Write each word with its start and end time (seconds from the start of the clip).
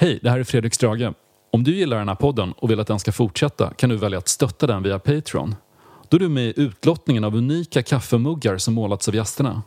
Hej, 0.00 0.18
det 0.22 0.30
här 0.30 0.38
är 0.38 0.44
Fredrik 0.44 0.74
Strage. 0.74 1.12
Om 1.50 1.64
du 1.64 1.76
gillar 1.76 1.98
den 1.98 2.08
här 2.08 2.14
podden 2.14 2.52
och 2.52 2.70
vill 2.70 2.80
att 2.80 2.86
den 2.86 2.98
ska 2.98 3.12
fortsätta 3.12 3.70
kan 3.70 3.90
du 3.90 3.96
välja 3.96 4.18
att 4.18 4.28
stötta 4.28 4.66
den 4.66 4.82
via 4.82 4.98
Patreon. 4.98 5.54
Då 6.08 6.16
är 6.16 6.18
du 6.18 6.28
med 6.28 6.44
i 6.44 6.52
utlottningen 6.56 7.24
av 7.24 7.36
unika 7.36 7.82
kaffemuggar 7.82 8.58
som 8.58 8.74
målats 8.74 9.08
av 9.08 9.14
gästerna. 9.14 9.62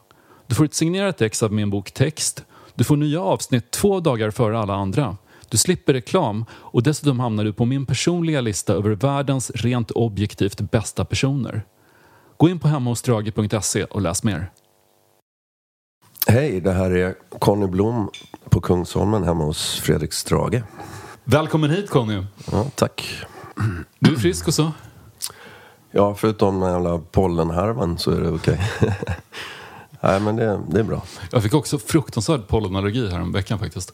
Du 0.47 0.55
får 0.55 0.65
ett 0.65 0.73
signerat 0.73 1.21
ex 1.21 1.43
av 1.43 1.54
min 1.54 1.69
bok 1.69 1.91
Text. 1.91 2.46
Du 2.75 2.83
får 2.83 2.97
nya 2.97 3.21
avsnitt 3.21 3.71
två 3.71 3.99
dagar 3.99 4.31
före 4.31 4.59
alla 4.59 4.73
andra. 4.73 5.17
Du 5.49 5.58
slipper 5.58 5.94
reklam 5.94 6.46
och 6.52 6.84
dessutom 6.84 7.20
hamnar 7.20 7.44
du 7.44 7.54
på 7.54 7.65
min 7.65 7.86
personliga 7.86 8.42
lista 8.42 8.74
över 8.74 8.90
världens 8.90 9.52
rent 9.52 9.92
objektivt 9.92 10.72
bästa 10.72 11.06
personer. 11.06 11.65
Gå 12.38 12.50
in 12.50 12.60
på 12.60 12.68
hemmahosdrage.se 12.68 13.84
och 13.84 14.02
läs 14.02 14.24
mer. 14.24 14.52
Hej, 16.27 16.62
det 16.62 16.71
här 16.71 16.91
är 16.91 17.16
Conny 17.40 17.67
Blom 17.67 18.09
på 18.49 18.62
Kungsholmen 18.62 19.23
hemma 19.23 19.44
hos 19.44 19.80
Fredrik 19.80 20.13
Strage. 20.13 20.63
Välkommen 21.23 21.70
hit 21.70 21.90
Conny. 21.90 22.23
Ja, 22.52 22.66
tack. 22.76 23.16
Du 23.99 24.12
är 24.13 24.16
frisk 24.18 24.48
och 24.48 24.54
så? 24.54 24.72
Ja, 25.91 26.16
förutom 26.16 26.59
den 26.59 26.72
jävla 26.72 26.98
pollenhärvan 27.12 27.98
så 27.98 28.12
är 28.12 28.22
det 28.22 28.30
okej. 28.32 28.62
Nej, 30.02 30.20
men 30.20 30.36
det, 30.36 30.59
det 30.70 30.80
är 30.80 30.84
bra. 30.84 31.04
Jag 31.32 31.44
fick 31.44 31.54
också 31.54 31.77
fruktansvärd 31.80 32.48
pollenallergi 32.48 33.10
här 33.10 33.34
veckan 33.34 33.60
faktiskt. 33.60 33.94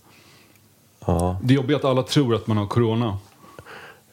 Ja, 1.05 1.37
Det 1.43 1.53
är 1.53 1.55
jobbigt 1.55 1.75
att 1.77 1.85
alla 1.85 2.03
tror 2.03 2.35
att 2.35 2.47
man 2.47 2.57
har 2.57 2.67
corona. 2.67 3.17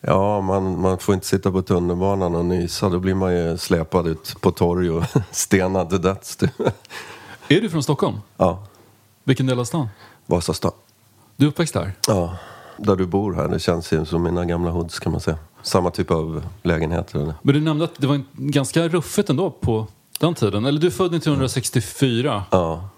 ja 0.01 0.41
man, 0.41 0.80
man 0.80 0.98
får 0.98 1.14
inte 1.14 1.27
sitta 1.27 1.53
på 1.53 1.62
tunnelbanan 1.62 2.34
och 2.34 2.45
nysa. 2.45 2.89
Då 2.89 2.98
blir 2.98 3.14
man 3.14 3.34
ju 3.37 3.59
släpad 3.59 4.06
ut 4.06 4.37
på 4.41 4.51
torg 4.51 4.91
och 4.91 5.05
stenad 5.30 5.91
till 5.91 6.03
döds. 6.03 6.39
Är 7.48 7.60
du 7.60 7.70
från 7.70 7.82
Stockholm? 7.82 8.16
Ja, 8.36 8.62
Vilken 9.24 9.46
del 9.46 9.59
av 9.60 9.64
stan? 9.64 9.88
Vasastan. 10.27 10.73
Du 11.36 11.46
är 11.46 11.48
uppväxt 11.50 11.74
där? 11.74 11.92
Ja, 12.09 12.36
där 12.77 12.96
du 12.96 13.06
bor 13.06 13.32
här. 13.34 13.48
Det 13.48 13.59
känns 13.59 13.92
ju 13.92 14.05
som 14.05 14.22
mina 14.22 14.45
gamla 14.45 14.70
hoods 14.70 14.98
kan 14.98 15.12
man 15.12 15.20
säga. 15.20 15.38
Samma 15.62 15.91
typ 15.91 16.11
av 16.11 16.47
lägenheter. 16.62 17.19
eller? 17.19 17.34
Men 17.42 17.55
du 17.55 17.61
nämnde 17.61 17.84
att 17.84 17.94
det 17.97 18.06
var 18.06 18.20
ganska 18.33 18.88
ruffigt 18.88 19.30
ändå 19.30 19.50
på 19.50 19.86
den 20.20 20.34
tiden. 20.34 20.64
Eller 20.64 20.80
du 20.80 20.86
är 20.86 20.91
född 20.91 21.14
1964. 21.14 22.44
Ja. 22.50 22.88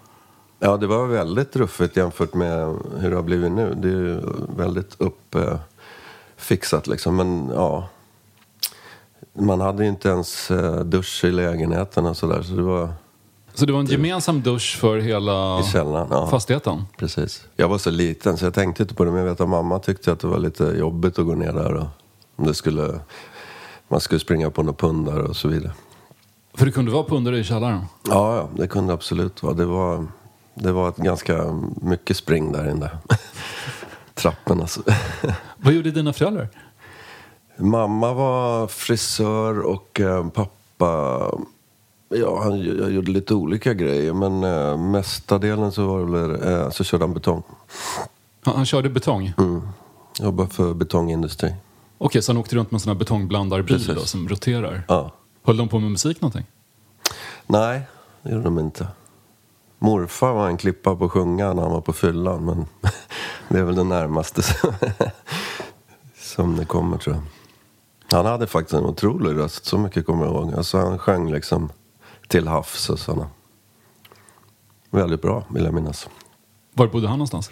Ja, 0.59 0.77
det 0.77 0.87
var 0.87 1.07
väldigt 1.07 1.55
ruffigt 1.55 1.97
jämfört 1.97 2.33
med 2.33 2.75
hur 2.97 3.09
det 3.09 3.15
har 3.15 3.23
blivit 3.23 3.51
nu. 3.51 3.73
Det 3.77 3.87
är 3.87 3.91
ju 3.91 4.21
väldigt 4.57 4.95
uppfixat 6.37 6.87
liksom. 6.87 7.15
Men 7.15 7.51
ja, 7.55 7.87
man 9.33 9.61
hade 9.61 9.83
ju 9.83 9.89
inte 9.89 10.09
ens 10.09 10.51
eh, 10.51 10.79
dusch 10.79 11.23
i 11.23 11.31
lägenheten 11.31 12.05
och 12.05 12.17
sådär. 12.17 12.41
Så 12.41 12.53
det 12.53 12.61
var 12.61 12.89
Så 13.53 13.65
det 13.65 13.73
var 13.73 13.79
en 13.79 13.85
gemensam 13.85 14.41
dusch 14.41 14.77
för 14.79 14.97
hela 14.97 15.59
i 15.59 15.63
källaren. 15.63 16.07
Ja, 16.11 16.27
fastigheten? 16.27 16.83
precis. 16.97 17.45
Jag 17.55 17.67
var 17.67 17.77
så 17.77 17.89
liten 17.89 18.37
så 18.37 18.45
jag 18.45 18.53
tänkte 18.53 18.83
inte 18.83 18.95
på 18.95 19.03
det. 19.05 19.11
Men 19.11 19.19
jag 19.19 19.29
vet 19.29 19.41
att 19.41 19.49
mamma 19.49 19.79
tyckte 19.79 20.11
att 20.11 20.19
det 20.19 20.27
var 20.27 20.39
lite 20.39 20.63
jobbigt 20.63 21.19
att 21.19 21.25
gå 21.25 21.35
ner 21.35 21.53
där. 21.53 21.73
Och 21.73 21.87
om 22.35 22.45
det 22.45 22.53
skulle, 22.53 22.99
man 23.87 23.99
skulle 23.99 24.19
springa 24.19 24.49
på 24.49 24.63
några 24.63 24.77
pundar 24.77 25.19
och 25.19 25.35
så 25.35 25.47
vidare. 25.47 25.71
För 26.53 26.65
det 26.65 26.71
kunde 26.71 26.91
vara 26.91 27.03
pundare 27.03 27.39
i 27.39 27.43
källaren? 27.43 27.81
Ja, 28.07 28.35
ja, 28.35 28.49
det 28.55 28.67
kunde 28.67 28.93
absolut 28.93 29.43
vara. 29.43 29.53
Det 29.53 29.65
var, 29.65 30.07
det 30.53 30.71
var 30.71 30.89
ett 30.89 30.97
ganska 30.97 31.61
mycket 31.81 32.17
spring 32.17 32.51
där 32.51 32.71
inne. 32.71 32.89
Trappen 34.13 34.61
alltså. 34.61 34.81
Vad 35.57 35.73
gjorde 35.73 35.91
dina 35.91 36.13
föräldrar? 36.13 36.49
Mamma 37.57 38.13
var 38.13 38.67
frisör 38.67 39.59
och 39.59 39.99
eh, 39.99 40.27
pappa... 40.29 41.19
Ja, 42.09 42.43
han 42.43 42.61
jag 42.61 42.91
gjorde 42.91 43.11
lite 43.11 43.33
olika 43.33 43.73
grejer. 43.73 44.13
Men 44.13 44.43
eh, 44.43 44.77
mestadelen 44.77 45.71
så, 45.71 45.87
var 45.87 45.99
det, 45.99 46.05
väl, 46.05 46.53
eh, 46.53 46.69
så 46.69 46.83
körde 46.83 47.03
han 47.03 47.13
betong. 47.13 47.43
Han, 48.41 48.55
han 48.55 48.65
körde 48.65 48.89
betong? 48.89 49.33
Mm. 49.37 49.61
Jobbade 50.19 50.49
för 50.49 50.73
betongindustri. 50.73 51.55
Okej, 51.97 52.21
så 52.21 52.31
han 52.31 52.37
åkte 52.37 52.55
runt 52.55 52.71
med 52.71 52.75
en 52.75 52.79
sån 52.79 52.89
här 52.91 52.99
betongblandarbil 52.99 53.77
Precis. 53.77 53.95
då, 53.95 54.01
som 54.01 54.29
roterar? 54.29 54.83
Ja. 54.87 55.11
Höll 55.43 55.57
de 55.57 55.67
på 55.67 55.79
med 55.79 55.91
musik 55.91 56.21
någonting? 56.21 56.45
Nej, 57.47 57.81
det 58.21 58.31
gjorde 58.31 58.43
de 58.43 58.59
inte. 58.59 58.87
Morfar 59.79 60.33
var 60.33 60.47
en 60.47 60.57
klippa 60.57 60.95
på 60.95 61.05
att 61.05 61.11
sjunga 61.11 61.53
när 61.53 61.61
han 61.61 61.71
var 61.71 61.81
på 61.81 61.93
fyllan. 61.93 62.45
Men 62.45 62.65
det 63.49 63.59
är 63.59 63.63
väl 63.63 63.75
det 63.75 63.83
närmaste 63.83 64.41
som, 64.41 64.73
som 66.19 66.57
det 66.57 66.65
kommer 66.65 66.97
tror 66.97 67.15
jag. 67.15 67.23
Han 68.17 68.25
hade 68.25 68.47
faktiskt 68.47 68.73
en 68.73 68.85
otrolig 68.85 69.35
röst, 69.37 69.65
så 69.65 69.77
mycket 69.77 70.05
kommer 70.05 70.25
jag 70.25 70.33
ihåg. 70.33 70.53
Alltså 70.53 70.77
han 70.77 70.97
sjöng 70.97 71.31
liksom 71.31 71.69
till 72.29 72.47
havs 72.47 72.89
och 72.89 72.99
sådana. 72.99 73.29
Väldigt 74.89 75.21
bra, 75.21 75.43
vill 75.49 75.63
jag 75.63 75.73
minnas. 75.73 76.09
Var 76.73 76.87
bodde 76.87 77.07
han 77.07 77.17
någonstans? 77.17 77.51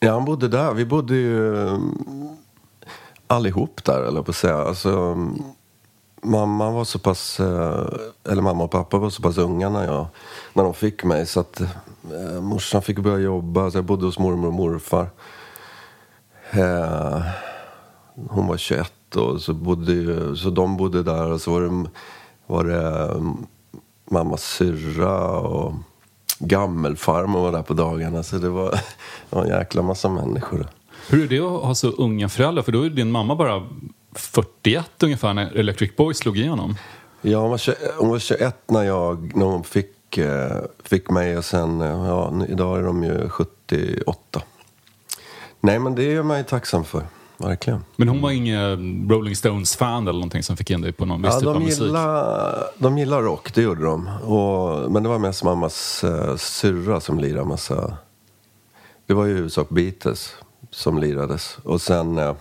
Ja, 0.00 0.12
han 0.12 0.24
bodde 0.24 0.48
där. 0.48 0.74
Vi 0.74 0.84
bodde 0.86 1.14
ju 1.14 1.58
mm, 1.68 2.36
allihop 3.26 3.84
där, 3.84 4.02
eller 4.02 4.22
på 4.22 4.30
att 4.30 4.36
säga. 4.36 4.56
Alltså, 4.56 4.90
mm, 4.90 5.42
mamma 6.22 6.70
var 6.70 6.84
så 6.84 6.98
pass, 6.98 7.40
eh, 7.40 7.86
eller 8.30 8.42
mamma 8.42 8.64
och 8.64 8.70
pappa 8.70 8.98
var 8.98 9.10
så 9.10 9.22
pass 9.22 9.38
unga 9.38 9.68
när, 9.68 9.84
jag, 9.84 10.06
när 10.52 10.64
de 10.64 10.74
fick 10.74 11.04
mig. 11.04 11.26
Så 11.26 11.40
att 11.40 11.60
eh, 11.60 12.40
morsan 12.40 12.82
fick 12.82 12.98
börja 12.98 13.18
jobba, 13.18 13.70
så 13.70 13.78
jag 13.78 13.84
bodde 13.84 14.06
hos 14.06 14.18
mormor 14.18 14.48
och 14.48 14.54
morfar. 14.54 15.10
Eh, 16.50 17.22
hon 18.28 18.46
var 18.46 18.56
21 18.56 19.16
och 19.16 19.42
så, 19.42 19.54
bodde, 19.54 20.36
så 20.36 20.50
de 20.50 20.76
bodde 20.76 21.02
där 21.02 21.30
och 21.30 21.40
så 21.40 21.50
var 21.50 21.60
det, 21.60 21.90
var 22.46 22.64
det 22.64 23.12
mm, 23.14 23.46
mammas 24.12 24.42
syrra 24.42 25.38
och 25.38 25.74
gammelfarmor 26.38 27.40
var 27.40 27.52
där 27.52 27.62
på 27.62 27.74
dagarna. 27.74 28.22
Så 28.22 28.36
det 28.36 28.48
var, 28.48 28.70
det 29.30 29.36
var 29.36 29.44
en 29.44 29.58
jäkla 29.58 29.82
massa 29.82 30.08
människor. 30.08 30.66
Hur 31.08 31.24
är 31.24 31.28
det 31.28 31.38
att 31.38 31.64
ha 31.64 31.74
så 31.74 31.88
unga 31.88 32.28
föräldrar? 32.28 32.62
För 32.62 32.72
då 32.72 32.82
är 32.82 32.90
din 32.90 33.10
mamma 33.10 33.36
bara 33.36 33.68
41 34.14 35.02
ungefär 35.02 35.34
när 35.34 35.56
Electric 35.56 35.96
Boys 35.96 36.18
slog 36.18 36.38
igenom. 36.38 36.74
Ja, 37.22 37.38
hon 37.40 37.50
var, 37.50 37.58
21, 37.58 37.78
hon 37.98 38.10
var 38.10 38.18
21 38.18 38.56
när, 38.66 38.82
jag, 38.82 39.36
när 39.36 39.46
hon 39.46 39.64
fick, 39.64 40.18
eh, 40.18 40.56
fick 40.84 41.10
mig 41.10 41.38
och 41.38 41.44
sen, 41.44 41.80
eh, 41.80 41.88
ja, 41.88 42.44
idag 42.48 42.78
är 42.78 42.82
de 42.82 43.04
ju 43.04 43.28
78. 43.28 44.42
Nej, 45.60 45.78
men 45.78 45.94
det 45.94 46.14
är 46.14 46.22
man 46.22 46.38
ju 46.38 46.44
tacksam 46.44 46.84
för. 46.84 47.02
Verkligen. 47.42 47.84
Men 47.96 48.08
hon 48.08 48.20
var 48.20 48.30
ingen 48.30 49.10
Rolling 49.10 49.36
Stones-fan 49.36 50.02
eller 50.02 50.18
någonting 50.18 50.42
som 50.42 50.56
fick 50.56 50.70
in 50.70 50.80
dig 50.80 50.92
på 50.92 51.04
någon 51.06 51.22
viss 51.22 51.32
Ja, 51.32 51.38
typ 51.38 51.48
av 51.48 51.54
de, 51.54 51.64
musik? 51.64 51.82
gillar, 51.82 52.64
de 52.78 52.98
gillar 52.98 53.22
rock, 53.22 53.54
det 53.54 53.62
gjorde 53.62 53.84
de. 53.84 54.06
Och, 54.08 54.92
men 54.92 55.02
det 55.02 55.08
var 55.08 55.18
mest 55.18 55.44
mammas 55.44 56.04
eh, 56.04 56.36
syrra 56.36 57.00
som 57.00 57.18
lirade 57.18 57.44
massa... 57.44 57.96
Det 59.06 59.14
var 59.14 59.24
ju 59.24 59.32
i 59.32 59.34
huvudsak 59.34 59.68
Beatles 59.68 60.34
som 60.70 60.98
lirades. 60.98 61.58
Och 61.64 61.80
sen... 61.80 62.18
Eh, 62.18 62.34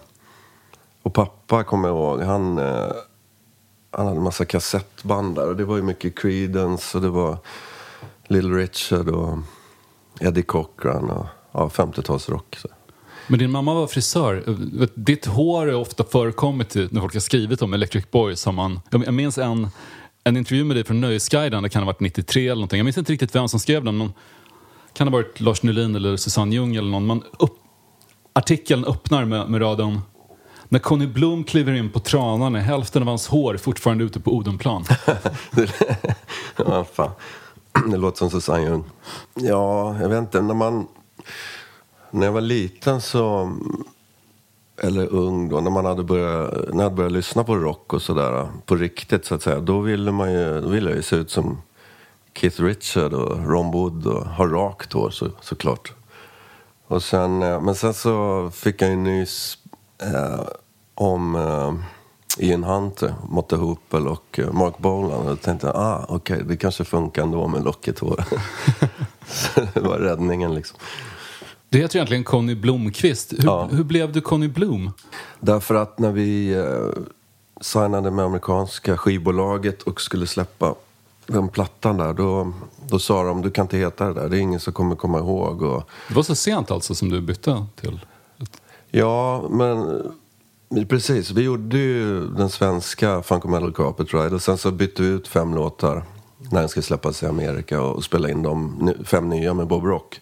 och 1.03 1.13
pappa 1.13 1.63
kommer 1.63 1.87
jag 1.87 1.97
ihåg, 1.97 2.21
han, 2.21 2.57
eh, 2.57 2.91
han 3.91 4.07
hade 4.07 4.19
massa 4.19 4.45
kassettband 4.45 5.35
där. 5.35 5.47
Och 5.47 5.55
det 5.55 5.65
var 5.65 5.75
ju 5.75 5.81
mycket 5.81 6.19
Creedence 6.19 6.97
och 6.97 7.03
det 7.03 7.09
var 7.09 7.37
Little 8.27 8.57
Richard 8.57 9.09
och 9.09 9.37
Eddie 10.19 10.41
Cochran 10.43 11.09
och 11.09 11.25
ja, 11.51 11.69
50-talsrock. 11.73 12.65
Men 13.31 13.39
din 13.39 13.51
mamma 13.51 13.73
var 13.73 13.87
frisör. 13.87 14.43
Ditt 14.95 15.25
hår 15.25 15.67
har 15.67 15.73
ofta 15.73 16.03
förekommit 16.03 16.75
när 16.75 17.01
folk 17.01 17.13
har 17.13 17.19
skrivit 17.19 17.61
om 17.61 17.73
Electric 17.73 18.11
Boys. 18.11 18.47
Man, 18.47 18.79
jag 18.89 19.05
jag 19.05 19.13
minns 19.13 19.37
en, 19.37 19.67
en 20.23 20.37
intervju 20.37 20.63
med 20.63 20.75
dig 20.75 20.83
från 20.83 21.01
Nöjesguiden, 21.01 21.63
det 21.63 21.69
kan 21.69 21.81
ha 21.81 21.85
varit 21.85 21.99
93 21.99 22.43
eller 22.43 22.55
någonting. 22.55 22.77
Jag 22.77 22.83
minns 22.83 22.97
inte 22.97 23.13
riktigt 23.13 23.35
vem 23.35 23.47
som 23.47 23.59
skrev 23.59 23.83
den, 23.83 23.97
men 23.97 24.13
kan 24.93 25.07
ha 25.07 25.11
varit 25.11 25.39
Lars 25.39 25.63
Nylin 25.63 25.95
eller 25.95 26.17
Susanne 26.17 26.55
Ljung 26.55 26.75
eller 26.75 26.89
någon. 26.89 27.05
Man 27.05 27.23
upp, 27.39 27.57
artikeln 28.33 28.85
öppnar 28.85 29.25
med, 29.25 29.49
med 29.49 29.61
raden 29.61 30.01
när 30.69 30.79
Conny 30.79 31.07
Blom 31.07 31.43
kliver 31.43 31.73
in 31.73 31.89
på 31.89 31.99
tranan 31.99 32.55
är 32.55 32.59
hälften 32.59 33.01
av 33.01 33.07
hans 33.07 33.27
hår 33.27 33.57
fortfarande 33.57 34.03
ute 34.03 34.19
på 34.19 34.31
Odenplan. 34.31 34.85
Ja, 36.55 36.85
fan. 36.93 37.11
Det 37.91 37.97
låter 37.97 38.17
som 38.17 38.29
Susanne 38.29 38.63
Ljung. 38.63 38.83
Ja, 39.33 39.97
jag 40.01 40.09
vet 40.09 40.19
inte. 40.19 40.41
När, 40.41 40.53
man, 40.53 40.87
när 42.11 42.25
jag 42.25 42.33
var 42.33 42.41
liten 42.41 43.01
så... 43.01 43.53
Eller 44.83 45.07
ung 45.07 45.49
då. 45.49 45.61
När 45.61 45.71
man 45.71 45.85
hade 45.85 46.03
börjat, 46.03 46.53
när 46.53 46.75
jag 46.75 46.83
hade 46.83 46.95
börjat 46.95 47.11
lyssna 47.11 47.43
på 47.43 47.55
rock 47.55 47.93
och 47.93 48.01
sådär. 48.01 48.47
På 48.65 48.75
riktigt 48.75 49.25
så 49.25 49.35
att 49.35 49.41
säga. 49.41 49.59
Då 49.59 49.79
ville, 49.79 50.11
man 50.11 50.33
ju, 50.33 50.61
då 50.61 50.67
ville 50.67 50.89
jag 50.89 50.97
ju 50.97 51.03
se 51.03 51.15
ut 51.15 51.31
som 51.31 51.61
Keith 52.33 52.61
Richard 52.61 53.13
och 53.13 53.47
Ron 53.47 53.71
Wood 53.71 54.07
och 54.07 54.25
ha 54.25 54.45
rakt 54.45 54.93
hår 54.93 55.09
så, 55.09 55.29
såklart. 55.41 55.93
Och 56.87 57.03
sen, 57.03 57.43
eh, 57.43 57.61
men 57.61 57.75
sen 57.75 57.93
så 57.93 58.49
fick 58.53 58.81
jag 58.81 58.89
ju 58.89 58.95
nys 58.95 59.57
eh, 60.03 60.41
om 60.95 61.35
eh, 61.35 61.73
Ian 62.37 62.63
Hunter, 62.63 63.15
Motta 63.29 63.55
Hoople 63.55 63.99
och 63.99 64.39
eh, 64.39 64.51
Mark 64.51 64.77
Bolan. 64.77 65.19
Och 65.19 65.25
då 65.25 65.35
tänkte 65.35 65.67
jag, 65.67 65.75
ah, 65.75 66.05
okej, 66.09 66.43
det 66.45 66.57
kanske 66.57 66.83
funkar 66.83 67.21
ändå 67.21 67.47
med 67.47 67.63
lockigt 67.63 67.99
hår. 67.99 68.23
det 69.73 69.79
var 69.79 69.97
räddningen 69.97 70.55
liksom. 70.55 70.79
Det 71.71 71.77
heter 71.77 71.95
egentligen 71.95 72.23
Conny 72.23 72.55
Blomqvist. 72.55 73.33
Hur, 73.33 73.43
Ja. 73.45 73.69
hur 73.71 73.83
blev 73.83 74.11
du 74.11 74.21
Conny 74.21 74.47
Blom? 74.47 74.91
Därför 75.39 75.75
att 75.75 75.99
när 75.99 76.11
vi 76.11 76.53
eh, 76.53 77.03
signade 77.61 78.11
med 78.11 78.25
amerikanska 78.25 78.97
skivbolaget 78.97 79.81
och 79.81 80.01
skulle 80.01 80.27
släppa 80.27 80.75
den 81.27 81.49
plattan 81.49 81.97
där, 81.97 82.13
då, 82.13 82.53
då 82.87 82.99
sa 82.99 83.23
de 83.23 83.41
du 83.41 83.51
kan 83.51 83.65
inte 83.65 83.77
heta 83.77 84.05
det 84.07 84.13
där, 84.13 84.29
det 84.29 84.37
är 84.37 84.41
ingen 84.41 84.59
som 84.59 84.73
kommer 84.73 84.95
komma 84.95 85.19
ihåg. 85.19 85.61
Och, 85.61 85.83
Det 86.07 86.13
var 86.15 86.23
så 86.23 86.35
sent 86.35 86.71
alltså 86.71 86.95
som 86.95 87.09
du 87.09 87.21
bytte 87.21 87.65
till? 87.75 87.99
Ja, 88.89 89.43
men 89.49 90.01
precis. 90.89 91.31
Vi 91.31 91.41
gjorde 91.41 91.77
ju 91.77 92.27
den 92.27 92.49
svenska 92.49 93.21
Funk 93.23 93.43
Metal 93.45 93.73
Carpet 93.73 94.13
Ride 94.13 94.35
och 94.35 94.41
sen 94.41 94.57
så 94.57 94.71
bytte 94.71 95.01
vi 95.01 95.07
ut 95.07 95.27
fem 95.27 95.53
låtar 95.55 96.03
när 96.51 96.59
den 96.59 96.69
skulle 96.69 96.83
släppas 96.83 97.23
i 97.23 97.25
Amerika 97.25 97.81
och 97.81 98.03
spela 98.03 98.29
in 98.29 98.43
de 98.43 98.93
fem 99.05 99.29
nya 99.29 99.53
med 99.53 99.67
Bob 99.67 99.83
Rock. 99.85 100.21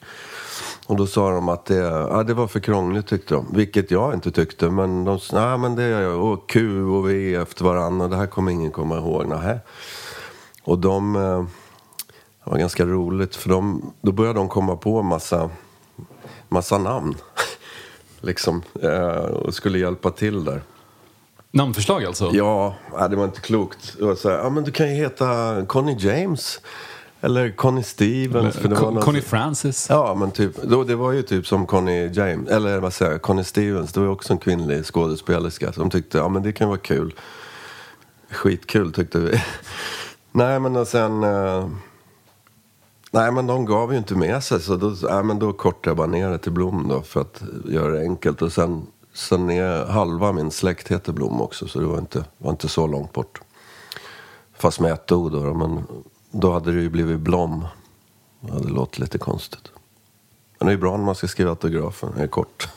Och 0.90 0.96
då 0.96 1.08
sa 1.08 1.32
de 1.32 1.50
att 1.50 1.66
det, 1.66 1.76
ja, 1.76 2.24
det 2.24 2.34
var 2.34 2.48
för 2.48 2.60
krångligt 2.60 3.08
tyckte 3.08 3.34
de. 3.34 3.48
Vilket 3.54 3.92
jag 3.92 4.14
inte 4.14 4.32
tyckte. 4.32 4.70
Men 4.70 5.06
de 5.06 5.20
sa, 5.20 5.50
nej 5.50 5.58
men 5.58 5.76
det 5.76 5.84
är 5.84 6.08
och 6.08 6.50
Q 6.50 6.84
och 6.84 7.10
V 7.10 7.36
efter 7.36 7.66
varandra. 7.66 8.08
Det 8.08 8.16
här 8.16 8.28
kommer 8.28 8.52
ingen 8.52 8.72
komma 8.72 8.98
ihåg. 8.98 9.28
Nähä. 9.28 9.60
Och 10.64 10.80
de, 10.80 11.16
eh, 11.16 11.44
det 12.44 12.52
var 12.52 12.58
ganska 12.58 12.86
roligt 12.86 13.36
för 13.36 13.50
de, 13.50 13.94
då 14.02 14.12
började 14.12 14.40
de 14.40 14.50
komma 14.50 14.76
på 14.76 15.02
massa, 15.02 15.50
massa 16.48 16.78
namn. 16.78 17.16
liksom, 18.22 18.62
eh, 18.82 19.16
och 19.16 19.54
skulle 19.54 19.80
hjälpa 19.80 20.12
till 20.12 20.44
där. 20.44 20.62
Namnförslag 21.52 22.06
alltså? 22.06 22.30
Ja, 22.34 22.76
det 23.10 23.16
var 23.16 23.26
inte 23.26 23.42
klokt. 23.42 23.96
Det 24.00 24.06
var 24.06 24.16
så 24.16 24.30
här, 24.30 24.38
ja 24.38 24.50
men 24.50 24.64
du 24.64 24.72
kan 24.72 24.90
ju 24.90 24.96
heta 24.96 25.62
Connie 25.68 25.98
James. 26.00 26.62
Eller 27.22 27.52
Connie 27.52 27.84
Stevens. 27.84 28.56
Det 28.56 28.68
var 28.68 28.92
någon... 28.92 29.02
Connie 29.02 29.22
Francis. 29.22 29.88
Ja, 29.90 30.16
men 30.16 30.32
typ, 30.32 30.64
då, 30.64 30.84
det 30.84 30.96
var 30.96 31.12
ju 31.12 31.22
typ 31.22 31.48
som 31.48 31.66
Connie 31.66 32.12
James, 32.14 32.50
eller 32.50 32.80
vad 32.80 32.94
säger 32.94 33.12
jag, 33.12 33.22
Connie 33.22 33.44
Stevens. 33.44 33.94
Det 33.94 34.00
var 34.00 34.08
ju 34.08 34.14
också 34.14 34.34
en 34.34 34.40
kvinnlig 34.40 34.86
skådespelerska 34.86 35.74
som 35.74 35.90
tyckte, 35.90 36.18
ja 36.18 36.30
men 36.30 36.44
det 36.44 36.52
kan 36.52 36.68
vara 36.68 36.78
kul. 36.78 37.14
Skitkul 38.30 38.94
tyckte 38.94 39.20
vi. 39.20 39.42
nej 40.32 40.60
men 40.60 40.76
och 40.76 40.88
sen, 40.88 41.24
uh... 41.24 41.70
nej 43.12 43.32
men 43.32 43.48
de 43.48 43.66
gav 43.66 43.92
ju 43.92 43.98
inte 43.98 44.16
med 44.16 44.44
sig 44.44 44.62
så 44.62 44.76
då, 44.76 44.96
nej, 45.10 45.24
men 45.24 45.40
då 45.40 45.54
kortade 45.54 45.90
jag 45.90 45.98
bara 45.98 46.08
ner 46.08 46.30
det 46.30 46.38
till 46.38 46.52
Blom 46.52 46.88
då 46.88 47.02
för 47.02 47.22
att 47.22 47.42
göra 47.66 47.92
det 47.92 48.02
enkelt. 48.02 48.42
Och 48.42 48.52
sen, 48.52 48.88
sen 49.14 49.50
är 49.50 49.86
halva 49.86 50.32
min 50.32 50.52
släkt 50.52 50.88
heter 50.88 51.14
Blom 51.14 51.42
också 51.42 51.68
så 51.68 51.80
det 51.80 51.86
var 51.86 51.98
inte, 51.98 52.24
var 52.38 52.52
inte 52.52 52.68
så 52.68 52.88
långt 52.88 53.14
bort. 53.14 53.42
Fast 54.58 54.80
med 54.80 54.92
ett 54.92 55.12
ord 55.12 55.32
då, 55.32 55.54
men 55.54 55.84
då 56.32 56.54
hade 56.54 56.72
det 56.72 56.82
ju 56.82 56.90
blivit 56.90 57.20
Blom. 57.20 57.66
Det 58.40 58.52
hade 58.52 58.70
låtit 58.70 59.00
lite 59.00 59.18
konstigt. 59.18 59.72
Men 60.60 60.68
det 60.68 60.74
är 60.74 60.78
bra 60.78 60.98
när 60.98 61.06
man 61.06 61.16
ska 61.16 61.28
skriva 61.28 61.50
autografen, 61.50 62.14
det 62.18 62.24
är 62.24 62.28
kort. 62.28 62.68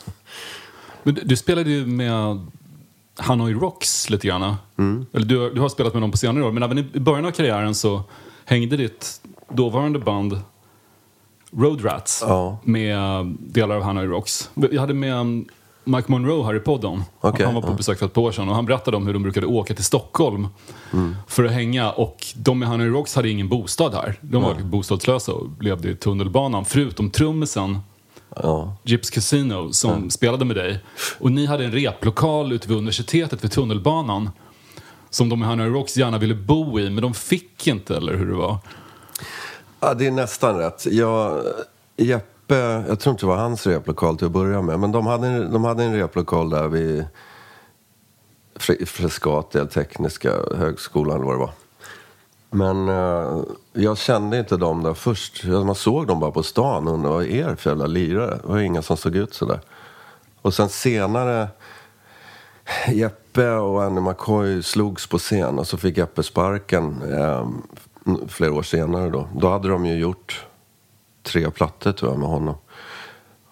Men 1.02 1.14
du, 1.14 1.20
du 1.24 1.36
spelade 1.36 1.70
ju 1.70 1.86
med 1.86 2.46
Hanoi 3.16 3.54
Rocks 3.54 4.10
lite 4.10 4.26
grann. 4.26 4.54
Mm. 4.78 5.06
Eller 5.12 5.26
du, 5.26 5.54
du 5.54 5.60
har 5.60 5.68
spelat 5.68 5.92
med 5.92 6.02
dem 6.02 6.10
på 6.10 6.16
senare 6.16 6.44
år, 6.44 6.52
men 6.52 6.62
även 6.62 6.78
i 6.78 7.00
början 7.00 7.26
av 7.26 7.30
karriären 7.30 7.74
så 7.74 8.02
hängde 8.44 8.76
ditt 8.76 9.20
dåvarande 9.48 9.98
band 9.98 10.40
Road 11.50 11.84
Rats 11.84 12.24
ja. 12.26 12.58
med 12.64 13.26
delar 13.40 13.76
av 13.76 13.82
Hanoi 13.82 14.06
Rocks. 14.06 14.50
Jag 14.54 14.80
hade 14.80 14.94
med 14.94 15.44
Mike 15.84 16.10
Monroe 16.10 16.44
här 16.44 16.54
i 16.54 16.60
podden. 16.60 17.02
Okay, 17.20 17.46
han 17.46 17.54
var 17.54 17.62
på 17.62 17.68
ja. 17.68 17.74
besök 17.74 17.98
för 17.98 18.06
ett 18.06 18.12
par 18.12 18.22
år 18.22 18.32
sedan 18.32 18.48
och 18.48 18.54
han 18.54 18.66
berättade 18.66 18.96
om 18.96 19.06
hur 19.06 19.12
de 19.12 19.22
brukade 19.22 19.46
åka 19.46 19.74
till 19.74 19.84
Stockholm 19.84 20.48
mm. 20.92 21.16
för 21.28 21.44
att 21.44 21.52
hänga 21.52 21.90
och 21.90 22.26
de 22.34 22.58
med 22.58 22.68
Honey 22.68 22.88
Rocks 22.88 23.14
hade 23.14 23.30
ingen 23.30 23.48
bostad 23.48 23.94
här. 23.94 24.18
De 24.20 24.42
var 24.42 24.52
mm. 24.52 24.70
bostadslösa 24.70 25.32
och 25.32 25.62
levde 25.62 25.90
i 25.90 25.96
tunnelbanan 25.96 26.64
förutom 26.64 27.10
trummisen 27.10 27.78
ja. 28.36 28.76
Gips 28.82 29.10
Casino 29.10 29.72
som 29.72 29.92
mm. 29.92 30.10
spelade 30.10 30.44
med 30.44 30.56
dig. 30.56 30.80
Och 31.18 31.32
ni 31.32 31.46
hade 31.46 31.64
en 31.64 31.72
replokal 31.72 32.52
ute 32.52 32.68
vid 32.68 32.76
universitetet 32.76 33.44
vid 33.44 33.50
tunnelbanan 33.50 34.30
som 35.10 35.28
de 35.28 35.38
med 35.38 35.48
Honey 35.48 35.68
Rocks 35.68 35.96
gärna 35.96 36.18
ville 36.18 36.34
bo 36.34 36.80
i 36.80 36.90
men 36.90 37.02
de 37.02 37.14
fick 37.14 37.66
inte 37.66 37.96
eller 37.96 38.16
hur 38.16 38.26
det 38.26 38.34
var? 38.34 38.58
Ja, 39.80 39.94
det 39.94 40.06
är 40.06 40.10
nästan 40.10 40.58
rätt. 40.58 40.86
Jag, 40.86 41.42
Jeppe 41.96 42.31
Jeppe, 42.42 42.84
jag 42.88 43.00
tror 43.00 43.10
inte 43.12 43.22
det 43.22 43.28
var 43.28 43.36
hans 43.36 43.66
replokal 43.66 44.16
till 44.16 44.26
att 44.26 44.32
börja 44.32 44.62
med, 44.62 44.80
men 44.80 44.92
de 44.92 45.06
hade 45.06 45.26
en, 45.26 45.52
de 45.52 45.64
hade 45.64 45.84
en 45.84 45.94
replokal 45.94 46.50
där 46.50 46.68
vid 46.68 47.06
Frescati, 48.86 49.66
Tekniska 49.66 50.32
högskolan 50.56 51.16
eller 51.16 51.26
vad 51.26 51.34
det 51.34 51.38
var. 51.38 51.50
Men 52.50 52.88
eh, 52.88 53.42
jag 53.72 53.98
kände 53.98 54.38
inte 54.38 54.56
dem 54.56 54.82
där 54.82 54.94
först. 54.94 55.44
Man 55.44 55.74
såg 55.74 56.06
dem 56.06 56.20
bara 56.20 56.30
på 56.30 56.42
stan 56.42 56.88
och 56.88 56.94
undrade 56.94 57.14
vad 57.14 57.24
är 57.24 57.48
det 57.48 57.56
för 57.56 57.70
jävla 57.70 57.86
lirare? 57.86 58.38
Det 58.42 58.48
var 58.48 58.58
inga 58.58 58.82
som 58.82 58.96
såg 58.96 59.16
ut 59.16 59.34
sådär. 59.34 59.60
Och 60.42 60.54
sen 60.54 60.68
senare, 60.68 61.48
Jeppe 62.88 63.50
och 63.50 63.82
Andy 63.82 64.00
McCoy 64.00 64.62
slogs 64.62 65.06
på 65.06 65.18
scen 65.18 65.58
och 65.58 65.66
så 65.66 65.76
fick 65.76 65.96
Jeppe 65.96 66.22
sparken 66.22 67.02
eh, 67.12 67.48
flera 68.28 68.52
år 68.52 68.62
senare 68.62 69.10
då. 69.10 69.28
Då 69.36 69.48
hade 69.48 69.68
de 69.68 69.86
ju 69.86 69.98
gjort 69.98 70.46
tre 71.22 71.50
plattor 71.50 71.92
tror 71.92 72.10
jag 72.10 72.18
med 72.18 72.28
honom. 72.28 72.54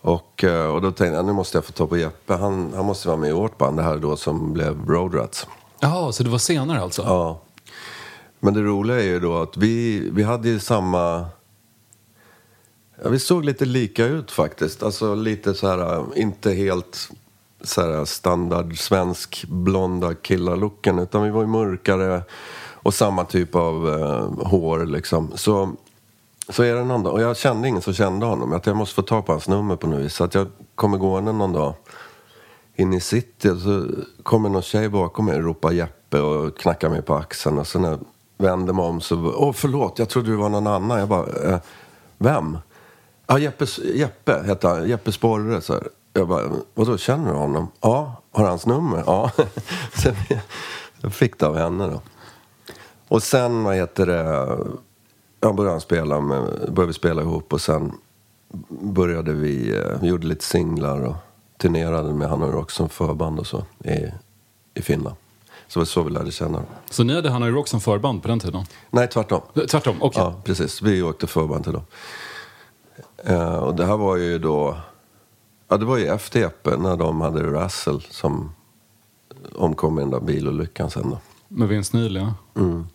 Och, 0.01 0.45
eh, 0.45 0.67
och 0.67 0.83
då 0.83 0.91
tänkte 0.91 1.17
jag 1.17 1.25
nu 1.25 1.33
måste 1.33 1.57
jag 1.57 1.65
få 1.65 1.73
ta 1.73 1.87
på 1.87 1.99
Jeppe. 1.99 2.35
Han, 2.35 2.73
han 2.77 2.85
måste 2.85 3.09
vara 3.09 3.19
med 3.19 3.31
i 3.31 3.33
vårt 3.33 3.59
band, 3.59 3.77
det 3.77 3.83
här 3.83 3.97
då 3.97 4.17
som 4.17 4.53
blev 4.53 4.87
Road 4.89 5.15
Rats. 5.15 5.47
Jaha, 5.81 6.13
så 6.13 6.23
det 6.23 6.31
var 6.31 6.39
senare 6.39 6.81
alltså? 6.81 7.03
Ja. 7.03 7.41
Men 8.41 8.55
det 8.55 8.61
roliga 8.61 9.01
är 9.01 9.05
ju 9.05 9.21
då 9.21 9.39
att 9.39 9.57
vi, 9.57 10.09
vi 10.11 10.23
hade 10.23 10.49
ju 10.49 10.59
samma... 10.61 11.27
Ja, 13.03 13.09
vi 13.09 13.19
såg 13.19 13.45
lite 13.45 13.65
lika 13.65 14.05
ut 14.05 14.31
faktiskt. 14.31 14.83
Alltså 14.83 15.15
lite 15.15 15.55
så 15.55 15.69
här, 15.69 16.05
inte 16.17 16.53
helt 16.53 17.11
så 17.63 17.81
här 17.81 18.05
standard 18.05 18.79
svensk 18.79 19.45
blonda 19.49 20.15
killar-looken. 20.15 20.99
Utan 20.99 21.23
vi 21.23 21.31
var 21.31 21.41
ju 21.41 21.47
mörkare 21.47 22.23
och 22.83 22.95
samma 22.95 23.25
typ 23.25 23.55
av 23.55 23.87
uh, 23.87 24.47
hår 24.47 24.87
liksom. 24.87 25.33
Så 25.35 25.73
så 26.51 26.63
är 26.63 26.75
det 26.75 26.85
någon 26.85 27.03
dag. 27.03 27.13
Och 27.13 27.23
jag 27.23 27.37
kände 27.37 27.69
ingen 27.69 27.83
som 27.83 27.95
kände 27.95 28.27
honom. 28.27 28.53
Att 28.53 28.67
jag 28.67 28.77
måste 28.77 28.95
få 28.95 29.03
ta 29.03 29.23
på 29.23 29.33
hans 29.33 29.49
nummer 29.49 29.77
på 29.77 29.87
något 29.87 30.01
vis. 30.01 30.15
Så 30.15 30.25
att 30.25 30.35
jag 30.35 30.47
kommer 30.75 30.99
gående 30.99 31.33
någon 31.33 31.53
dag 31.53 31.75
in 32.77 32.93
i 32.93 33.01
city. 33.01 33.49
Och 33.49 33.59
så 33.59 33.87
kommer 34.23 34.49
någon 34.49 34.63
tjej 34.63 34.89
bakom 34.89 35.25
mig 35.25 35.37
och 35.37 35.45
ropar 35.45 35.73
Jeppe 35.73 36.21
och 36.21 36.59
knackar 36.59 36.89
mig 36.89 37.03
på 37.03 37.15
axeln. 37.15 37.59
Och 37.59 37.67
sen 37.67 37.83
när 37.83 37.91
jag 37.91 38.01
vänder 38.39 38.73
mig 38.73 38.85
om 38.85 39.01
så... 39.01 39.35
Åh, 39.37 39.53
förlåt, 39.53 39.99
jag 39.99 40.09
trodde 40.09 40.31
du 40.31 40.37
var 40.37 40.49
någon 40.49 40.67
annan. 40.67 40.99
Jag 40.99 41.09
bara, 41.09 41.53
eh, 41.53 41.59
vem? 42.19 42.59
Ja, 43.27 43.39
Jeppe, 43.39 43.67
Jeppe 43.95 44.43
heter 44.47 44.69
han. 44.69 44.89
Jeppe 44.89 45.13
Sporre. 45.13 45.61
Så 45.61 45.73
här. 45.73 45.89
Jag 46.13 46.29
bara, 46.29 46.51
vadå, 46.75 46.99
känner 46.99 47.33
du 47.33 47.39
honom? 47.39 47.69
Ja, 47.81 48.23
har 48.33 48.45
hans 48.45 48.67
nummer? 48.67 49.03
Ja. 49.07 49.31
så 49.95 50.09
jag 51.01 51.15
fick 51.15 51.39
det 51.39 51.47
av 51.47 51.57
henne 51.57 51.87
då. 51.87 52.01
Och 53.09 53.23
sen, 53.23 53.65
vad 53.65 53.77
heter 53.77 54.07
det 54.07 54.59
ja, 55.41 55.53
började 55.53 55.81
spela 55.81 56.21
med, 56.21 56.43
började 56.45 56.87
vi 56.87 56.93
spela 56.93 57.23
ihop 57.23 57.53
och 57.53 57.61
sen 57.61 57.93
började 58.69 59.33
vi, 59.33 59.77
eh, 59.77 60.05
gjorde 60.09 60.27
lite 60.27 60.45
singlar 60.45 61.01
och 61.01 61.17
turnerade 61.59 62.15
med 62.15 62.29
Hanoi 62.29 62.51
Rock 62.51 62.71
som 62.71 62.89
förband 62.89 63.39
och 63.39 63.47
så 63.47 63.65
i, 63.85 64.13
i 64.75 64.83
Finland. 64.83 65.17
Så 65.69 65.79
det 65.79 65.81
var 65.81 65.85
så 65.85 66.03
vi 66.03 66.11
lärde 66.11 66.31
känna 66.31 66.63
Så 66.91 67.05
ni 67.05 67.15
hade 67.15 67.31
Hanoi 67.31 67.51
Rock 67.51 67.69
som 67.69 67.81
förband 67.81 68.23
på 68.23 68.29
den 68.29 68.41
tiden? 68.41 68.65
Nej, 68.91 69.09
tvärtom. 69.09 69.41
Tvärtom, 69.55 69.97
okej. 70.01 70.23
Okay. 70.23 70.23
Ja, 70.23 70.43
precis. 70.45 70.83
Vi 70.83 71.03
åkte 71.03 71.27
förband 71.27 71.65
till 71.65 71.73
dem. 71.73 71.85
Uh, 73.29 73.55
och 73.55 73.75
det 73.75 73.87
här 73.87 73.97
var 73.97 74.17
ju 74.17 74.39
då... 74.39 74.77
Ja, 75.69 75.77
det 75.77 75.85
var 75.85 75.97
ju 75.97 76.07
efter 76.07 76.47
Epe, 76.47 76.77
när 76.77 76.97
de 76.97 77.21
hade 77.21 77.43
Russell 77.43 78.01
som 78.01 78.53
omkom 79.55 79.99
i 79.99 80.03
den 80.03 80.11
där 80.11 80.21
bilolyckan 80.21 80.91
sen 80.91 81.11
då. 81.11 81.19
Med 81.49 81.69
Vince 81.69 81.97
Neil, 81.97 82.17
ja. 82.17 82.35
Mm. 82.63 82.87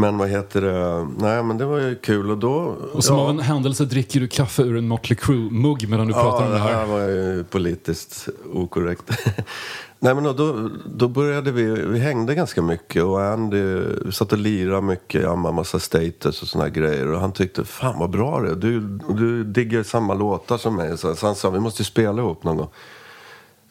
Men 0.00 0.18
vad 0.18 0.28
heter 0.28 0.60
det? 0.60 1.08
Nej, 1.18 1.42
men 1.42 1.58
det 1.58 1.64
var 1.64 1.78
ju 1.78 1.96
kul 1.96 2.30
och 2.30 2.38
då... 2.38 2.76
Och 2.92 3.04
som 3.04 3.16
ja. 3.16 3.22
av 3.22 3.30
en 3.30 3.38
händelse 3.38 3.84
dricker 3.84 4.20
du 4.20 4.28
kaffe 4.28 4.62
ur 4.62 4.76
en 4.76 4.88
Motley 4.88 5.16
Crue-mugg 5.16 5.88
medan 5.88 6.06
du 6.06 6.12
pratar 6.12 6.46
om 6.46 6.52
det 6.52 6.58
här. 6.58 6.72
Ja, 6.72 6.74
det 6.74 6.78
här 6.78 6.86
var 6.86 7.08
ju 7.08 7.44
politiskt 7.44 8.28
okorrekt. 8.52 9.04
Nej, 9.98 10.14
men 10.14 10.24
då, 10.24 10.70
då 10.86 11.08
började 11.08 11.52
vi... 11.52 11.64
Vi 11.64 11.98
hängde 11.98 12.34
ganska 12.34 12.62
mycket 12.62 13.02
och 13.02 13.22
Andy 13.22 13.82
satt 14.12 14.32
och 14.32 14.38
lirade 14.38 14.82
mycket, 14.82 15.22
jammade 15.22 15.54
massa 15.54 15.78
status 15.78 16.42
och 16.42 16.48
såna 16.48 16.64
här 16.64 16.70
grejer. 16.70 17.12
Och 17.12 17.20
han 17.20 17.32
tyckte, 17.32 17.64
fan 17.64 17.98
vad 17.98 18.10
bra 18.10 18.40
det 18.40 18.50
är. 18.50 18.54
Du, 18.54 18.80
du 19.08 19.44
diggar 19.44 19.82
samma 19.82 20.14
låtar 20.14 20.58
som 20.58 20.76
mig. 20.76 20.98
Så 20.98 21.14
han 21.22 21.34
sa, 21.34 21.50
vi 21.50 21.60
måste 21.60 21.82
ju 21.82 21.86
spela 21.86 22.22
ihop 22.22 22.44
någon 22.44 22.56
gång. 22.56 22.70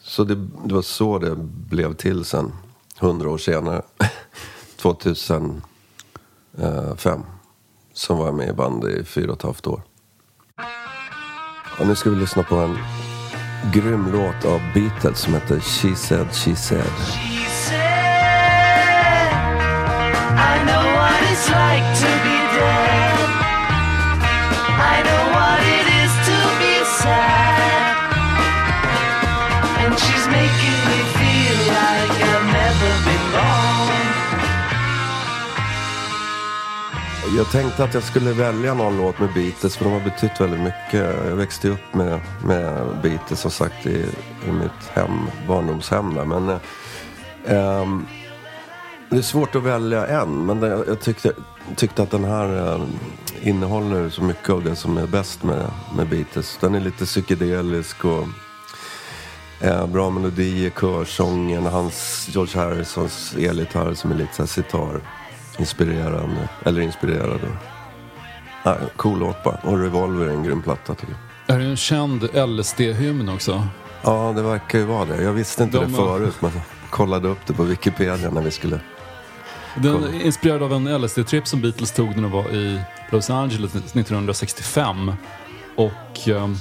Så 0.02 0.24
det, 0.24 0.34
det 0.64 0.74
var 0.74 0.82
så 0.82 1.18
det 1.18 1.36
blev 1.70 1.94
till 1.94 2.24
sen, 2.24 2.52
hundra 2.98 3.30
år 3.30 3.38
senare. 3.38 3.82
2000 4.76 5.44
eh, 5.44 5.69
Eh, 6.62 6.96
fem. 6.96 7.22
Som 7.92 8.18
var 8.18 8.32
med 8.32 8.48
i 8.48 8.52
band 8.52 8.84
i 8.84 9.04
fyra 9.04 9.30
och 9.32 9.36
ett 9.36 9.42
halvt 9.42 9.66
år. 9.66 9.82
Och 11.78 11.86
nu 11.86 11.94
ska 11.94 12.10
vi 12.10 12.16
lyssna 12.16 12.42
på 12.42 12.56
en 12.56 12.78
grym 13.72 14.12
låt 14.12 14.44
av 14.44 14.60
Beatles 14.74 15.18
som 15.18 15.34
heter 15.34 15.60
She 15.60 15.94
said, 15.96 16.26
she 16.34 16.56
said. 16.56 16.82
She 16.82 17.48
said 17.48 17.80
I 20.36 20.64
know 20.66 20.84
what 20.96 21.22
it's 21.30 21.48
like 21.48 21.86
to 22.00 22.10
be 22.24 22.38
dead 22.58 23.28
I 24.94 25.02
know 25.06 25.24
what 25.36 25.60
it 25.78 25.86
is 26.02 26.12
to 26.28 26.38
be 26.60 26.84
sad 26.84 27.96
And 29.84 29.98
she's 29.98 30.26
making 30.28 30.59
Jag 37.36 37.50
tänkte 37.50 37.84
att 37.84 37.94
jag 37.94 38.02
skulle 38.02 38.32
välja 38.32 38.74
någon 38.74 38.96
låt 38.96 39.18
med 39.18 39.34
Beatles 39.34 39.76
för 39.76 39.84
de 39.84 39.92
har 39.92 40.00
betytt 40.00 40.40
väldigt 40.40 40.60
mycket. 40.60 41.26
Jag 41.28 41.36
växte 41.36 41.68
upp 41.68 41.94
med, 41.94 42.20
med 42.44 42.86
Beatles 43.02 43.40
som 43.40 43.50
sagt 43.50 43.86
i, 43.86 44.06
i 44.48 44.52
mitt 44.52 44.88
hem, 44.92 45.26
barndomshem 45.48 46.14
där. 46.14 46.24
Men 46.24 46.48
eh, 46.48 46.58
ehm, 47.46 48.06
det 49.10 49.16
är 49.16 49.22
svårt 49.22 49.54
att 49.54 49.62
välja 49.62 50.06
en, 50.06 50.46
men 50.46 50.60
det, 50.60 50.68
jag 50.68 51.00
tyckte, 51.00 51.32
tyckte 51.76 52.02
att 52.02 52.10
den 52.10 52.24
här 52.24 52.74
eh, 52.74 52.82
innehåller 53.42 54.08
så 54.08 54.22
mycket 54.22 54.50
av 54.50 54.64
det 54.64 54.76
som 54.76 54.98
är 54.98 55.06
bäst 55.06 55.42
med, 55.42 55.70
med 55.96 56.08
Beatles. 56.08 56.58
Den 56.60 56.74
är 56.74 56.80
lite 56.80 57.04
psykedelisk 57.04 58.04
och 58.04 58.26
eh, 59.60 59.86
bra 59.86 60.10
melodier, 60.10 60.70
körsången, 60.80 61.66
hans 61.66 62.28
George 62.30 62.60
Harrisons 62.60 63.34
elgitarr 63.38 63.94
som 63.94 64.10
är 64.10 64.14
lite 64.14 64.34
så 64.34 64.42
här 64.42 64.46
sitar 64.46 65.00
inspirerande, 65.60 66.48
eller 66.64 66.80
inspirerad. 66.80 67.40
Ja, 68.62 68.76
cool 68.96 69.18
låt 69.18 69.44
bara. 69.44 69.58
Och 69.62 69.78
Revolver 69.78 70.26
är 70.26 70.30
en 70.30 70.42
grym 70.42 70.62
platta 70.62 70.94
tycker 70.94 71.14
jag. 71.46 71.56
Är 71.56 71.60
det 71.60 71.66
en 71.66 71.76
känd 71.76 72.22
LSD-hymn 72.22 73.34
också? 73.34 73.66
Ja, 74.02 74.32
det 74.36 74.42
verkar 74.42 74.78
ju 74.78 74.84
vara 74.84 75.04
det. 75.04 75.22
Jag 75.22 75.32
visste 75.32 75.62
inte 75.62 75.78
De 75.78 75.92
det 75.92 75.96
förut, 75.96 76.36
men 76.40 76.50
kollade 76.90 77.28
upp 77.28 77.46
det 77.46 77.52
på 77.52 77.62
Wikipedia 77.62 78.30
när 78.30 78.42
vi 78.42 78.50
skulle 78.50 78.80
den 79.74 80.04
är 80.04 80.24
inspirerad 80.24 80.62
av 80.62 80.72
en 80.72 80.88
LSD-tripp 80.88 81.44
som 81.44 81.60
Beatles 81.60 81.92
tog 81.92 82.16
när 82.16 82.22
de 82.22 82.30
var 82.30 82.50
i 82.50 82.80
Los 83.10 83.30
Angeles 83.30 83.74
1965. 83.74 85.12
Och 85.76 86.28
um, 86.28 86.56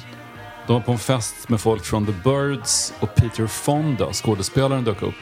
de 0.69 0.73
var 0.73 0.81
på 0.81 0.91
en 0.91 0.99
fest 0.99 1.49
med 1.49 1.61
folk 1.61 1.85
från 1.85 2.05
The 2.05 2.11
Birds 2.11 2.93
och 2.99 3.15
Peter 3.15 3.47
Fonda, 3.47 4.13
skådespelaren, 4.13 4.83
dök 4.83 5.01
upp. 5.01 5.15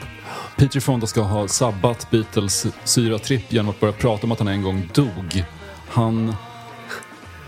Peter 0.56 0.80
Fonda 0.80 1.06
ska 1.06 1.20
ha 1.20 1.48
sabbat 1.48 2.10
Beatles 2.10 2.66
syratripp 2.84 3.52
genom 3.52 3.70
att 3.70 3.80
börja 3.80 3.92
prata 3.92 4.26
om 4.26 4.32
att 4.32 4.38
han 4.38 4.48
en 4.48 4.62
gång 4.62 4.90
dog. 4.94 5.44
Han 5.88 6.28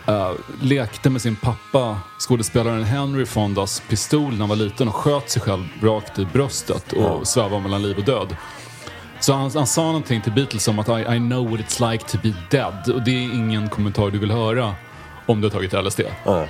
uh, 0.09 0.33
lekte 0.62 1.11
med 1.11 1.23
sin 1.23 1.37
pappa, 1.37 2.00
skådespelaren 2.19 2.85
Henry 2.85 3.26
Fondas 3.26 3.83
pistol 3.88 4.33
när 4.33 4.38
han 4.38 4.49
var 4.49 4.57
liten 4.57 4.88
och 4.88 4.95
sköt 4.95 5.30
sig 5.30 5.42
själv 5.42 5.64
rakt 5.83 6.19
i 6.19 6.25
bröstet 6.25 6.92
och 6.92 7.28
svävade 7.28 7.62
mellan 7.62 7.83
liv 7.83 7.99
och 7.99 8.04
död. 8.04 8.37
Så 9.21 9.33
han, 9.33 9.50
han, 9.54 9.66
sa 9.66 9.83
någonting 9.83 10.23
till 10.23 10.33
Beatles 10.33 10.69
om 10.69 10.78
att 10.78 10.88
I, 10.88 10.92
I 10.92 11.19
know 11.19 11.50
what 11.50 11.61
it's 11.61 11.90
like 11.92 12.04
to 12.04 12.19
be 12.23 12.35
dead. 12.50 12.95
Och 12.95 13.02
det 13.02 13.11
är 13.11 13.23
ingen 13.23 13.69
kommentar 13.69 14.11
du 14.11 14.19
vill 14.19 14.30
höra 14.30 14.75
om 15.26 15.40
du 15.40 15.47
har 15.47 15.52
tagit 15.52 15.73
LSD. 15.73 16.00
Ja. 16.25 16.47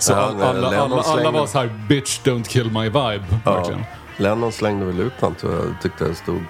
Så 0.00 0.14
alla, 0.14 0.48
alla, 0.48 0.68
alla, 0.68 1.02
alla, 1.02 1.30
var 1.30 1.46
så 1.46 1.58
här, 1.58 1.86
bitch 1.88 2.20
don't 2.20 2.44
kill 2.44 2.70
my 2.70 2.84
vibe. 2.84 3.24
Ja. 3.44 3.54
Verkligen. 3.54 3.84
Lennon 4.16 4.52
slängde 4.52 4.84
väl 4.84 5.00
ut 5.00 5.12
han 5.20 5.34
tror 5.34 5.54
jag, 5.54 5.82
tyckte 5.82 6.04
det 6.04 6.14
stod, 6.14 6.44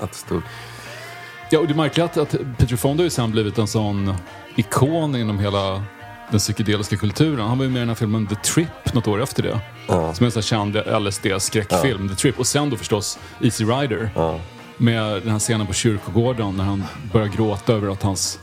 att 0.00 0.12
det 0.12 0.18
stod. 0.18 0.42
Ja, 1.50 1.58
och 1.58 1.68
det 1.68 1.74
märkliga 1.74 2.04
är 2.04 2.10
att, 2.10 2.34
att 2.34 2.58
Peter 2.58 2.76
Fonda 2.76 3.00
har 3.00 3.04
ju 3.04 3.10
sen 3.10 3.30
blivit 3.30 3.58
en 3.58 3.66
sån 3.66 4.14
ikon 4.56 5.16
inom 5.16 5.38
hela 5.38 5.82
den 6.30 6.38
psykedeliska 6.38 6.96
kulturen. 6.96 7.48
Han 7.48 7.58
var 7.58 7.64
ju 7.64 7.70
med 7.70 7.76
i 7.76 7.80
den 7.80 7.88
här 7.88 7.94
filmen 7.94 8.26
The 8.26 8.34
Trip 8.34 8.94
något 8.94 9.08
år 9.08 9.22
efter 9.22 9.42
det. 9.42 9.60
Ja. 9.88 10.14
Som 10.14 10.24
är 10.24 10.26
en 10.26 10.32
sån 10.32 10.42
känd 10.42 10.76
LSD-skräckfilm, 10.76 12.02
ja. 12.02 12.08
The 12.08 12.14
Trip. 12.14 12.38
Och 12.38 12.46
sen 12.46 12.70
då 12.70 12.76
förstås 12.76 13.18
Easy 13.40 13.64
Rider. 13.64 14.10
Ja. 14.14 14.40
Med 14.76 15.22
den 15.22 15.30
här 15.30 15.38
scenen 15.38 15.66
på 15.66 15.72
kyrkogården 15.72 16.56
när 16.56 16.64
han 16.64 16.84
börjar 17.12 17.28
gråta 17.28 17.72
över 17.72 17.92
att 17.92 18.02
hans 18.02 18.38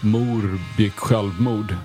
mor 0.00 0.60
begick 0.76 0.96
självmord. 0.96 1.76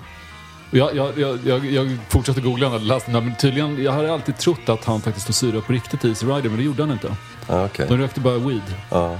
Jag, 0.70 0.96
jag, 0.96 1.18
jag, 1.44 1.64
jag, 1.64 1.98
fortsatte 2.08 2.40
googla 2.40 2.68
när 2.68 2.78
jag 2.78 2.86
läste 2.86 3.10
den 3.10 3.24
men 3.24 3.36
tydligen, 3.36 3.82
jag 3.82 3.92
hade 3.92 4.12
alltid 4.12 4.36
trott 4.36 4.68
att 4.68 4.84
han 4.84 5.00
faktiskt 5.00 5.26
tog 5.26 5.34
syra 5.34 5.60
på 5.60 5.72
riktigt 5.72 6.04
i 6.04 6.08
Easy 6.08 6.26
Rider, 6.26 6.48
men 6.48 6.56
det 6.58 6.64
gjorde 6.64 6.82
han 6.82 6.92
inte. 6.92 7.16
Ah, 7.46 7.64
okay. 7.64 7.88
De 7.88 7.98
rökte 7.98 8.20
bara 8.20 8.38
weed. 8.38 8.74
Ah. 8.88 9.16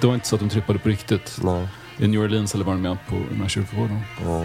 Det 0.00 0.06
var 0.06 0.14
inte 0.14 0.28
så 0.28 0.34
att 0.34 0.40
de 0.40 0.48
trippade 0.48 0.78
på 0.78 0.88
riktigt. 0.88 1.38
Nej. 1.42 1.68
I 1.98 2.08
New 2.08 2.20
Orleans 2.20 2.54
eller 2.54 2.64
var 2.64 2.72
de 2.72 2.82
med 2.82 2.98
på 3.08 3.14
den 3.30 3.40
här 3.40 3.48
kyrkogården. 3.48 4.00
Ah. 4.26 4.44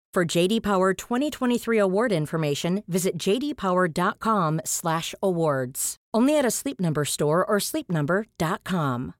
For 0.13 0.37
JD 0.37 0.61
Power 0.61 0.93
2023 0.93 1.77
award 1.77 2.11
information, 2.11 2.83
visit 2.85 3.17
jdpower.com/awards. 3.17 5.95
Only 6.17 6.37
at 6.37 6.45
a 6.45 6.51
Sleep 6.51 6.81
Number 6.81 7.05
store 7.05 7.45
or 7.45 7.59
sleepnumber.com. 7.59 9.13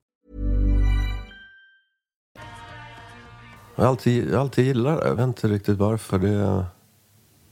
Jag 3.75 3.85
alltid, 3.85 4.35
alltid 4.35 4.65
gillat 4.65 5.01
det. 5.01 5.07
Jag 5.07 5.15
vet 5.15 5.23
inte 5.23 5.47
riktigt 5.47 5.77
varför. 5.77 6.19
Det, 6.19 6.65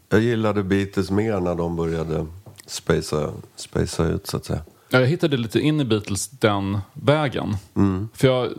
jag 0.10 0.22
gillade 0.22 0.64
Beatles 0.64 1.12
mer 1.12 1.40
när 1.40 1.56
de 1.56 1.76
började 1.76 2.26
spacea, 2.66 3.32
spacea 3.56 4.06
ut, 4.06 4.28
så 4.28 4.38
att 4.38 4.46
säga. 4.46 4.62
Jag 4.90 5.06
hittade 5.06 5.38
lite 5.38 5.60
in 5.60 5.80
i 5.80 5.86
Beatles 5.86 6.30
den 6.30 6.80
vägen. 6.94 7.56
Mm. 7.76 8.10
För 8.14 8.28
jag 8.28 8.50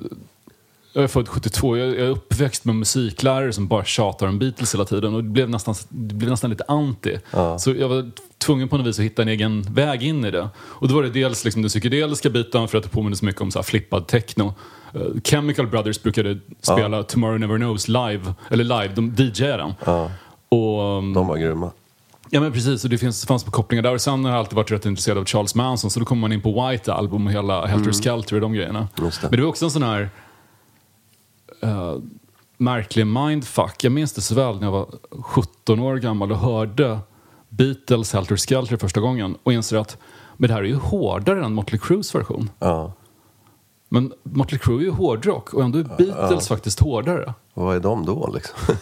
jag 0.93 1.05
är 1.05 1.09
född 1.09 1.29
72, 1.29 1.77
jag 1.77 1.89
är 1.89 2.09
uppväxt 2.09 2.65
med 2.65 2.75
musiklärare 2.75 3.53
som 3.53 3.67
bara 3.67 3.85
tjatar 3.85 4.27
om 4.27 4.39
Beatles 4.39 4.75
hela 4.75 4.85
tiden 4.85 5.15
och 5.15 5.25
det 5.25 5.31
blev 5.31 5.51
nästan, 5.51 5.75
det 5.89 6.15
blev 6.15 6.31
nästan 6.31 6.51
lite 6.51 6.65
anti. 6.69 7.19
Ja. 7.31 7.59
Så 7.59 7.71
jag 7.71 7.89
var 7.89 8.11
tvungen 8.39 8.69
på 8.69 8.77
något 8.77 8.87
vis 8.87 8.99
att 8.99 9.05
hitta 9.05 9.23
en 9.23 9.29
egen 9.29 9.63
väg 9.63 10.03
in 10.03 10.25
i 10.25 10.31
det. 10.31 10.49
Och 10.59 10.89
då 10.89 10.95
var 10.95 11.03
det 11.03 11.11
dels 11.11 11.45
liksom 11.45 11.63
den 11.63 11.69
psykedeliska 11.69 12.31
biten 12.31 12.69
för 12.69 12.79
att 12.79 12.85
det 12.85 12.91
påminner 12.91 13.17
så 13.17 13.25
mycket 13.25 13.43
om 13.43 13.51
så 13.51 13.59
här 13.59 13.65
flippad 13.65 14.07
techno. 14.07 14.55
Uh, 14.97 15.21
Chemical 15.25 15.67
Brothers 15.67 16.03
brukade 16.03 16.39
spela 16.61 16.97
ja. 16.97 17.03
Tomorrow 17.03 17.41
Never 17.41 17.57
Knows 17.57 17.89
live, 17.89 18.35
eller 18.51 18.65
live, 18.65 18.91
de 18.95 19.15
DJade 19.17 19.57
den. 19.57 19.75
Ja. 19.85 20.11
Och, 20.49 20.99
um, 20.99 21.15
de 21.15 21.27
var 21.27 21.37
grymma. 21.37 21.71
Ja 22.33 22.41
men 22.41 22.53
precis, 22.53 22.85
och 22.85 22.91
det 22.91 22.99
finns, 22.99 23.27
fanns 23.27 23.45
på 23.45 23.51
kopplingar 23.51 23.83
där. 23.83 23.95
Och 23.95 24.01
sen 24.01 24.25
har 24.25 24.31
jag 24.31 24.39
alltid 24.39 24.57
varit 24.57 24.71
rätt 24.71 24.87
intresserad 24.87 25.19
av 25.19 25.25
Charles 25.25 25.55
Manson 25.55 25.91
så 25.91 26.01
då 26.01 26.07
kommer 26.07 26.21
man 26.21 26.33
in 26.33 26.41
på 26.41 26.69
White 26.69 26.93
Album 26.93 27.27
och 27.27 27.33
hela 27.33 27.67
Helter 27.67 27.91
mm. 27.91 27.93
Skelter 27.93 28.35
och 28.35 28.41
de 28.41 28.53
grejerna. 28.53 28.89
Men 28.97 29.31
det 29.31 29.41
var 29.41 29.49
också 29.49 29.65
en 29.65 29.71
sån 29.71 29.83
här 29.83 30.11
uh, 31.65 31.97
märklig 32.57 33.07
mindfuck. 33.07 33.85
Jag 33.85 33.93
minns 33.93 34.13
det 34.13 34.21
så 34.21 34.35
väl 34.35 34.57
när 34.57 34.67
jag 34.67 34.73
var 34.73 34.89
17 35.23 35.81
år 35.81 35.97
gammal 35.97 36.33
och 36.33 36.39
hörde 36.39 36.99
Beatles 37.49 38.13
Helter 38.13 38.37
Skelter 38.37 38.77
första 38.77 39.01
gången 39.01 39.37
och 39.43 39.53
inser 39.53 39.77
att 39.77 39.99
men 40.37 40.49
det 40.49 40.55
här 40.55 40.63
är 40.63 40.67
ju 40.67 40.77
hårdare 40.77 41.45
än 41.45 41.55
Motley 41.55 41.79
Crues 41.79 42.15
version. 42.15 42.51
Ja. 42.59 42.93
Men 43.89 44.13
Motley 44.23 44.59
Crue 44.59 44.79
är 44.79 44.83
ju 44.83 44.91
hårdrock 44.91 45.55
och 45.55 45.63
ändå 45.63 45.79
är 45.79 45.83
Beatles 45.83 46.51
ja. 46.51 46.55
faktiskt 46.55 46.81
hårdare. 46.81 47.35
Vad 47.55 47.77
är 47.77 47.81
de 47.81 48.07
då 48.07 48.31
liksom? 48.35 48.59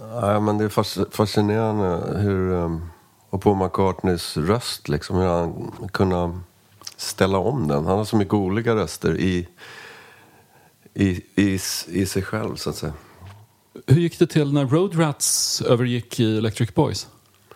ja, 0.00 0.40
men 0.40 0.58
det 0.58 0.64
är 0.64 1.10
fascinerande 1.10 2.18
hur... 2.20 2.52
Um, 2.52 2.90
och 3.30 3.42
Paul 3.42 3.56
McCartneys 3.56 4.36
röst 4.36 4.88
liksom, 4.88 5.16
hur 5.16 5.26
han 5.26 5.72
kunde 5.92 6.38
ställa 6.96 7.38
om 7.38 7.68
den. 7.68 7.86
Han 7.86 7.98
har 7.98 8.04
så 8.04 8.16
mycket 8.16 8.34
olika 8.34 8.74
röster 8.74 9.20
i 9.20 9.48
i, 10.94 11.22
i, 11.34 11.58
i 11.88 12.06
sig 12.06 12.22
själv 12.22 12.56
så 12.56 12.70
att 12.70 12.76
säga. 12.76 12.92
Hur 13.86 14.00
gick 14.00 14.18
det 14.18 14.26
till 14.26 14.52
när 14.52 14.66
Road 14.66 14.98
Rats 14.98 15.62
övergick 15.62 16.20
i 16.20 16.38
Electric 16.38 16.74
Boys? 16.74 17.08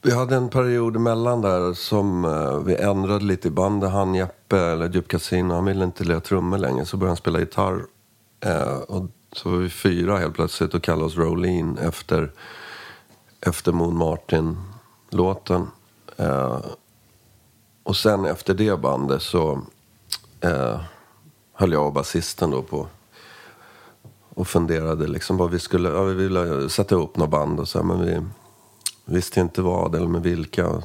Vi 0.03 0.15
hade 0.15 0.37
en 0.37 0.49
period 0.49 0.97
emellan 0.97 1.41
där 1.41 1.75
som 1.75 2.25
eh, 2.25 2.59
vi 2.59 2.77
ändrade 2.77 3.25
lite 3.25 3.49
i 3.49 3.51
bandet. 3.51 3.91
Han 3.91 4.15
Jeppe, 4.15 4.59
eller 4.59 4.89
Djup 4.89 5.09
Casino, 5.09 5.55
han 5.55 5.65
ville 5.65 5.85
inte 5.85 6.05
lira 6.05 6.21
trummor 6.21 6.59
längre. 6.59 6.87
Så 6.87 6.97
började 6.97 7.11
han 7.11 7.17
spela 7.17 7.39
gitarr. 7.39 7.87
Eh, 8.41 8.77
och 8.77 9.07
så 9.33 9.51
var 9.51 9.59
vi 9.59 9.71
fyra 9.71 10.19
helt 10.19 10.35
plötsligt 10.35 10.75
och 10.75 10.83
kallade 10.83 11.05
oss 11.05 11.17
Rolleen 11.17 11.79
efter, 11.79 12.33
efter 13.41 13.73
Moon 13.73 13.97
Martin-låten. 13.97 15.67
Eh, 16.17 16.61
och 17.83 17.97
sen 17.97 18.25
efter 18.25 18.55
det 18.55 18.81
bandet 18.81 19.23
så 19.23 19.63
eh, 20.41 20.81
höll 21.53 21.73
jag 21.73 21.87
och 21.87 21.93
basisten 21.93 22.51
då 22.51 22.63
på 22.63 22.87
och 24.37 24.49
funderade 24.49 25.07
liksom 25.07 25.37
vad 25.37 25.51
vi 25.51 25.59
skulle, 25.59 25.89
ja, 25.89 26.03
vi 26.03 26.15
ville 26.15 26.69
sätta 26.69 26.95
ihop 26.95 27.17
något 27.17 27.31
band 27.31 27.61
och 27.61 27.69
så 27.69 27.83
men 27.83 28.01
vi 28.07 28.23
visste 29.05 29.41
inte 29.41 29.63
vad 29.63 29.95
eller 29.95 30.09
med 30.09 30.23
vilka. 30.23 30.83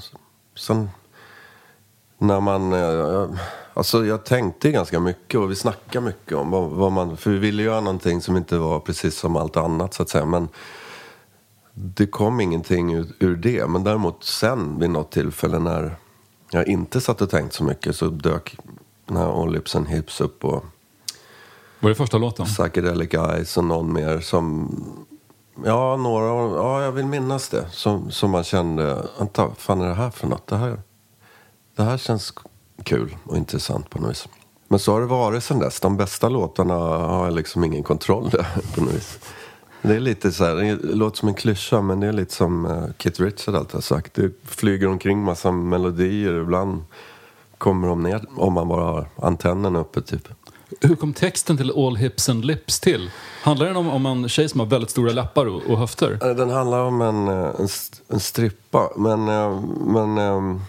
Sen 0.56 0.90
när 2.18 2.40
man, 2.40 2.74
eh, 2.74 3.30
alltså 3.74 4.06
jag 4.06 4.26
tänkte 4.26 4.72
ganska 4.72 5.00
mycket 5.00 5.40
och 5.40 5.52
vi 5.52 5.56
snackade 5.56 6.06
mycket 6.06 6.38
om 6.38 6.52
vad, 6.52 6.70
vad, 6.70 6.92
man, 6.92 7.18
för 7.18 7.32
vi 7.32 7.38
ville 7.38 7.64
göra 7.64 7.82
någonting 7.82 8.22
som 8.22 8.38
inte 8.38 8.58
var 8.58 8.80
precis 8.80 9.18
som 9.18 9.36
allt 9.36 9.58
annat 9.58 9.94
så 9.94 10.04
att 10.04 10.10
säga. 10.10 10.26
Men 10.26 10.50
det 11.74 12.08
kom 12.08 12.40
ingenting 12.40 12.94
ur, 12.94 13.08
ur 13.20 13.36
det. 13.36 13.68
Men 13.68 13.84
däremot 13.84 14.24
sen 14.24 14.80
vid 14.80 14.90
något 14.90 15.12
tillfälle 15.12 15.60
när 15.60 15.96
jag 16.52 16.68
inte 16.68 17.02
satt 17.02 17.22
och 17.22 17.30
tänkt 17.30 17.54
så 17.54 17.64
mycket 17.64 17.96
så 17.96 18.08
dök 18.08 18.58
den 19.06 19.18
här 19.18 19.42
All 19.42 19.54
Lips 19.54 19.76
and 19.76 19.88
Hips 19.88 20.22
upp 20.22 20.46
och 20.46 20.66
var 21.82 21.90
det 21.90 21.96
första 21.96 22.18
låten? 22.18 22.46
Psychedelic 22.46 23.14
Eyes 23.14 23.58
och 23.58 23.64
någon 23.64 23.94
mer 23.94 24.20
som... 24.20 24.70
Ja, 25.66 25.98
några, 25.98 26.26
ja 26.58 26.84
jag 26.84 26.92
vill 26.92 27.06
minnas 27.06 27.50
det. 27.50 27.66
Som, 27.72 28.12
som 28.12 28.32
man 28.32 28.44
kände, 28.44 29.06
vänta, 29.20 29.48
vad 29.48 29.58
fan 29.58 29.82
är 29.82 29.88
det 29.88 29.94
här 29.94 30.10
för 30.10 30.28
något? 30.28 30.48
Det 30.48 30.56
här, 30.56 30.82
det 31.76 31.84
här 31.84 31.98
känns 31.98 32.34
kul 32.84 33.16
och 33.24 33.38
intressant 33.38 33.90
på 33.90 34.00
något 34.00 34.10
vis. 34.10 34.28
Men 34.68 34.80
så 34.80 34.94
har 34.94 35.02
det 35.02 35.08
varit 35.08 35.44
sen 35.44 35.60
dess. 35.60 35.80
De 35.80 35.98
bästa 35.98 36.30
låtarna 36.30 36.74
har 36.76 37.26
jag 37.26 37.34
liksom 37.34 37.64
ingen 37.64 37.84
kontroll 37.84 38.28
över 38.34 38.76
på 38.76 38.82
något 38.82 38.94
vis. 38.94 39.20
Det 39.82 39.96
är 39.96 40.00
lite 40.00 40.32
så 40.32 40.46
här, 40.46 40.56
det 40.56 40.96
låter 40.96 41.18
som 41.18 41.28
en 41.28 41.36
klyscha 41.36 41.82
men 41.82 42.00
det 42.00 42.08
är 42.08 42.14
lite 42.14 42.34
som 42.34 42.66
eh, 42.66 42.84
Kit 42.98 43.20
Richard 43.20 43.56
alltid 43.56 43.74
har 43.74 43.82
sagt. 43.82 44.14
Det 44.14 44.32
flyger 44.44 44.88
omkring 44.88 45.24
massa 45.24 45.52
melodier. 45.52 46.42
Ibland 46.42 46.84
kommer 47.58 47.88
de 47.88 48.04
ner 48.04 48.26
om 48.36 48.54
man 48.54 48.68
bara 48.68 48.84
har 48.84 49.08
antennen 49.16 49.76
uppe 49.76 50.02
typ. 50.02 50.28
Hur 50.80 50.96
kom 50.96 51.14
texten 51.14 51.58
till 51.58 51.72
All 51.72 51.96
Hips 51.96 52.30
and 52.30 52.46
Lips 52.46 52.80
till? 52.80 53.12
Handlar 53.42 53.66
den 53.66 53.76
om, 53.76 53.90
om 53.90 54.06
en 54.06 54.30
tjej 54.30 54.50
som 54.50 54.60
har 54.60 54.68
väldigt 54.68 54.90
stora 54.90 55.12
läppar 55.12 55.46
och, 55.46 55.62
och 55.62 55.78
höfter? 55.78 56.20
Eh, 56.22 56.36
den 56.36 56.50
handlar 56.50 56.80
om 56.80 57.02
en, 57.02 57.28
eh, 57.28 57.34
en, 57.60 57.68
en 58.08 58.20
strippa. 58.20 58.92
Men, 58.96 59.28
eh, 59.28 59.62
men 59.86 60.62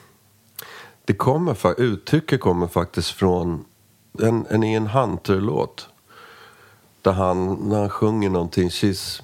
det 1.04 1.14
kommer, 1.14 1.80
uttrycket 1.80 2.40
kommer 2.40 2.66
faktiskt 2.66 3.11
från 3.11 3.64
en, 4.23 4.47
en 4.50 4.64
Ian 4.64 4.87
Hunter-låt. 4.87 5.88
Där 7.02 7.12
han, 7.12 7.54
när 7.54 7.80
han 7.80 7.90
sjunger 7.90 8.30
någonting, 8.30 8.68
she's... 8.68 9.23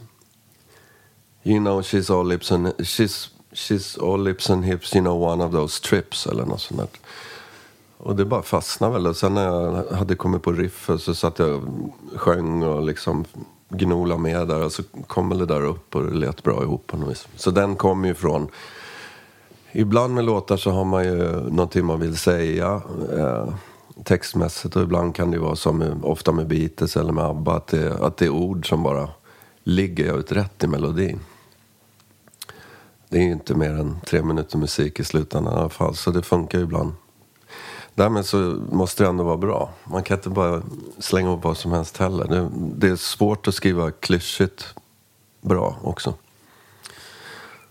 You 1.43 1.61
know 1.61 1.83
she's 1.83 2.21
all 2.21 2.29
lips 2.29 2.53
and, 2.53 2.67
she's, 2.67 3.29
she's 3.53 4.13
all 4.13 4.23
lips 4.23 4.51
and 4.51 4.65
hips, 4.65 4.95
you 4.95 5.03
know 5.03 5.23
one 5.23 5.45
of 5.45 5.53
those 5.53 5.83
trips 5.83 6.27
eller 6.27 6.45
något 6.45 6.61
sånt 6.61 6.81
där. 6.81 6.89
Och 7.99 8.17
det 8.17 8.25
bara 8.25 8.43
fastnade 8.43 8.93
väl. 8.93 9.07
Och 9.07 9.17
sen 9.17 9.35
när 9.35 9.45
jag 9.45 9.85
hade 9.97 10.15
kommit 10.15 10.43
på 10.43 10.53
riffet 10.53 11.01
så 11.01 11.15
satt 11.15 11.39
jag 11.39 11.51
och 11.51 11.63
sjöng 12.17 12.63
och 12.63 12.83
liksom 12.83 13.25
gnola 13.69 14.17
med 14.17 14.49
där. 14.49 14.65
Och 14.65 14.73
så 14.73 14.83
kom 15.07 15.29
väl 15.29 15.39
det 15.39 15.47
där 15.47 15.65
upp 15.65 15.97
och 15.97 16.03
det 16.03 16.15
lät 16.15 16.43
bra 16.43 16.63
ihop 16.63 16.87
på 16.87 16.97
något 16.97 17.11
vis. 17.11 17.29
Så 17.37 17.51
den 17.51 17.77
kom 17.77 18.05
ju 18.05 18.15
från... 18.15 18.49
Ibland 19.73 20.15
med 20.15 20.25
låtar 20.25 20.57
så 20.57 20.71
har 20.71 20.85
man 20.85 21.05
ju 21.05 21.33
någonting 21.51 21.85
man 21.85 22.01
vill 22.01 22.17
säga 22.17 22.83
eh, 23.13 23.55
textmässigt. 24.05 24.77
Och 24.77 24.83
ibland 24.83 25.15
kan 25.15 25.31
det 25.31 25.37
ju 25.37 25.43
vara 25.43 25.57
som 25.57 26.05
ofta 26.05 26.33
med 26.33 26.47
Beatles 26.47 26.97
eller 26.97 27.13
med 27.13 27.25
ABBA. 27.25 27.57
Att 27.57 27.67
det, 27.67 27.99
att 28.01 28.17
det 28.17 28.25
är 28.25 28.31
ord 28.31 28.69
som 28.69 28.83
bara 28.83 29.09
ligger 29.63 30.19
ut 30.19 30.33
rätt 30.33 30.65
i 30.65 30.67
melodin. 30.67 31.21
Det 33.09 33.19
är 33.19 33.23
ju 33.23 33.33
inte 33.33 33.55
mer 33.55 33.71
än 33.71 33.97
tre 34.07 34.23
minuter 34.23 34.59
musik 34.59 35.01
i 35.01 35.05
slutändan 35.05 35.55
i 35.55 35.57
alla 35.57 35.69
fall. 35.69 35.95
Så 35.95 36.11
det 36.11 36.23
funkar 36.23 36.59
ju 36.59 36.65
ibland. 36.65 36.93
Därmed 37.99 38.27
så 38.27 38.37
måste 38.73 39.03
det 39.03 39.09
ändå 39.09 39.25
vara 39.25 39.37
bra. 39.37 39.71
Man 39.85 40.03
kan 40.03 40.17
inte 40.17 40.29
bara 40.29 40.63
slänga 40.99 41.33
upp 41.33 41.45
vad 41.45 41.57
som 41.57 41.73
helst 41.73 41.97
heller. 41.97 42.25
Det, 42.29 42.51
det 42.77 42.89
är 42.89 42.97
svårt 42.97 43.49
att 43.49 43.55
skriva 43.55 43.91
klyschigt 43.91 44.75
bra 45.41 45.77
också. 45.83 46.15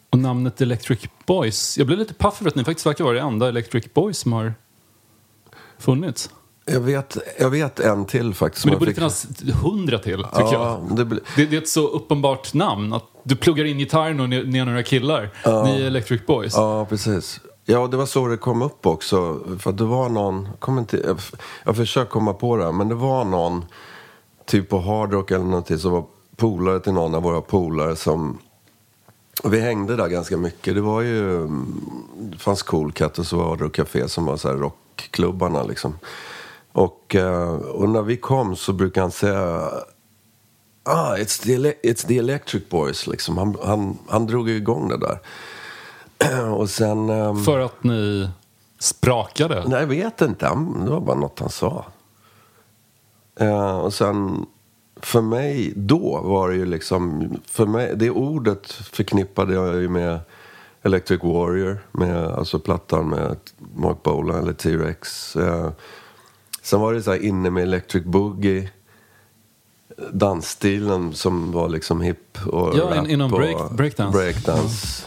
Och 0.10 0.20
namnet 0.20 0.62
Electric 0.62 1.00
Boys. 1.26 1.78
Jag 1.78 1.88
blev 1.88 2.00
lite 2.00 2.14
paff 2.14 2.42
över 2.42 2.50
att 2.52 2.56
ni 2.56 2.64
faktiskt 2.64 2.86
verkar 2.86 3.04
vara 3.04 3.14
det 3.14 3.22
enda 3.22 3.48
Electric 3.48 3.94
Boys 3.94 4.18
som 4.18 4.34
har 4.34 4.54
funnits. 5.78 6.30
Jag 6.66 6.80
vet, 6.80 7.18
jag 7.40 7.50
vet 7.50 7.80
en 7.80 8.06
till 8.06 8.34
faktiskt. 8.34 8.66
Men 8.66 8.74
det 8.74 8.80
borde 8.80 8.92
fick- 8.92 8.96
finnas 8.98 9.28
hundra 9.64 10.00
till, 10.00 10.24
tycker 10.24 10.30
ja, 10.40 10.82
jag. 10.90 10.98
det, 10.98 11.06
blir- 11.06 11.22
Det, 11.36 11.46
det 11.46 11.56
är 11.58 11.62
ett 11.62 11.70
så 11.70 11.88
uppenbart 11.88 12.54
namn. 12.54 12.94
Att 12.94 13.04
du 13.24 13.36
pluggar 13.36 13.66
in 13.66 13.78
gitarren 13.78 14.20
och 14.20 14.30
ni 14.30 14.44
ni 14.44 14.58
är 14.60 14.66
några 14.66 14.84
killar. 14.84 15.30
Ni 15.46 15.82
är 15.82 15.86
Electric 15.88 16.26
Boys. 16.26 16.54
Ja, 16.56 16.86
precis. 16.86 17.40
Ja, 17.70 17.88
det 17.88 17.98
var 17.98 18.06
så 18.06 18.28
det 18.28 18.38
kom 18.38 18.62
upp 18.62 18.86
också. 18.86 19.40
För 19.60 19.70
att 19.70 19.78
det 19.78 19.84
var 19.84 20.10
någon, 20.10 20.48
kom 20.60 20.80
inte, 20.80 20.98
jag, 20.98 21.20
jag 21.64 21.76
försöker 21.76 22.12
komma 22.12 22.34
på 22.34 22.58
det, 22.58 22.64
här, 22.64 22.72
men 22.72 22.90
det 22.90 22.96
var 22.96 23.26
någon 23.26 23.66
typ 24.46 24.70
på 24.70 24.80
hardrock 24.80 25.32
eller 25.32 25.46
någonting 25.46 25.78
som 25.78 25.92
var 25.92 26.06
polare 26.36 26.80
till 26.80 26.94
någon 26.94 27.16
av 27.16 27.24
våra 27.24 27.42
polare 27.42 27.96
som 27.96 28.38
och 29.44 29.54
vi 29.54 29.60
hängde 29.60 29.96
där 29.96 30.08
ganska 30.08 30.38
mycket. 30.38 30.76
Det 30.76 30.82
var 30.82 31.02
ju, 31.02 31.36
mm, 31.36 31.82
det 32.18 32.38
fanns 32.38 32.64
Cool 32.64 32.92
Cat 32.92 33.20
och 33.20 33.28
så 33.28 33.38
var 33.38 33.58
det 33.58 33.70
Café 33.70 34.08
som 34.08 34.26
var 34.26 34.38
så 34.38 34.48
här 34.48 34.56
rockklubbarna 34.56 35.64
liksom. 35.64 36.00
Och, 36.72 37.16
eh, 37.16 37.56
och 37.56 37.90
när 37.90 38.02
vi 38.02 38.18
kom 38.18 38.56
så 38.56 38.74
brukade 38.74 39.04
han 39.04 39.12
säga 39.12 39.70
Ah, 40.84 41.16
it's 41.16 41.44
the, 41.44 41.74
it's 41.90 42.08
the 42.08 42.18
Electric 42.18 42.70
Boys 42.70 43.08
liksom. 43.08 43.38
Han, 43.38 43.56
han, 43.64 43.98
han 44.08 44.28
drog 44.28 44.50
ju 44.50 44.56
igång 44.56 44.90
det 44.90 44.98
där. 44.98 45.20
Och 46.58 46.70
sen... 46.70 47.10
ehm, 47.10 47.44
För 47.44 47.60
att 47.60 47.84
ni 47.84 48.30
sprakade. 48.80 49.64
Nej, 49.68 49.80
jag 49.80 49.88
vet 49.88 50.22
inte. 50.22 50.46
Det 50.86 50.90
var 50.92 51.00
bara 51.00 51.18
något 51.20 51.40
han 51.40 51.50
sa. 51.50 51.86
Eh, 53.40 53.78
och 53.78 53.94
sen, 53.94 54.46
för 55.02 55.22
mig 55.22 55.74
då 55.76 56.22
var 56.22 56.50
det 56.50 56.56
ju 56.56 56.66
liksom... 56.66 57.30
För 57.46 57.66
mig, 57.66 57.94
det 57.96 58.10
ordet 58.10 58.72
förknippade 58.72 59.54
jag 59.54 59.76
ju 59.76 59.90
med 59.90 60.20
Electric 60.82 61.24
Warrior. 61.24 61.78
Med, 61.92 62.26
alltså 62.28 62.60
plattan 62.60 63.10
med 63.10 63.36
Mark 63.76 64.04
Bolan 64.04 64.40
eller 64.40 64.54
T-Rex. 64.54 65.36
Eh, 65.36 65.70
sen 66.62 66.80
var 66.82 66.94
det 66.94 67.04
så 67.04 67.12
här 67.12 67.24
inne 67.26 67.50
med 67.50 67.64
Electric 67.64 68.04
Boogie. 68.04 68.70
Dansstilen 70.12 71.14
som 71.14 71.52
var 71.52 71.70
liksom 71.70 72.02
hip 72.02 72.38
och 72.48 72.76
Ja, 72.78 72.92
in- 72.96 72.98
rap 73.02 73.08
inom 73.08 73.34
och 73.34 73.40
break- 73.40 73.74
breakdance. 73.76 74.18
breakdance. 74.18 75.06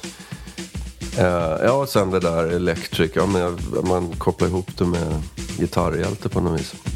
Eh, 1.18 1.64
ja, 1.64 1.72
och 1.72 1.88
sen 1.88 2.10
det 2.10 2.20
där 2.20 2.46
electric. 2.46 3.10
Ja, 3.14 3.26
men 3.26 3.40
jag, 3.40 3.58
man 3.88 4.12
kopplar 4.18 4.48
ihop 4.48 4.70
det 4.78 4.84
med 4.84 5.22
gitarrhjälte 5.58 6.28
på 6.28 6.40
något 6.40 6.60
vis. 6.60 6.74
Uh-huh. 6.74 6.90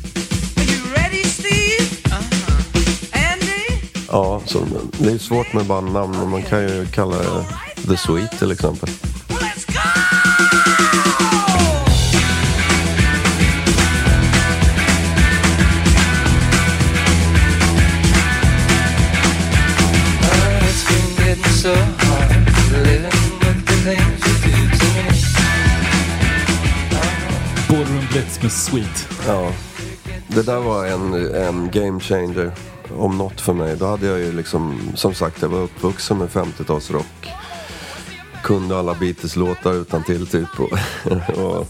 Ja, 4.08 4.42
så 4.46 4.66
det 4.98 5.12
är 5.12 5.18
svårt 5.18 5.52
med 5.52 5.66
bandnamn, 5.66 6.18
men 6.18 6.30
man 6.30 6.42
kan 6.42 6.62
ju 6.62 6.86
kalla 6.86 7.16
det 7.18 7.44
The 7.88 7.96
Sweet 7.96 8.38
till 8.38 8.52
exempel. 8.52 8.90
So 21.64 21.93
Med 28.44 28.52
Sweet. 28.52 29.08
Ja, 29.26 29.52
det 30.28 30.42
där 30.42 30.60
var 30.60 30.86
en, 30.86 31.34
en 31.34 31.70
game 31.70 32.00
changer 32.00 32.52
om 32.96 33.18
något 33.18 33.40
för 33.40 33.52
mig. 33.52 33.76
Då 33.76 33.86
hade 33.86 34.06
jag 34.06 34.18
ju 34.18 34.32
liksom, 34.32 34.80
som 34.94 35.14
sagt, 35.14 35.42
jag 35.42 35.48
var 35.48 35.58
uppvuxen 35.58 36.18
med 36.18 36.28
50-talsrock. 36.28 37.28
Kunde 38.42 38.78
alla 38.78 38.94
Beatles-låtar 38.94 39.72
utan 39.72 40.04
till 40.04 40.26
typ. 40.26 40.60
Och, 40.60 40.72
och, 41.38 41.66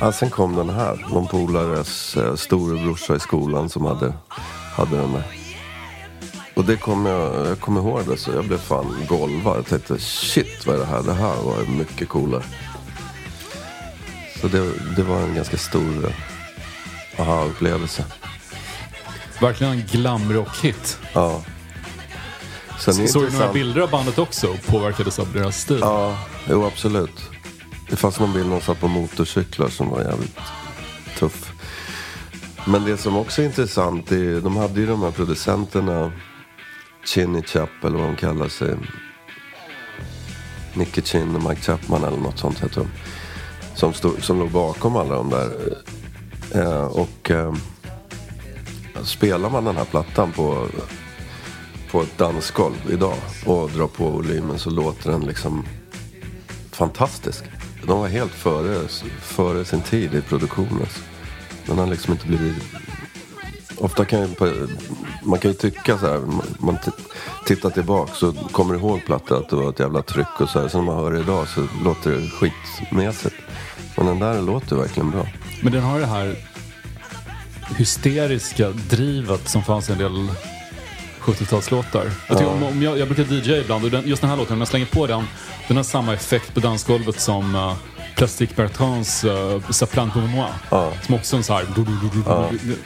ja, 0.00 0.12
sen 0.12 0.30
kom 0.30 0.56
den 0.56 0.70
här. 0.70 1.06
Någon 1.10 1.26
polares 1.26 2.16
eh, 2.16 2.34
storebrorsa 2.34 3.16
i 3.16 3.20
skolan 3.20 3.68
som 3.68 3.84
hade, 3.84 4.12
hade 4.76 4.96
den 4.96 5.12
där. 5.12 5.24
Och 6.54 6.64
det 6.64 6.76
kom 6.76 7.06
jag, 7.06 7.46
jag 7.46 7.60
kommer 7.60 7.80
ihåg 7.80 8.00
det 8.06 8.16
så 8.16 8.30
jag 8.30 8.44
blev 8.44 8.58
fan 8.58 9.06
golvad. 9.08 9.56
Jag 9.56 9.66
tänkte 9.66 9.98
shit 9.98 10.66
vad 10.66 10.74
är 10.74 10.78
det 10.80 10.86
här? 10.86 11.02
Det 11.02 11.12
här 11.12 11.42
var 11.42 11.78
mycket 11.78 12.08
coolare. 12.08 12.44
Så 14.40 14.48
det, 14.48 14.72
det 14.96 15.02
var 15.02 15.20
en 15.20 15.34
ganska 15.34 15.56
stor 15.56 16.12
aha-upplevelse. 17.18 18.04
Verkligen 19.40 19.72
en 19.72 19.82
glamrock-hit. 19.86 20.98
Ja. 21.12 21.42
Sen 22.78 22.96
det 22.96 23.08
Såg 23.08 23.24
du 23.24 23.30
några 23.30 23.52
bilder 23.52 23.80
av 23.80 23.90
bandet 23.90 24.18
också 24.18 24.56
påverkades 24.66 25.18
av 25.18 25.32
deras 25.32 25.60
stil? 25.60 25.78
Ja, 25.80 26.18
jo 26.48 26.66
absolut. 26.66 27.30
Det 27.90 27.96
fanns 27.96 28.20
någon 28.20 28.32
bild 28.32 28.46
när 28.46 28.56
de 28.56 28.62
satt 28.62 28.80
på 28.80 28.88
motorcyklar 28.88 29.68
som 29.68 29.90
var 29.90 30.00
jävligt 30.00 30.38
tuff. 31.18 31.52
Men 32.66 32.84
det 32.84 32.96
som 32.96 33.16
också 33.16 33.42
är 33.42 33.46
intressant, 33.46 34.12
är, 34.12 34.40
de 34.40 34.56
hade 34.56 34.80
ju 34.80 34.86
de 34.86 35.02
här 35.02 35.10
producenterna, 35.10 36.12
Chinny 37.04 37.42
Chap 37.42 37.70
eller 37.84 37.98
vad 37.98 38.06
de 38.06 38.16
kallar 38.16 38.48
sig. 38.48 38.76
Nicky 40.74 41.02
Chin 41.02 41.36
och 41.36 41.48
Mike 41.48 41.62
Chapman 41.62 42.04
eller 42.04 42.18
något 42.18 42.38
sånt 42.38 42.62
heter 42.62 42.80
de. 42.80 42.90
Som, 43.80 43.92
stod, 43.92 44.22
som 44.22 44.38
låg 44.38 44.50
bakom 44.50 44.96
alla 44.96 45.14
de 45.14 45.30
där. 45.30 45.50
Eh, 46.54 46.84
och 46.84 47.30
eh, 47.30 47.54
spelar 49.02 49.50
man 49.50 49.64
den 49.64 49.76
här 49.76 49.84
plattan 49.84 50.32
på, 50.32 50.66
på 51.90 52.02
ett 52.02 52.18
dansgolv 52.18 52.90
idag 52.90 53.16
och 53.46 53.70
drar 53.70 53.86
på 53.86 54.08
volymen 54.08 54.58
så 54.58 54.70
låter 54.70 55.10
den 55.10 55.20
liksom 55.20 55.64
fantastisk. 56.70 57.44
De 57.86 57.98
var 57.98 58.08
helt 58.08 58.32
före, 58.32 58.88
före 59.20 59.64
sin 59.64 59.80
tid 59.80 60.14
i 60.14 60.20
produktionen. 60.20 60.86
Den 61.66 61.78
har 61.78 61.86
liksom 61.86 62.12
inte 62.12 62.26
blivit... 62.26 62.62
Ofta 63.76 64.04
kan 64.04 64.20
ju, 64.20 64.28
man 65.22 65.38
kan 65.38 65.50
ju 65.50 65.56
tycka 65.56 65.98
så 65.98 66.06
här, 66.06 66.20
man 66.58 66.78
tittar 67.46 67.70
tillbaka 67.70 68.12
så 68.14 68.32
kommer 68.32 68.74
ihåg 68.74 69.04
plattan 69.06 69.38
att 69.38 69.48
det 69.48 69.56
var 69.56 69.70
ett 69.70 69.80
jävla 69.80 70.02
tryck 70.02 70.40
och 70.40 70.48
så 70.48 70.60
här. 70.60 70.68
Sen 70.68 70.84
när 70.84 70.92
man 70.92 71.04
hör 71.04 71.10
det 71.10 71.20
idag 71.20 71.48
så 71.48 71.66
låter 71.84 72.10
det 72.10 72.28
skitmässigt. 72.28 73.36
Men 74.00 74.08
den 74.08 74.18
där 74.18 74.42
låter 74.42 74.76
verkligen 74.76 75.10
bra. 75.10 75.26
Men 75.62 75.72
den 75.72 75.82
har 75.82 76.00
det 76.00 76.06
här 76.06 76.36
hysteriska 77.76 78.70
drivet 78.70 79.48
som 79.48 79.62
fanns 79.62 79.88
i 79.88 79.92
en 79.92 79.98
del 79.98 80.28
70-talslåtar. 81.20 82.10
Jag, 82.28 82.48
om, 82.48 82.62
om 82.62 82.82
jag, 82.82 82.98
jag 82.98 83.08
brukar 83.08 83.34
DJ 83.34 83.60
ibland 83.60 83.84
och 83.84 83.90
den, 83.90 84.08
just 84.08 84.20
den 84.20 84.30
här 84.30 84.36
låten, 84.36 84.52
om 84.52 84.58
jag 84.58 84.68
slänger 84.68 84.86
på 84.86 85.06
den, 85.06 85.24
den 85.68 85.76
har 85.76 85.84
samma 85.84 86.14
effekt 86.14 86.54
på 86.54 86.60
dansgolvet 86.60 87.20
som 87.20 87.54
uh, 87.54 87.74
Plastic 88.16 88.56
Bertrands 88.56 89.24
uh, 89.24 89.60
Ça 89.70 89.86
plante 89.86 90.12
pour 90.12 90.28
moi. 90.28 90.48
Ja. 90.70 90.92
Som 91.06 91.14
också 91.14 91.36
är 91.36 91.38
en 91.38 91.44
så 91.44 91.52
här... 91.54 91.66
du- 91.74 92.76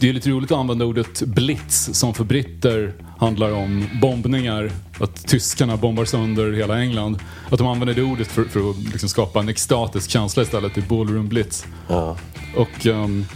Det 0.00 0.08
är 0.08 0.12
lite 0.12 0.30
roligt 0.30 0.50
att 0.52 0.58
använda 0.58 0.84
ordet 0.84 1.22
blitz 1.22 1.90
som 1.92 2.14
för 2.14 2.24
britter 2.24 2.92
handlar 3.18 3.52
om 3.52 3.86
bombningar. 4.00 4.70
Att 5.00 5.26
tyskarna 5.28 5.76
bombar 5.76 6.04
sönder 6.04 6.52
hela 6.52 6.78
England. 6.80 7.18
Att 7.50 7.58
de 7.58 7.66
använder 7.66 7.94
det 7.94 8.02
ordet 8.02 8.26
för, 8.28 8.44
för 8.44 8.70
att 8.70 8.78
liksom 8.78 9.08
skapa 9.08 9.40
en 9.40 9.48
extatisk 9.48 10.10
känsla 10.10 10.42
istället 10.42 10.78
i 10.78 10.80
ballroom 10.82 11.28
blitz. 11.28 11.66
Ja. 11.88 12.16
Och 12.56 12.86
ehm, 12.86 13.26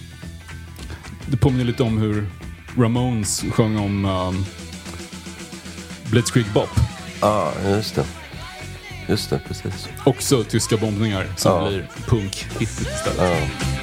det 1.26 1.36
påminner 1.36 1.64
lite 1.64 1.82
om 1.82 1.98
hur 1.98 2.26
Ramones 2.78 3.44
sjöng 3.50 3.76
om 3.78 4.04
um, 4.04 4.44
Blitzkrieg 6.10 6.46
Bop. 6.54 6.70
Ja, 7.20 7.52
just 7.68 7.94
det. 7.94 8.04
Just 9.08 9.30
det, 9.30 9.40
precis. 9.48 9.88
Också 10.04 10.44
tyska 10.44 10.76
bombningar 10.76 11.26
som 11.36 11.52
Ja. 11.52 11.68
blir 11.68 11.88
punk-hit 12.06 12.68
istället. 12.80 13.18
Ja. 13.18 13.73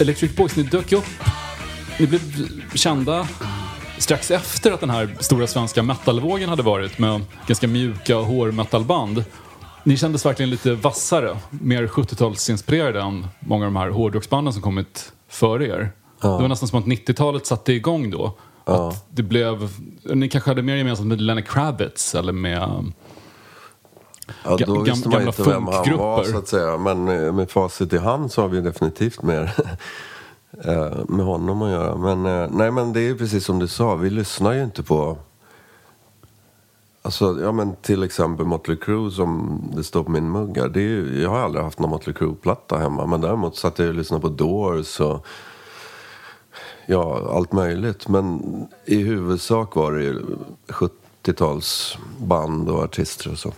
Electric 0.00 0.36
Boys, 0.36 0.56
ni 0.56 0.62
dök 0.62 0.92
upp. 0.92 1.04
Ni 1.98 2.06
blev 2.06 2.20
kända 2.74 3.28
strax 3.98 4.30
efter 4.30 4.72
att 4.72 4.80
den 4.80 4.90
här 4.90 5.16
stora 5.20 5.46
svenska 5.46 5.82
metalvågen 5.82 6.48
hade 6.48 6.62
varit 6.62 6.98
med 6.98 7.22
ganska 7.46 7.66
mjuka 7.66 8.16
hårmetalband. 8.16 9.24
Ni 9.84 9.96
kändes 9.96 10.26
verkligen 10.26 10.50
lite 10.50 10.74
vassare, 10.74 11.36
mer 11.50 11.86
70-talsinspirerade 11.86 13.00
än 13.06 13.26
många 13.40 13.66
av 13.66 13.72
de 13.72 13.76
här 13.76 13.88
hårdrocksbanden 13.88 14.52
som 14.52 14.62
kommit 14.62 15.12
före 15.28 15.66
er. 15.66 15.92
Det 16.20 16.28
var 16.28 16.48
nästan 16.48 16.68
som 16.68 16.78
att 16.78 16.86
90-talet 16.86 17.46
satte 17.46 17.72
igång 17.72 18.10
då. 18.10 18.38
Att 18.64 19.06
det 19.10 19.22
blev, 19.22 19.68
ni 20.04 20.28
kanske 20.28 20.50
hade 20.50 20.62
mer 20.62 20.76
gemensamt 20.76 21.08
med 21.08 21.20
Lenny 21.20 21.42
Kravitz 21.42 22.14
eller 22.14 22.32
med 22.32 22.92
Ja, 24.44 24.56
då 24.66 24.74
gam- 24.74 24.84
visste 24.84 25.08
man 25.08 25.18
gamla 25.18 25.30
inte 25.30 25.42
vem 25.42 25.66
han 25.66 25.96
var 25.98 26.24
så 26.24 26.38
att 26.38 26.48
säga. 26.48 26.78
Men 26.78 27.08
eh, 27.08 27.32
med 27.32 27.50
facit 27.50 27.92
i 27.92 27.98
hand 27.98 28.32
så 28.32 28.40
har 28.42 28.48
vi 28.48 28.60
definitivt 28.60 29.22
mer 29.22 29.54
eh, 30.64 30.92
med 31.08 31.26
honom 31.26 31.62
att 31.62 31.70
göra. 31.70 31.96
Men, 31.96 32.26
eh, 32.26 32.48
nej, 32.50 32.70
men 32.70 32.92
det 32.92 33.00
är 33.00 33.14
precis 33.14 33.44
som 33.44 33.58
du 33.58 33.68
sa, 33.68 33.94
vi 33.94 34.10
lyssnar 34.10 34.52
ju 34.52 34.62
inte 34.64 34.82
på... 34.82 35.18
Alltså, 37.02 37.38
ja 37.42 37.52
men 37.52 37.76
till 37.76 38.02
exempel 38.02 38.46
Motley 38.46 38.76
Crue 38.76 39.10
som 39.10 39.62
det 39.76 39.84
står 39.84 40.04
på 40.04 40.10
min 40.10 40.30
mugg 40.30 40.58
här. 40.58 40.68
Det 40.68 40.80
är, 40.80 40.88
ju- 40.88 41.22
jag 41.22 41.30
har 41.30 41.38
aldrig 41.38 41.64
haft 41.64 41.78
någon 41.78 41.90
Motley 41.90 42.14
Crue-platta 42.14 42.78
hemma. 42.78 43.06
Men 43.06 43.20
däremot 43.20 43.56
satt 43.56 43.78
jag 43.78 43.88
och 43.88 43.94
lyssnade 43.94 44.20
på 44.20 44.28
Doors 44.28 45.00
och 45.00 45.26
ja, 46.86 47.30
allt 47.36 47.52
möjligt. 47.52 48.08
Men 48.08 48.42
i 48.84 49.02
huvudsak 49.02 49.76
var 49.76 49.92
det 49.92 50.02
ju 50.02 50.22
70-talsband 50.68 52.68
och 52.70 52.82
artister 52.82 53.32
och 53.32 53.38
så. 53.38 53.52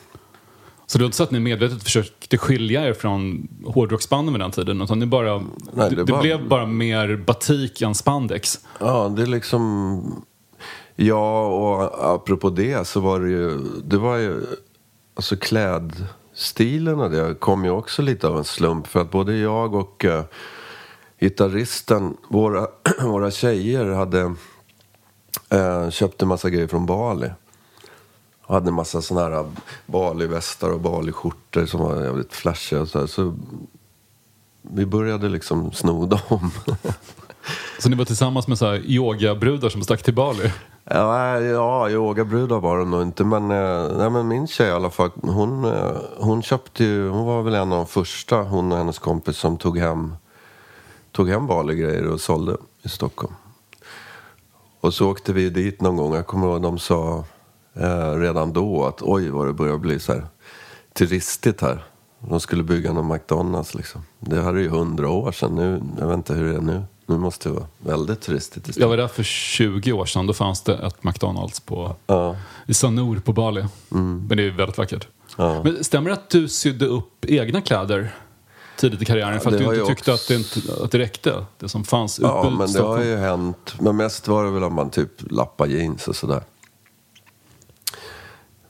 Så 0.87 0.99
det 0.99 1.05
var 1.05 1.07
inte 1.07 1.17
så 1.17 1.23
att 1.23 1.31
ni 1.31 1.41
medvetet 1.41 1.83
försökte 1.83 2.39
skilja 2.39 2.89
er 2.89 2.93
från 2.93 3.49
hårdrocksbanden 3.67 4.35
vid 4.35 4.41
den 4.41 4.51
tiden? 4.51 4.83
Utan 4.83 4.99
ni 4.99 5.07
bara, 5.07 5.39
Nej, 5.73 5.91
det, 5.91 6.05
det 6.05 6.13
var- 6.13 6.23
blev 6.23 6.49
bara 6.49 6.67
mer 6.67 7.17
batik 7.17 7.83
än 7.83 7.95
spandex? 7.95 8.61
Ja, 8.81 9.09
det 9.17 9.23
är 9.23 9.27
liksom... 9.27 10.25
Ja, 10.97 11.47
och 11.47 12.15
apropå 12.15 12.51
det 12.51 12.87
så 12.87 13.01
var 13.01 13.21
det 13.21 13.31
ju... 13.31 13.59
Det 13.85 13.97
var 13.99 14.17
ju... 14.17 14.47
Alltså 15.15 15.37
klädstilen 15.37 17.01
och 17.01 17.11
det 17.11 17.35
kom 17.41 17.65
ju 17.65 17.71
också 17.71 18.03
lite 18.03 18.29
av 18.29 18.39
en 18.39 18.45
slump. 18.45 18.87
För 18.87 19.01
att 19.01 19.11
både 19.11 19.37
jag 19.37 19.75
och 19.75 20.05
uh, 20.05 20.23
gitarristen, 21.21 22.17
våra, 22.29 22.67
våra 23.03 23.31
tjejer 23.31 23.85
hade 23.87 24.23
uh, 25.55 25.91
köpt 25.91 26.23
en 26.23 26.29
massa 26.29 26.51
grejer 26.51 26.67
från 26.67 26.87
Bali. 26.87 27.31
Och 28.47 28.55
hade 28.55 28.69
en 28.69 28.75
massa 28.75 29.03
sådana 29.03 29.37
här 29.37 29.47
Bali-västar 29.87 30.71
och 30.71 30.81
Bali-skjortor 30.81 31.67
som 31.67 31.81
var 31.81 32.03
jävligt 32.03 32.33
flashiga 32.33 32.81
och 32.81 32.89
så, 32.89 32.99
här. 32.99 33.07
så 33.07 33.35
vi 34.63 34.87
började 34.87 35.29
liksom 35.29 35.73
sno 35.73 36.07
dem. 36.29 36.51
Så 37.79 37.89
ni 37.89 37.97
var 37.97 38.05
tillsammans 38.05 38.49
med 38.49 38.59
så 38.59 38.67
här 38.67 38.83
yogabrudar 38.85 39.69
som 39.69 39.83
stack 39.83 40.03
till 40.03 40.15
Bali? 40.15 40.53
Ja, 40.85 41.41
ja 41.41 41.91
yogabrudar 41.91 42.61
var 42.61 42.79
det 42.79 42.85
nog 42.85 43.03
inte. 43.03 43.25
Men, 43.25 43.51
eh, 43.51 43.97
nej, 43.99 44.11
men 44.11 44.29
min 44.29 44.47
tjej 44.47 44.69
i 44.69 44.71
alla 44.71 44.91
fall, 44.91 45.11
hon, 45.23 45.65
eh, 45.65 45.97
hon 46.19 46.43
köpte 46.43 46.85
ju, 46.85 47.09
hon 47.09 47.27
var 47.27 47.43
väl 47.43 47.55
en 47.55 47.73
av 47.73 47.79
de 47.79 47.87
första, 47.87 48.43
hon 48.43 48.73
och 48.73 48.79
hennes 48.79 48.99
kompis 48.99 49.37
som 49.37 49.57
tog 49.57 49.79
hem, 49.79 50.17
tog 51.13 51.29
hem 51.29 51.47
Bali-grejer 51.47 52.07
och 52.07 52.21
sålde 52.21 52.57
i 52.83 52.89
Stockholm. 52.89 53.35
Och 54.81 54.95
så 54.95 55.11
åkte 55.11 55.33
vi 55.33 55.51
dit 55.51 55.81
någon 55.81 55.97
gång. 55.97 56.15
Jag 56.15 56.27
kommer 56.27 56.47
ihåg 56.47 56.63
de 56.63 56.79
sa 56.79 57.25
eh, 57.81 58.13
redan 58.19 58.53
då 58.53 58.85
att 58.85 59.03
oj 59.03 59.31
vad 59.31 59.47
det 59.47 59.53
börjar 59.53 59.79
bli 59.79 59.99
så 60.01 60.13
här 60.13 60.27
turistigt 60.93 61.61
här. 61.61 61.85
De 62.29 62.41
skulle 62.41 62.63
bygga 62.63 62.93
någon 62.93 63.09
McDonalds 63.13 63.75
liksom. 63.75 64.03
Det 64.21 64.43
här 64.43 64.55
är 64.55 64.59
ju 64.59 64.69
hundra 64.69 65.09
år 65.11 65.33
sedan 65.33 65.55
nu. 65.55 65.83
Jag 66.01 66.07
vet 66.07 66.17
inte 66.17 66.35
hur 66.35 66.49
det 66.49 66.57
är 66.57 66.61
nu. 66.61 66.83
Nu 67.07 67.19
måste 67.19 67.49
det 67.49 67.53
vara 67.55 67.67
väldigt 67.79 68.21
turistigt 68.21 68.77
Jag 68.77 68.89
var 68.89 68.97
där 68.97 69.09
för 69.09 69.23
20 69.23 69.93
år 69.93 70.05
sedan. 70.07 70.27
Då 70.27 70.33
fanns 70.33 70.63
det 70.63 70.75
ett 70.75 71.05
McDonalds 71.05 71.61
på, 71.61 71.97
Ja. 72.07 72.37
i 72.67 72.75
Sanur 72.75 73.19
på 73.21 73.33
Bali. 73.33 73.65
Men 73.89 74.29
det 74.29 74.43
är 74.47 74.51
väldigt 74.51 74.79
vackert. 74.79 75.09
Ja. 75.37 75.63
Men 75.65 75.85
stämmer 75.85 76.11
det 76.11 76.17
att 76.17 76.31
du 76.31 76.49
sydde 76.49 76.87
upp 76.87 77.25
egna 77.25 77.61
kläder 77.61 78.15
tidigt 78.77 79.03
i 79.03 79.05
karriären 79.05 79.41
för 79.41 79.51
att 79.53 79.59
du 79.59 79.65
inte 79.65 79.87
tyckte 79.87 80.13
också- 80.13 80.13
att 80.13 80.29
det, 80.29 80.35
inte, 80.35 80.85
att 80.85 80.91
det 80.91 80.99
räckte? 80.99 81.45
Det 81.59 81.69
som 81.69 81.85
fanns 81.85 82.19
Ja, 82.23 82.29
utbudet 82.47 82.55
i 82.55 82.59
men 82.59 82.73
det 82.73 82.89
har 82.89 83.05
ju 83.05 83.17
hänt. 83.17 83.75
Men 83.81 83.97
mest 83.97 84.29
var 84.29 84.45
det 84.45 84.51
väl 84.51 84.65
om 84.65 84.75
man 84.75 84.91
typ 84.91 85.11
lappar 85.33 85.67
jeans 85.67 86.09
och 86.09 86.17
sådär. 86.17 86.43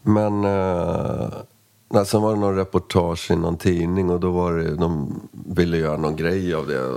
Men 0.06 0.44
eh, 0.44 2.04
sen 2.04 2.22
var 2.22 2.34
det 2.34 2.40
någon 2.40 2.56
reportage 2.56 3.30
i 3.30 3.36
någon 3.36 3.56
tidning 3.56 4.10
och 4.10 4.20
då 4.20 4.30
var 4.30 4.52
det, 4.52 4.74
de 4.74 5.20
ville 5.32 5.76
göra 5.76 5.96
någon 5.96 6.16
grej 6.16 6.54
av 6.54 6.66
det. 6.66 6.94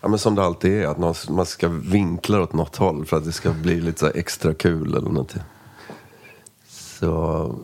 Ja, 0.00 0.08
men 0.08 0.18
som 0.18 0.34
det 0.34 0.44
alltid 0.44 0.72
är, 0.72 0.86
att 0.86 1.28
man, 1.28 1.46
ska 1.46 1.68
vinkla 1.68 2.42
åt 2.42 2.52
något 2.52 2.76
håll 2.76 3.06
för 3.06 3.16
att 3.16 3.24
det 3.24 3.32
ska 3.32 3.50
bli 3.50 3.80
lite 3.80 4.10
extra 4.10 4.54
kul 4.54 4.94
eller 4.94 5.08
någonting. 5.08 5.42
Så 6.68 7.54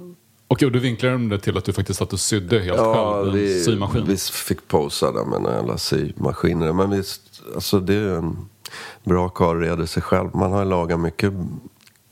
och 0.50 0.58
du 0.58 0.78
vinklade 0.78 1.14
de 1.14 1.28
det 1.28 1.38
till 1.38 1.58
att 1.58 1.64
du 1.64 1.72
faktiskt 1.72 1.98
satt 1.98 2.12
och 2.12 2.20
sydde 2.20 2.60
helt 2.60 2.76
Ja, 2.76 3.14
själv 3.22 3.36
i 3.36 3.40
vi, 3.40 3.64
symaskin? 3.64 4.04
vi 4.06 4.16
fick 4.16 4.68
posa 4.68 5.12
där 5.12 5.24
med 5.24 5.42
några 5.42 5.56
jävla 5.56 5.78
symaskiner. 5.78 6.72
Men 6.72 6.90
visst, 6.90 7.42
alltså 7.54 7.80
det 7.80 7.94
är 7.94 8.14
en 8.14 8.48
bra 9.04 9.28
karl 9.28 9.60
reder 9.60 9.86
sig 9.86 10.02
själv. 10.02 10.28
Man 10.34 10.52
har 10.52 10.64
lagat 10.64 11.00
mycket 11.00 11.32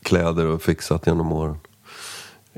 kläder 0.02 0.46
och 0.46 0.62
fixat 0.62 1.06
genom 1.06 1.32
åren. 1.32 1.56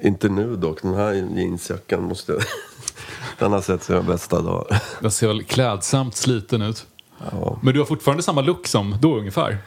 Inte 0.03 0.29
nu 0.29 0.57
dock, 0.57 0.83
den 0.83 0.95
här 0.95 1.13
jeansjackan 1.13 2.03
måste 2.03 2.33
jag... 2.33 2.43
Den 3.39 3.53
har 3.53 3.61
sett 3.61 3.83
sina 3.83 4.03
bästa 4.03 4.43
dagar. 4.43 4.83
Den 5.01 5.11
ser 5.11 5.27
väl 5.29 5.43
klädsamt 5.45 6.17
sliten 6.17 6.63
ut. 6.63 6.87
Ja, 7.33 7.59
Men 7.63 7.75
du 7.75 7.81
har 7.81 7.87
fortfarande 7.87 8.23
samma 8.23 8.41
look 8.41 8.67
som 8.67 8.97
då 9.01 9.19
ungefär? 9.19 9.59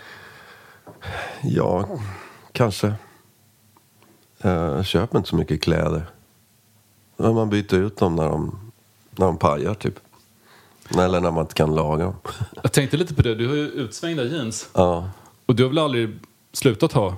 ja 1.44 1.90
kanske. 2.52 2.88
Eh, 4.42 4.52
Jag 4.52 4.86
köper 4.86 5.18
inte 5.18 5.30
så 5.30 5.36
mycket 5.36 5.62
kläder. 5.64 6.06
Man 7.18 7.50
byter 7.50 7.74
ut 7.76 7.98
dem 7.98 8.16
när 8.16 8.30
de, 8.30 8.72
när 9.12 9.26
de 9.26 9.38
pajar, 9.38 9.74
typ. 9.74 10.00
Eller 10.98 11.22
när 11.22 11.32
man 11.32 11.42
inte 11.42 11.54
kan 11.54 11.76
laga 11.76 12.06
dem. 12.06 12.16
Jag 12.64 12.72
tänkte 12.72 12.98
lite 12.98 13.14
på 13.16 13.22
det, 13.22 13.36
du 13.36 13.48
har 13.48 13.56
ju 13.56 13.68
utsvängda 13.68 14.24
jeans. 14.24 14.70
ja. 14.74 15.10
Och 15.46 15.56
du 15.56 15.64
har 15.64 15.70
väl 15.70 15.78
aldrig 15.80 16.20
slutat 16.54 16.94
ha 16.94 17.16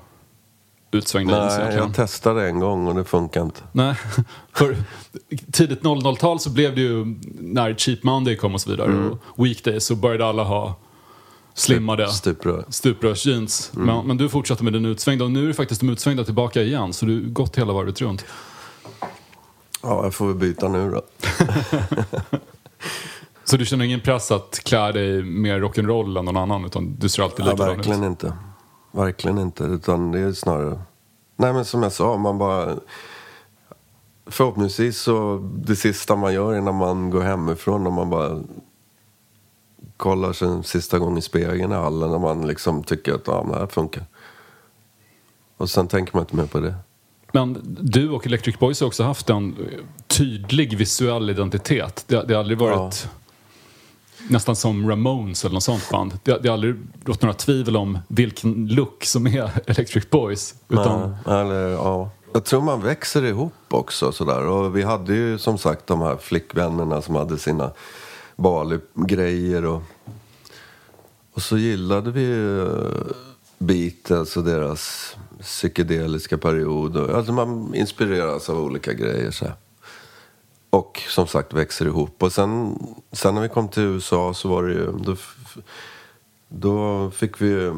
utsvängda 0.96 1.38
jeans 1.38 1.58
Nej, 1.58 1.76
jag 1.76 1.94
testade 1.94 2.48
en 2.48 2.60
gång 2.60 2.88
och 2.88 2.96
det 2.96 3.04
funkar 3.04 3.42
inte. 3.42 3.62
Nej, 3.72 3.96
för 4.54 4.76
tidigt 5.52 5.82
00-tal 5.82 6.40
så 6.40 6.50
blev 6.50 6.76
det 6.76 6.82
ju 6.82 7.06
när 7.40 7.74
Cheap 7.74 8.04
Monday 8.04 8.36
kom 8.38 8.54
och 8.54 8.62
så 8.62 8.70
vidare 8.70 9.10
och 9.36 9.46
Weekdays 9.46 9.86
så 9.86 9.96
började 9.96 10.26
alla 10.26 10.44
ha 10.44 10.76
slimmade 11.54 12.08
Stuprör. 12.08 12.66
stuprörsjeans. 12.70 13.72
Men, 13.74 14.08
men 14.08 14.18
du 14.18 14.30
fortsatte 14.30 14.64
med 14.64 14.74
den 14.74 14.86
utsvängda 14.86 15.26
och 15.26 15.32
nu 15.32 15.44
är 15.44 15.48
det 15.48 15.54
faktiskt 15.54 15.82
de 15.82 15.90
utsvängda 15.90 16.24
tillbaka 16.24 16.62
igen 16.62 16.94
så 16.94 17.06
du 17.06 17.14
har 17.24 17.30
gått 17.30 17.58
hela 17.58 17.74
varvet 17.74 18.02
runt. 18.02 18.26
Ja, 19.84 20.04
jag 20.04 20.14
får 20.14 20.28
väl 20.28 20.36
byta 20.36 20.68
nu 20.68 20.92
då. 20.92 21.02
Så 23.48 23.58
du 23.58 23.66
känner 23.66 23.86
ingen 23.86 24.02
press 24.02 24.32
att 24.32 24.60
klä 24.64 24.92
dig 24.92 25.24
mer 25.24 25.60
rock'n'roll 25.60 26.20
än 26.20 26.26
någon 26.26 26.38
annan 26.38 26.66
utan 26.66 26.96
du 27.00 27.10
ser 27.10 27.24
alltid 27.24 27.46
Ja, 27.46 27.52
likadan 27.52 27.72
ut? 27.72 27.78
verkligen 27.78 28.04
inte. 28.04 28.34
Verkligen 28.96 29.38
inte. 29.38 29.64
Utan 29.64 30.12
det 30.12 30.20
är 30.20 30.32
snarare... 30.32 30.80
Nej, 31.36 31.54
men 31.54 31.66
som 31.66 31.84
jag 31.84 31.92
sa, 31.92 32.18
man 32.18 32.38
bara... 32.38 32.76
Förhoppningsvis 34.26 34.98
så 34.98 35.38
det 35.56 35.76
sista 35.76 36.16
man 36.16 36.34
gör 36.34 36.58
innan 36.58 36.76
man 36.76 37.10
går 37.10 37.22
hemifrån, 37.22 37.84
när 37.84 37.92
man 37.92 38.10
bara 38.10 38.44
kollar 39.98 40.34
sig 40.34 40.48
en 40.48 40.64
sista 40.64 41.00
gång 41.00 41.18
i 41.18 41.22
spegeln 41.22 41.72
i 41.72 41.76
hallen, 41.76 42.12
när 42.12 42.20
man 42.20 42.48
liksom 42.48 42.84
tycker 42.84 43.14
att 43.14 43.28
ja, 43.28 43.44
men 43.44 43.52
det 43.52 43.60
här 43.60 43.68
funkar. 43.68 44.04
Och 45.58 45.70
sen 45.70 45.88
tänker 45.88 46.14
man 46.14 46.24
inte 46.24 46.36
mer 46.36 46.46
på 46.46 46.60
det. 46.60 46.76
Men 47.32 47.62
du 47.82 48.10
och 48.10 48.26
Electric 48.26 48.60
Boys 48.60 48.80
har 48.80 48.88
också 48.88 49.04
haft 49.04 49.30
en 49.30 49.56
tydlig 50.08 50.78
visuell 50.78 51.30
identitet. 51.30 52.04
Det, 52.08 52.24
det 52.28 52.34
har 52.34 52.40
aldrig 52.40 52.58
varit 52.58 53.10
nästan 54.30 54.56
som 54.56 54.90
Ramones 54.90 55.46
eller 55.46 55.54
något 55.54 55.64
sånt 55.64 55.90
band. 55.90 56.20
Det, 56.24 56.40
det 56.42 56.48
har 56.48 56.54
aldrig 56.54 56.76
rått 57.06 57.22
några 57.22 57.34
tvivel 57.34 57.78
om 57.78 58.00
vilken 58.08 58.68
look 58.68 59.06
som 59.06 59.28
är 59.28 59.52
Electric 59.70 60.10
Boys. 60.10 60.56
Utan, 60.70 61.16
Nej, 61.26 61.42
eller, 61.42 61.70
ja. 61.70 62.10
Jag 62.34 62.46
tror 62.46 62.62
man 62.62 62.82
växer 62.82 63.26
ihop 63.26 63.54
också 63.70 64.12
sådär. 64.12 64.48
Och 64.48 64.78
vi 64.78 64.84
hade 64.84 65.14
ju 65.16 65.38
som 65.38 65.58
sagt 65.58 65.88
de 65.88 66.02
här 66.02 66.18
flickvännerna 66.18 67.02
som 67.02 67.16
hade 67.16 67.38
sina 67.38 67.72
Bali-grejer 68.36 69.66
och, 69.66 69.82
och 71.34 71.42
så 71.42 71.58
gillade 71.58 72.12
vi 72.12 72.22
ju 72.22 72.62
eh, 72.62 72.92
Beatles 73.58 74.12
alltså 74.12 74.40
och 74.40 74.46
deras 74.46 75.16
psykedeliska 75.42 76.38
period. 76.38 76.98
Alltså 76.98 77.32
man 77.32 77.76
inspireras 77.76 78.50
av 78.50 78.60
olika 78.60 78.94
grejer 78.94 79.32
så 79.32 79.46
här. 79.46 79.56
Och 80.76 81.02
som 81.10 81.28
sagt 81.28 81.54
växer 81.54 81.86
ihop. 81.86 82.24
Och 82.24 82.32
sen, 82.32 82.80
sen 83.12 83.36
när 83.36 83.42
vi 83.42 83.50
kom 83.50 83.68
till 83.68 83.84
USA 83.84 84.34
så 84.34 84.50
var 84.50 84.64
det 84.64 84.74
ju... 84.74 84.92
Då, 84.92 85.16
då 86.48 87.12
fick 87.12 87.42
vi. 87.42 87.74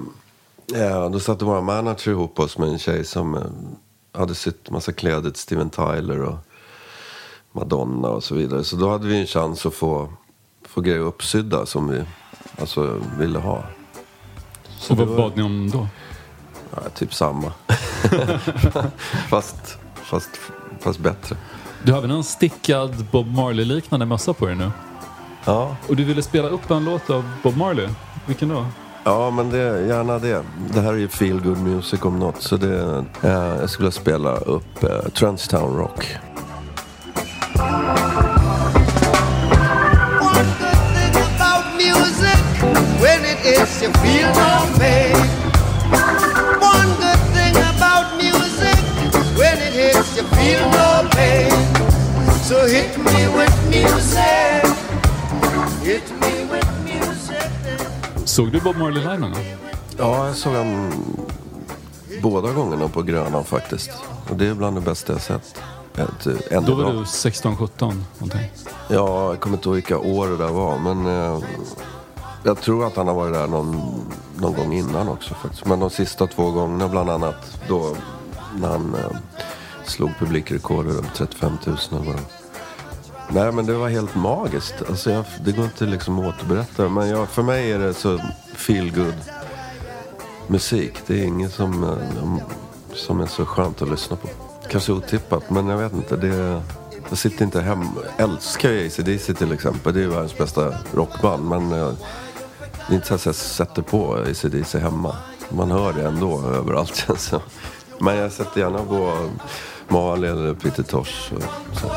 Ja, 0.65 1.09
då 1.09 1.19
satte 1.19 1.45
våra 1.45 1.61
manager 1.61 2.11
ihop 2.11 2.39
oss 2.39 2.57
med 2.57 2.69
en 2.69 2.79
tjej 2.79 3.05
som 3.05 3.35
eh, 3.35 4.19
hade 4.19 4.35
sytt 4.35 4.69
massa 4.69 4.91
kläder 4.91 5.29
till 5.29 5.41
Steven 5.41 5.69
Tyler 5.69 6.21
och 6.21 6.37
Madonna 7.51 8.07
och 8.07 8.23
så 8.23 8.35
vidare. 8.35 8.63
Så 8.63 8.75
då 8.75 8.89
hade 8.89 9.07
vi 9.07 9.19
en 9.19 9.27
chans 9.27 9.65
att 9.65 9.73
få, 9.73 10.13
få 10.61 10.81
grejer 10.81 10.99
uppsydda 10.99 11.65
som 11.65 11.89
vi 11.89 12.03
alltså, 12.59 13.01
ville 13.19 13.39
ha. 13.39 13.63
och 14.89 14.97
vad 14.97 15.07
bad 15.07 15.37
ni 15.37 15.43
om 15.43 15.69
då? 15.69 15.87
Ja, 16.75 16.89
typ 16.89 17.13
samma. 17.13 17.53
fast, 19.29 19.77
fast, 19.95 20.29
fast 20.79 20.99
bättre. 20.99 21.37
Du 21.83 21.91
har 21.91 21.99
även 21.99 22.11
en 22.11 22.23
stickad 22.23 23.05
Bob 23.11 23.27
Marley-liknande 23.27 24.05
mössa 24.05 24.33
på 24.33 24.45
dig 24.45 24.55
nu. 24.55 24.71
Ja, 25.45 25.75
Och 25.89 25.95
du 25.95 26.03
ville 26.03 26.21
spela 26.21 26.47
upp 26.47 26.71
en 26.71 26.85
låt 26.85 27.09
av 27.09 27.23
Bob 27.43 27.57
Marley. 27.57 27.87
Vilken 28.25 28.49
då? 28.49 28.65
Ja, 29.03 29.29
men 29.29 29.49
det, 29.49 29.87
gärna 29.87 30.19
det. 30.19 30.43
Det 30.73 30.81
här 30.81 30.93
är 30.93 30.97
ju 30.97 31.07
feel 31.07 31.39
good 31.39 31.57
music 31.57 32.01
om 32.05 32.19
något. 32.19 32.41
Så 32.41 32.57
det, 32.57 33.05
eh, 33.21 33.31
jag 33.31 33.69
skulle 33.69 33.91
spela 33.91 34.35
upp 34.35 34.83
eh, 34.83 34.99
Transtown 34.99 35.77
Rock. 35.77 36.15
One 40.19 40.45
good 40.59 40.81
thing 40.95 41.15
about 41.35 41.65
music, 41.77 42.39
when 43.01 43.25
it 43.25 43.37
hits 43.39 43.83
you 43.83 43.91
feel 43.93 44.27
no 44.27 44.79
pain. 44.79 45.46
You 50.17 50.23
feel 50.23 50.65
no 50.69 51.09
pain. 51.09 51.51
So 52.43 52.55
hit 52.67 52.97
me 52.97 53.27
with 53.37 53.55
music, 53.69 54.63
hit 55.83 56.11
me 56.21 56.33
with 56.51 56.69
music. 56.83 57.49
Såg 58.25 58.51
du 58.51 58.59
Bob 58.59 58.77
Marley 58.77 59.03
live 59.03 59.17
någon 59.17 59.31
gång? 59.31 59.45
Ja, 59.97 60.27
jag 60.27 60.35
såg 60.35 60.53
den 60.53 60.93
båda 62.21 62.51
gångerna 62.51 62.87
på 62.87 63.01
Grönan 63.01 63.43
faktiskt. 63.43 63.91
Och 64.29 64.35
det 64.35 64.47
är 64.47 64.53
bland 64.53 64.77
det 64.77 64.81
bästa 64.81 65.13
jag 65.13 65.21
sett. 65.21 65.55
Ett, 65.95 66.27
eh, 66.27 66.57
än 66.57 66.65
Då 66.65 66.75
var 66.75 66.93
du 66.93 67.03
16-17 67.03 68.03
någonting. 68.17 68.51
Ja, 68.87 69.29
jag 69.29 69.39
kommer 69.39 69.57
inte 69.57 69.69
ihåg 69.69 69.75
vilka 69.75 69.97
år 69.97 70.27
det 70.27 70.37
där 70.37 70.51
var. 70.51 70.77
Men 70.77 71.05
eh, 71.05 71.39
jag 72.43 72.61
tror 72.61 72.87
att 72.87 72.95
han 72.95 73.07
har 73.07 73.15
varit 73.15 73.33
där 73.33 73.47
någon, 73.47 73.81
någon 74.35 74.53
gång 74.53 74.73
innan 74.73 75.09
också 75.09 75.33
faktiskt. 75.33 75.65
Men 75.65 75.79
de 75.79 75.89
sista 75.89 76.27
två 76.27 76.51
gångerna 76.51 76.87
bland 76.87 77.09
annat 77.09 77.59
då 77.67 77.95
när 78.55 78.67
han 78.67 78.95
eh, 78.95 79.17
slog 79.89 80.11
publikrekordet 80.19 80.95
över 80.95 81.09
35 81.15 81.57
000 81.65 81.77
eller 81.91 81.99
vad 81.99 82.07
det 82.07 82.11
var. 82.11 82.47
Nej 83.29 83.51
men 83.51 83.65
det 83.65 83.73
var 83.73 83.89
helt 83.89 84.15
magiskt. 84.15 84.75
Alltså 84.89 85.11
jag, 85.11 85.25
det 85.45 85.51
går 85.51 85.65
inte 85.65 85.85
liksom 85.85 86.19
att 86.19 86.35
återberätta. 86.35 86.89
Men 86.89 87.09
jag, 87.09 87.29
för 87.29 87.43
mig 87.43 87.71
är 87.71 87.79
det 87.79 87.93
så 87.93 88.19
feel 88.55 88.91
good 88.91 89.13
musik. 90.47 90.93
Det 91.07 91.21
är 91.21 91.23
inget 91.23 91.53
som, 91.53 91.83
eh, 91.83 92.37
som 92.93 93.19
är 93.19 93.25
så 93.25 93.45
skönt 93.45 93.81
att 93.81 93.89
lyssna 93.89 94.17
på. 94.17 94.27
Kanske 94.69 94.91
otippat, 94.91 95.49
men 95.49 95.67
jag 95.67 95.77
vet 95.77 95.93
inte. 95.93 96.15
Det, 96.15 96.61
jag 97.09 97.17
sitter 97.17 97.45
inte 97.45 97.61
hemma. 97.61 97.91
Älskar 98.17 98.71
ju 98.71 98.87
ACDC 98.87 99.33
till 99.33 99.51
exempel. 99.51 99.93
Det 99.93 99.99
är 99.99 100.03
ju 100.03 100.09
världens 100.09 100.37
bästa 100.37 100.73
rockband. 100.93 101.49
Men 101.49 101.71
eh, 101.71 101.91
det 102.87 102.93
är 102.93 102.95
inte 102.95 103.07
så 103.07 103.13
att 103.13 103.25
jag 103.25 103.35
sätter 103.35 103.81
på 103.81 104.13
ACDC 104.13 104.79
hemma. 104.79 105.15
Man 105.49 105.71
hör 105.71 105.93
det 105.93 106.07
ändå 106.07 106.41
överallt 106.41 106.95
känns 106.95 107.23
det 107.23 107.29
som. 107.29 107.39
Men 107.99 108.15
jag 108.15 108.31
sätter 108.31 108.59
gärna 108.59 108.83
på 108.83 109.29
Marley 109.87 110.29
eller 110.29 110.53
Peter 110.53 110.83
Tosh. 110.83 111.33
Och 111.33 111.41
så. 111.81 111.87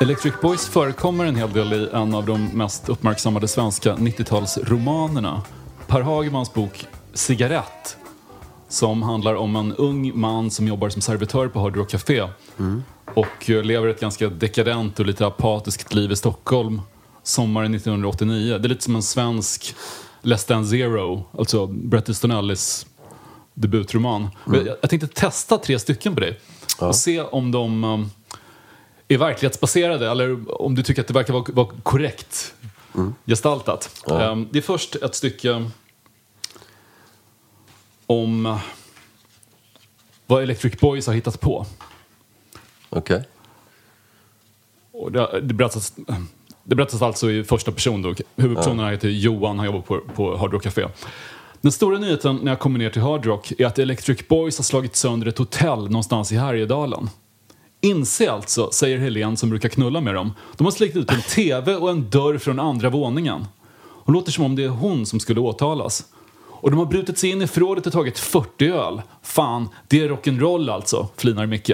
Electric 0.00 0.34
Boys 0.42 0.68
förekommer 0.68 1.24
en 1.24 1.36
hel 1.36 1.52
del 1.52 1.72
i 1.72 1.88
en 1.92 2.14
av 2.14 2.26
de 2.26 2.44
mest 2.44 2.88
uppmärksammade 2.88 3.48
svenska 3.48 3.94
90-talsromanerna. 3.94 5.40
Per 5.86 6.00
Hagemans 6.00 6.54
bok 6.54 6.86
Cigarett 7.14 7.96
som 8.68 9.02
handlar 9.02 9.34
om 9.34 9.56
en 9.56 9.74
ung 9.74 10.20
man 10.20 10.50
som 10.50 10.68
jobbar 10.68 10.88
som 10.88 11.02
servitör 11.02 11.48
på 11.48 11.60
Hard 11.60 11.76
Rock 11.76 11.90
Café 11.90 12.28
och 13.16 13.50
eh, 13.50 13.62
lever 13.62 13.88
ett 13.88 14.00
ganska 14.00 14.28
dekadent 14.28 15.00
och 15.00 15.06
lite 15.06 15.26
apatiskt 15.26 15.94
liv 15.94 16.12
i 16.12 16.16
Stockholm 16.16 16.80
sommaren 17.22 17.74
1989. 17.74 18.58
Det 18.58 18.66
är 18.66 18.68
lite 18.68 18.84
som 18.84 18.96
en 18.96 19.02
svensk 19.02 19.74
Less 20.22 20.44
than 20.44 20.66
zero, 20.66 21.24
alltså 21.38 21.66
Bret 21.66 22.08
Easton 22.08 22.30
Ellis 22.30 22.86
debutroman. 23.54 24.28
Jag, 24.46 24.66
jag 24.66 24.90
tänkte 24.90 25.08
testa 25.08 25.58
tre 25.58 25.78
stycken 25.78 26.14
på 26.14 26.20
dig 26.20 26.40
och 26.78 26.96
se 26.96 27.20
om 27.20 27.52
de 27.52 27.84
um, 27.84 28.10
är 29.08 29.18
verklighetsbaserade 29.18 30.10
eller 30.10 30.60
om 30.62 30.74
du 30.74 30.82
tycker 30.82 31.00
att 31.00 31.08
det 31.08 31.14
verkar 31.14 31.32
vara, 31.32 31.44
vara 31.48 31.68
korrekt 31.82 32.54
gestaltat. 33.26 34.04
Um, 34.06 34.48
det 34.52 34.58
är 34.58 34.62
först 34.62 34.94
ett 34.96 35.14
stycke 35.14 35.70
om 38.06 38.58
vad 40.26 40.42
Electric 40.42 40.80
Boys 40.80 41.06
har 41.06 41.14
hittat 41.14 41.40
på. 41.40 41.66
Okej. 42.90 43.24
Och 44.92 45.12
det, 45.12 45.40
det, 45.42 45.54
berättas, 45.54 45.92
det 46.64 46.74
berättas 46.74 47.02
alltså 47.02 47.30
i 47.30 47.44
första 47.44 47.72
person. 47.72 48.02
Då. 48.02 48.14
Huvudpersonen 48.36 48.90
heter 48.90 49.08
Johan, 49.08 49.58
han 49.58 49.66
jobbar 49.66 49.80
på, 49.80 50.00
på 50.14 50.36
Hard 50.36 50.52
Rock 50.52 50.62
Café. 50.62 50.88
Den 51.60 51.72
stora 51.72 51.98
nyheten 51.98 52.36
när 52.42 52.52
jag 52.52 52.58
kommer 52.58 52.78
ner 52.78 52.90
till 52.90 53.02
Hard 53.02 53.26
Rock 53.26 53.52
är 53.58 53.66
att 53.66 53.78
Electric 53.78 54.28
Boys 54.28 54.58
har 54.58 54.64
slagit 54.64 54.96
sönder 54.96 55.26
ett 55.26 55.38
hotell 55.38 55.78
någonstans 55.78 56.32
i 56.32 56.36
Härjedalen. 56.36 57.10
Inse 57.80 58.30
alltså, 58.30 58.70
säger 58.70 58.98
Helen 58.98 59.36
som 59.36 59.50
brukar 59.50 59.68
knulla 59.68 60.00
med 60.00 60.14
dem. 60.14 60.32
De 60.56 60.64
har 60.64 60.70
släckt 60.70 60.96
ut 60.96 61.10
en 61.10 61.22
TV 61.34 61.74
och 61.74 61.90
en 61.90 62.10
dörr 62.10 62.38
från 62.38 62.60
andra 62.60 62.90
våningen. 62.90 63.46
Hon 64.04 64.12
låter 64.14 64.32
som 64.32 64.44
om 64.44 64.56
det 64.56 64.64
är 64.64 64.68
hon 64.68 65.06
som 65.06 65.20
skulle 65.20 65.40
åtalas. 65.40 66.04
Och 66.48 66.64
Och 66.66 66.70
de 66.70 66.78
har 66.78 66.86
brutit 66.86 67.18
sig 67.18 67.30
in 67.30 67.42
i 67.42 67.46
förrådet 67.46 67.86
och 67.86 67.92
tagit 67.92 68.18
40 68.18 68.68
öl. 68.68 69.02
Fan, 69.22 69.68
det 69.88 70.02
är 70.02 70.08
rock'n'roll 70.08 70.72
alltså, 70.72 71.08
flinar 71.16 71.46
Micke. 71.46 71.72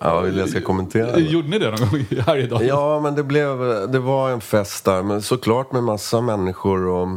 Ja, 0.00 0.20
vill 0.20 0.38
jag 0.38 0.48
ska 0.48 0.60
kommentera 0.60 1.12
det? 1.12 1.20
Gjorde 1.20 1.48
ni 1.48 1.58
det 1.58 1.70
någon 1.70 1.88
gång 1.90 2.06
här 2.26 2.36
idag? 2.36 2.64
Ja, 2.64 3.00
men 3.00 3.14
det, 3.14 3.22
blev, 3.22 3.58
det 3.90 3.98
var 3.98 4.30
en 4.30 4.40
fest 4.40 4.84
där, 4.84 5.02
men 5.02 5.22
såklart 5.22 5.72
med 5.72 5.82
massa 5.82 6.20
människor 6.20 6.86
och... 6.86 7.08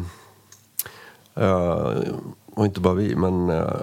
eh, 1.43 1.93
och 2.55 2.65
inte 2.65 2.79
bara 2.79 2.93
vi, 2.93 3.15
men... 3.15 3.49
eh, 3.49 3.73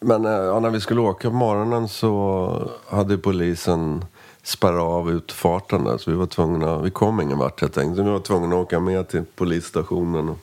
men 0.00 0.24
eh, 0.24 0.30
ja, 0.32 0.60
när 0.60 0.70
vi 0.70 0.80
skulle 0.80 1.00
åka 1.00 1.30
på 1.30 1.36
morgonen 1.36 1.88
så 1.88 2.70
hade 2.88 3.18
polisen 3.18 4.04
spärrat 4.42 4.82
av 4.82 5.10
utfarten 5.10 5.84
där, 5.84 5.98
så 5.98 6.10
vi 6.10 6.16
var 6.16 6.26
tvungna... 6.26 6.78
Vi 6.78 6.90
kom 6.90 7.20
ingen 7.20 7.38
vart 7.38 7.60
helt 7.60 7.78
enkelt, 7.78 7.96
så 7.96 8.02
vi 8.02 8.10
var 8.10 8.18
tvungna 8.18 8.56
att 8.56 8.62
åka 8.62 8.80
med 8.80 9.08
till 9.08 9.24
polisstationen. 9.36 10.28
Och 10.28 10.38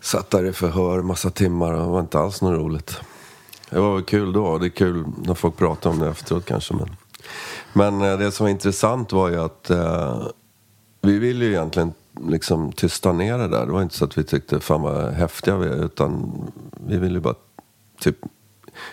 satt 0.00 0.30
där 0.30 0.44
i 0.44 0.52
förhör 0.52 1.02
massa 1.02 1.30
timmar 1.30 1.72
och 1.72 1.78
det 1.82 1.88
var 1.88 2.00
inte 2.00 2.18
alls 2.18 2.42
något 2.42 2.58
roligt. 2.58 3.00
Det 3.70 3.80
var 3.80 3.94
väl 3.94 4.04
kul 4.04 4.32
då, 4.32 4.58
det 4.58 4.66
är 4.66 4.70
kul 4.70 5.04
när 5.24 5.34
folk 5.34 5.56
pratar 5.56 5.90
om 5.90 5.98
det 5.98 6.08
efteråt 6.08 6.44
kanske. 6.44 6.74
Men, 6.74 6.96
men 7.72 8.12
eh, 8.12 8.18
det 8.18 8.32
som 8.32 8.44
var 8.44 8.50
intressant 8.50 9.12
var 9.12 9.28
ju 9.28 9.40
att 9.40 9.70
eh, 9.70 10.26
vi 11.00 11.18
ville 11.18 11.44
ju 11.44 11.50
egentligen 11.50 11.94
liksom 12.20 12.72
tysta 12.72 13.12
ner 13.12 13.38
det 13.38 13.48
där. 13.48 13.66
Det 13.66 13.72
var 13.72 13.82
inte 13.82 13.94
så 13.94 14.04
att 14.04 14.18
vi 14.18 14.24
tyckte 14.24 14.60
fan 14.60 14.82
vad 14.82 15.12
häftiga 15.12 15.56
vi 15.56 15.66
är, 15.66 15.84
utan 15.84 16.32
vi 16.86 16.98
ville 16.98 17.14
ju 17.14 17.20
bara 17.20 17.34
typ 18.00 18.16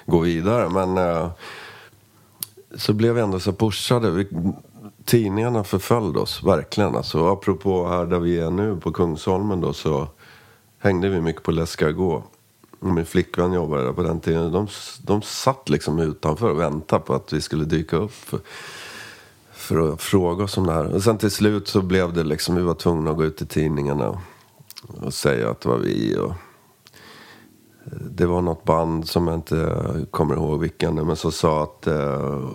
gå 0.05 0.19
vidare. 0.19 0.69
Men 0.69 0.97
eh, 0.97 1.29
så 2.75 2.93
blev 2.93 3.15
vi 3.15 3.21
ändå 3.21 3.39
så 3.39 3.53
pushade. 3.53 4.11
Vi, 4.11 4.27
tidningarna 5.05 5.63
förföljde 5.63 6.19
oss 6.19 6.43
verkligen. 6.43 6.95
Alltså, 6.95 7.27
apropå 7.27 7.87
här 7.87 8.05
där 8.05 8.19
vi 8.19 8.39
är 8.39 8.51
nu 8.51 8.77
på 8.77 8.91
Kungsholmen 8.91 9.61
då 9.61 9.73
så 9.73 10.07
hängde 10.79 11.09
vi 11.09 11.21
mycket 11.21 11.43
på 11.43 11.51
L'escargot. 11.51 12.23
Mm, 12.83 12.95
min 12.95 13.05
flickvän 13.05 13.53
jobbade 13.53 13.83
där 13.83 13.93
på 13.93 14.03
den 14.03 14.19
tiden. 14.19 14.51
De, 14.51 14.67
de 15.03 15.21
satt 15.21 15.69
liksom 15.69 15.99
utanför 15.99 16.49
och 16.49 16.59
väntade 16.59 17.03
på 17.03 17.13
att 17.13 17.33
vi 17.33 17.41
skulle 17.41 17.65
dyka 17.65 17.97
upp. 17.97 18.11
För, 18.11 18.39
för 19.51 19.93
att 19.93 20.01
fråga 20.01 20.43
oss 20.43 20.57
om 20.57 20.67
det 20.67 20.73
här. 20.73 20.93
Och 20.93 21.03
sen 21.03 21.17
till 21.17 21.31
slut 21.31 21.67
så 21.67 21.81
blev 21.81 22.13
det 22.13 22.23
liksom, 22.23 22.55
vi 22.55 22.61
var 22.61 22.73
tvungna 22.73 23.11
att 23.11 23.17
gå 23.17 23.23
ut 23.23 23.41
i 23.41 23.45
tidningarna 23.45 24.09
och, 24.09 24.19
och 25.01 25.13
säga 25.13 25.49
att 25.49 25.61
det 25.61 25.69
var 25.69 25.77
vi. 25.77 26.17
Och, 26.17 26.33
det 27.91 28.25
var 28.25 28.41
något 28.41 28.63
band 28.63 29.07
som 29.07 29.27
jag 29.27 29.35
inte 29.35 29.75
kommer 30.11 30.35
ihåg 30.35 30.59
vilken, 30.59 30.95
men 30.95 31.15
som 31.15 31.31
sa 31.31 31.63
att 31.63 31.87
eh, 31.87 32.49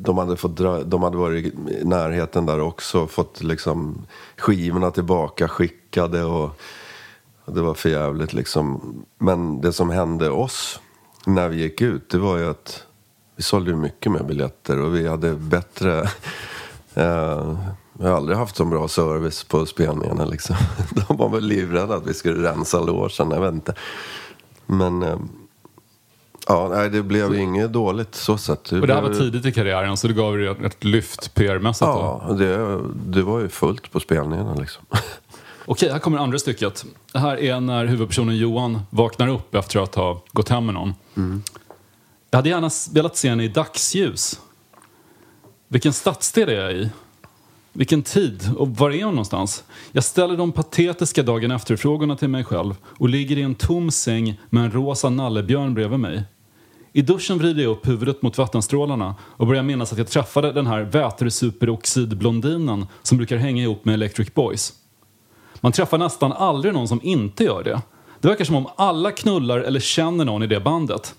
de, 0.00 0.18
hade 0.18 0.36
fått 0.36 0.56
dra, 0.56 0.82
de 0.82 1.02
hade 1.02 1.16
varit 1.16 1.46
i 1.46 1.84
närheten 1.84 2.46
där 2.46 2.60
också, 2.60 3.06
fått 3.06 3.42
liksom 3.42 4.06
skivorna 4.36 4.90
tillbaka 4.90 5.48
skickade 5.48 6.24
och, 6.24 6.44
och 6.44 6.50
det 7.54 7.60
var 7.62 7.74
för 7.74 7.88
jävligt 7.88 8.32
liksom. 8.32 8.94
Men 9.18 9.60
det 9.60 9.72
som 9.72 9.90
hände 9.90 10.30
oss 10.30 10.80
när 11.26 11.48
vi 11.48 11.56
gick 11.56 11.80
ut, 11.80 12.10
det 12.10 12.18
var 12.18 12.36
ju 12.38 12.50
att 12.50 12.84
vi 13.36 13.42
sålde 13.42 13.70
ju 13.70 13.76
mycket 13.76 14.12
mer 14.12 14.22
biljetter 14.22 14.78
och 14.78 14.94
vi 14.94 15.08
hade 15.08 15.34
bättre 15.34 15.98
eh, 16.94 17.56
jag 18.00 18.08
har 18.08 18.16
aldrig 18.16 18.38
haft 18.38 18.56
så 18.56 18.64
bra 18.64 18.88
service 18.88 19.44
på 19.44 19.66
spelningarna 19.66 20.24
liksom. 20.24 20.56
De 21.08 21.16
var 21.16 21.28
väl 21.28 21.44
livrädda 21.44 21.94
att 21.94 22.06
vi 22.06 22.14
skulle 22.14 22.48
rensa 22.50 22.80
logen, 22.80 23.30
jag 23.30 23.40
vet 23.40 23.52
inte. 23.52 23.74
Men 24.66 25.02
eh, 25.02 25.16
ja, 26.46 26.68
nej, 26.68 26.90
det 26.90 27.02
blev 27.02 27.34
ju 27.34 27.40
inget 27.40 27.72
dåligt 27.72 28.14
så 28.14 28.38
sett. 28.38 28.72
Och 28.72 28.86
det 28.86 28.94
här 28.94 29.02
var 29.02 29.14
tidigt 29.14 29.46
i 29.46 29.52
karriären 29.52 29.96
så 29.96 30.08
det 30.08 30.14
gav 30.14 30.40
er 30.40 30.64
ett- 30.66 30.84
lyft 30.84 31.34
PR-mässigt. 31.34 31.86
Ja, 31.90 32.34
det, 32.38 32.78
det 33.06 33.22
var 33.22 33.40
ju 33.40 33.48
fullt 33.48 33.92
på 33.92 34.00
spelningarna 34.00 34.54
liksom. 34.54 34.82
Okej, 35.70 35.92
här 35.92 35.98
kommer 35.98 36.18
andra 36.18 36.38
stycket. 36.38 36.84
Det 37.12 37.18
här 37.18 37.36
är 37.36 37.60
när 37.60 37.86
huvudpersonen 37.86 38.36
Johan 38.36 38.80
vaknar 38.90 39.28
upp 39.28 39.54
efter 39.54 39.80
att 39.80 39.94
ha 39.94 40.22
gått 40.32 40.48
hem 40.48 40.66
med 40.66 40.74
någon. 40.74 40.94
Jag 42.30 42.38
hade 42.38 42.48
gärna 42.48 42.70
velat 42.92 43.16
se 43.16 43.28
henne 43.28 43.44
i 43.44 43.48
dagsljus. 43.48 44.40
Vilken 45.68 45.92
stadsdel 45.92 46.48
är 46.48 46.52
jag 46.52 46.72
i? 46.72 46.90
Vilken 47.72 48.02
tid? 48.02 48.50
Och 48.56 48.68
var 48.68 48.90
är 48.90 49.04
hon 49.04 49.14
någonstans? 49.14 49.64
Jag 49.92 50.04
ställer 50.04 50.36
de 50.36 50.52
patetiska 50.52 51.22
dagen 51.22 51.50
efter-frågorna 51.50 52.16
till 52.16 52.28
mig 52.28 52.44
själv 52.44 52.74
och 52.84 53.08
ligger 53.08 53.38
i 53.38 53.42
en 53.42 53.54
tom 53.54 53.90
säng 53.90 54.40
med 54.50 54.64
en 54.64 54.70
rosa 54.70 55.10
nallebjörn 55.10 55.74
bredvid 55.74 56.00
mig. 56.00 56.22
I 56.92 57.02
duschen 57.02 57.38
vrider 57.38 57.62
jag 57.62 57.70
upp 57.70 57.88
huvudet 57.88 58.22
mot 58.22 58.38
vattenstrålarna 58.38 59.14
och 59.22 59.46
börjar 59.46 59.62
minnas 59.62 59.92
att 59.92 59.98
jag 59.98 60.08
träffade 60.08 60.52
den 60.52 60.66
här 60.66 60.80
vätesuperoxidblondinen 60.80 62.86
som 63.02 63.18
brukar 63.18 63.36
hänga 63.36 63.62
ihop 63.62 63.84
med 63.84 63.94
Electric 63.94 64.34
Boys. 64.34 64.72
Man 65.60 65.72
träffar 65.72 65.98
nästan 65.98 66.32
aldrig 66.32 66.74
någon 66.74 66.88
som 66.88 67.00
inte 67.02 67.44
gör 67.44 67.62
det. 67.62 67.80
Det 68.20 68.28
verkar 68.28 68.44
som 68.44 68.56
om 68.56 68.68
alla 68.76 69.12
knullar 69.12 69.58
eller 69.58 69.80
känner 69.80 70.24
någon 70.24 70.42
i 70.42 70.46
det 70.46 70.60
bandet. 70.60 71.14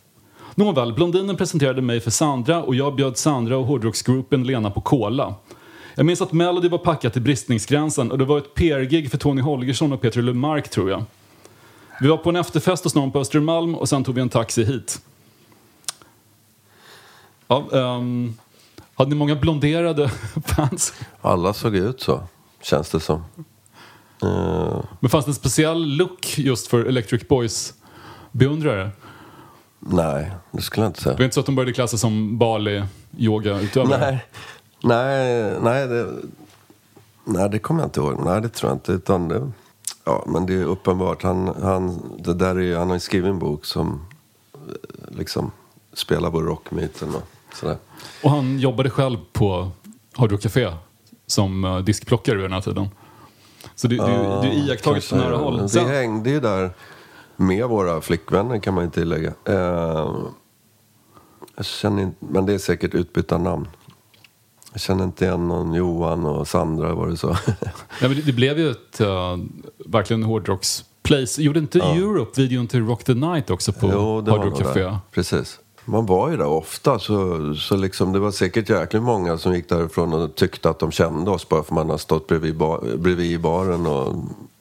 Nåväl, 0.55 0.93
blondinen 0.93 1.37
presenterade 1.37 1.81
mig 1.81 1.99
för 1.99 2.11
Sandra 2.11 2.63
och 2.63 2.75
jag 2.75 2.95
bjöd 2.95 3.17
Sandra 3.17 3.57
och 3.57 3.65
hårdrocksgruppen 3.65 4.43
Lena 4.43 4.71
på 4.71 4.81
cola. 4.81 5.35
Jag 5.95 6.05
minns 6.05 6.21
att 6.21 6.31
Melody 6.31 6.69
var 6.69 6.77
packat 6.77 7.13
till 7.13 7.21
bristningsgränsen 7.21 8.11
och 8.11 8.17
det 8.17 8.25
var 8.25 8.37
ett 8.37 8.53
PR-gig 8.53 9.11
för 9.11 9.17
Tony 9.17 9.41
Holgersson 9.41 9.93
och 9.93 10.01
Peter 10.01 10.21
Lemark 10.21 10.69
tror 10.69 10.89
jag. 10.89 11.03
Vi 12.01 12.07
var 12.07 12.17
på 12.17 12.29
en 12.29 12.35
efterfest 12.35 12.83
hos 12.83 12.95
någon 12.95 13.11
på 13.11 13.19
Östermalm 13.19 13.75
och 13.75 13.89
sen 13.89 14.03
tog 14.03 14.15
vi 14.15 14.21
en 14.21 14.29
taxi 14.29 14.63
hit. 14.63 15.01
Ja, 17.47 17.67
um, 17.71 18.37
hade 18.95 19.09
ni 19.09 19.15
många 19.15 19.35
blonderade 19.35 20.09
fans? 20.45 20.93
Alla 21.21 21.53
såg 21.53 21.75
ut 21.75 22.01
så, 22.01 22.23
känns 22.61 22.89
det 22.89 22.99
som. 22.99 23.23
Eh, 24.23 24.81
Men 24.99 25.09
fanns 25.09 25.25
det 25.25 25.29
en 25.31 25.35
speciell 25.35 25.95
look 25.95 26.37
just 26.37 26.67
för 26.67 26.85
Electric 26.85 27.27
Boys 27.27 27.73
beundrare? 28.31 28.91
nej, 29.79 30.31
det 30.51 30.61
skulle 30.61 30.85
jag 30.85 30.89
inte 30.89 31.01
säga. 31.01 31.15
Det 31.15 31.19
var 31.19 31.25
inte 31.25 31.33
så 31.33 31.39
att 31.39 31.45
de 31.45 31.55
började 31.55 31.73
klassa 31.73 31.97
som 31.97 32.37
Bali-yoga-utövare? 32.37 33.97
Nej, 33.99 34.25
nej, 34.83 35.53
nej, 35.61 35.87
det, 35.87 36.07
nej, 37.25 37.49
det 37.49 37.59
kommer 37.59 37.81
jag 37.81 37.87
inte 37.87 37.99
ihåg. 37.99 38.25
Nej, 38.25 38.41
det 38.41 38.49
tror 38.49 38.69
jag 38.69 38.75
inte. 38.75 38.91
Utan 38.91 39.27
det, 39.27 39.51
ja, 40.03 40.23
men 40.27 40.45
det 40.45 40.53
är 40.53 40.63
uppenbart. 40.63 41.23
Han, 41.23 41.47
han, 41.61 42.01
det 42.19 42.33
där 42.33 42.59
är, 42.59 42.77
han 42.77 42.87
har 42.87 42.95
ju 42.95 42.99
skrivit 42.99 43.29
en 43.29 43.39
bok 43.39 43.65
som 43.65 44.05
eh, 44.53 45.17
liksom 45.17 45.51
spelar 45.93 46.31
på 46.31 46.41
rockmyten 46.41 47.15
och 47.15 47.23
sådär. 47.53 47.77
Och 48.23 48.31
han 48.31 48.59
jobbade 48.59 48.89
själv 48.89 49.17
på 49.33 49.71
Hard 50.13 50.31
Rock 50.31 50.41
Café 50.41 50.73
som 51.27 51.63
uh, 51.63 51.79
diskplockare 51.79 52.35
vid 52.35 52.45
den 52.45 52.53
här 52.53 52.61
tiden. 52.61 52.87
Så 53.79 53.87
du, 53.87 53.97
du, 53.97 54.03
du 54.03 54.77
på 54.77 54.93
Kanske. 54.93 55.15
nära 55.15 55.37
håll. 55.37 55.67
Vi 55.73 55.79
hängde 55.79 56.29
ju 56.29 56.39
där 56.39 56.71
med 57.35 57.67
våra 57.67 58.01
flickvänner 58.01 58.59
kan 58.59 58.73
man 58.73 58.83
ju 58.83 58.89
tillägga. 58.89 59.33
Eh, 59.45 60.15
jag 61.55 61.65
känner 61.65 62.03
inte, 62.03 62.17
men 62.19 62.45
det 62.45 62.53
är 62.53 62.57
säkert 62.57 62.95
utbytta 62.95 63.37
namn. 63.37 63.67
Jag 64.71 64.81
känner 64.81 65.03
inte 65.03 65.25
igen 65.25 65.47
någon 65.47 65.73
Johan 65.73 66.25
och 66.25 66.47
Sandra, 66.47 66.93
var 66.93 67.07
det 67.07 67.17
så? 67.17 67.27
ja, 68.01 68.07
men 68.07 68.15
det, 68.15 68.21
det 68.21 68.33
blev 68.33 68.59
ju 68.59 68.71
ett 68.71 69.01
uh, 69.01 69.07
verkligen 69.85 70.23
hårdrocks-place. 70.23 71.41
Gjorde 71.41 71.59
inte 71.59 71.79
Europe 71.79 72.41
videon 72.41 72.67
till 72.67 72.85
Rock 72.85 73.03
the 73.03 73.13
Night 73.13 73.49
också 73.49 73.73
på 73.73 73.89
Jo, 73.93 74.15
Hard 74.15 74.45
Rock 74.45 74.59
Café? 74.59 74.81
där. 74.81 74.97
Precis. 75.11 75.59
Man 75.91 76.05
var 76.05 76.29
ju 76.29 76.37
där 76.37 76.45
ofta, 76.45 76.99
så, 76.99 77.39
så 77.55 77.75
liksom, 77.77 78.13
det 78.13 78.19
var 78.19 78.31
säkert 78.31 78.69
jäkligt 78.69 79.03
många 79.03 79.37
som 79.37 79.55
gick 79.55 79.69
därifrån 79.69 80.13
och 80.13 80.35
tyckte 80.35 80.69
att 80.69 80.79
de 80.79 80.91
kände 80.91 81.31
oss 81.31 81.49
bara 81.49 81.63
för 81.63 81.75
man 81.75 81.89
har 81.89 81.97
stått 81.97 82.27
bredvid, 82.27 82.57
bar, 82.57 82.97
bredvid 82.97 83.31
i 83.31 83.37
baren 83.37 83.85
och 83.85 84.15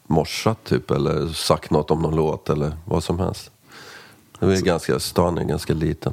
morsat 0.07 0.64
typ, 0.64 0.91
eller 0.91 1.29
sagt 1.29 1.71
något 1.71 1.91
om 1.91 2.03
någon 2.03 2.17
låt 2.17 2.51
eller 2.51 2.73
vad 2.85 3.05
som 3.05 3.19
helst. 3.19 3.51
Det 4.38 4.47
var 4.47 4.55
ju 4.55 4.61
ganska, 4.61 4.99
stan 4.99 5.38
är 5.38 5.45
ganska 5.45 5.75
liten. 5.75 6.12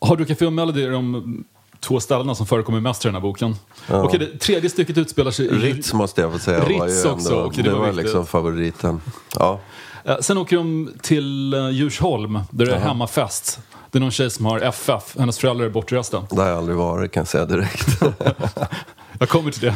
Hard 0.00 0.18
Rock 0.18 0.28
Café 0.28 0.46
och 0.46 0.52
Melody 0.52 0.86
de 0.86 1.44
två 1.80 2.00
ställena 2.00 2.34
som 2.34 2.46
förekommer 2.46 2.80
mest 2.80 3.04
i 3.04 3.08
den 3.08 3.14
här 3.14 3.22
boken. 3.22 3.56
Okej, 3.90 4.18
det 4.18 4.38
tredje 4.38 4.70
stycket 4.70 4.98
utspelar 4.98 5.30
sig 5.30 5.46
i... 5.46 5.48
Ritz 5.48 5.92
måste 5.92 6.20
jag 6.20 6.32
få 6.32 6.38
säga 6.38 6.60
var 6.60 6.68
ju 6.68 6.74
Ritz 6.74 7.04
ändå, 7.04 7.14
också, 7.14 7.44
okej, 7.44 7.62
det, 7.62 7.70
det 7.70 7.76
var 7.76 7.86
var 7.86 7.92
liksom 7.92 8.26
favoriten. 8.26 9.00
Ja. 9.38 9.60
Eh, 10.04 10.18
Sen 10.20 10.38
åker 10.38 10.56
de 10.56 10.92
till 11.02 11.54
uh, 11.54 11.70
Djursholm 11.70 12.38
där 12.50 12.66
det 12.66 12.74
är 12.74 12.80
hemmafest. 12.80 13.60
Det 13.94 13.98
är 13.98 14.00
någon 14.00 14.10
tjej 14.10 14.30
som 14.30 14.46
har 14.46 14.60
FF, 14.60 15.16
hennes 15.18 15.38
föräldrar 15.38 15.66
är 15.66 15.70
bortresta. 15.70 16.26
Det 16.30 16.40
har 16.40 16.48
jag 16.48 16.58
aldrig 16.58 16.76
varit 16.76 17.12
kan 17.12 17.20
jag 17.20 17.28
säga 17.28 17.44
direkt. 17.44 18.02
Jag 19.18 19.28
kommer 19.28 19.50
till 19.50 19.62
det. 19.62 19.74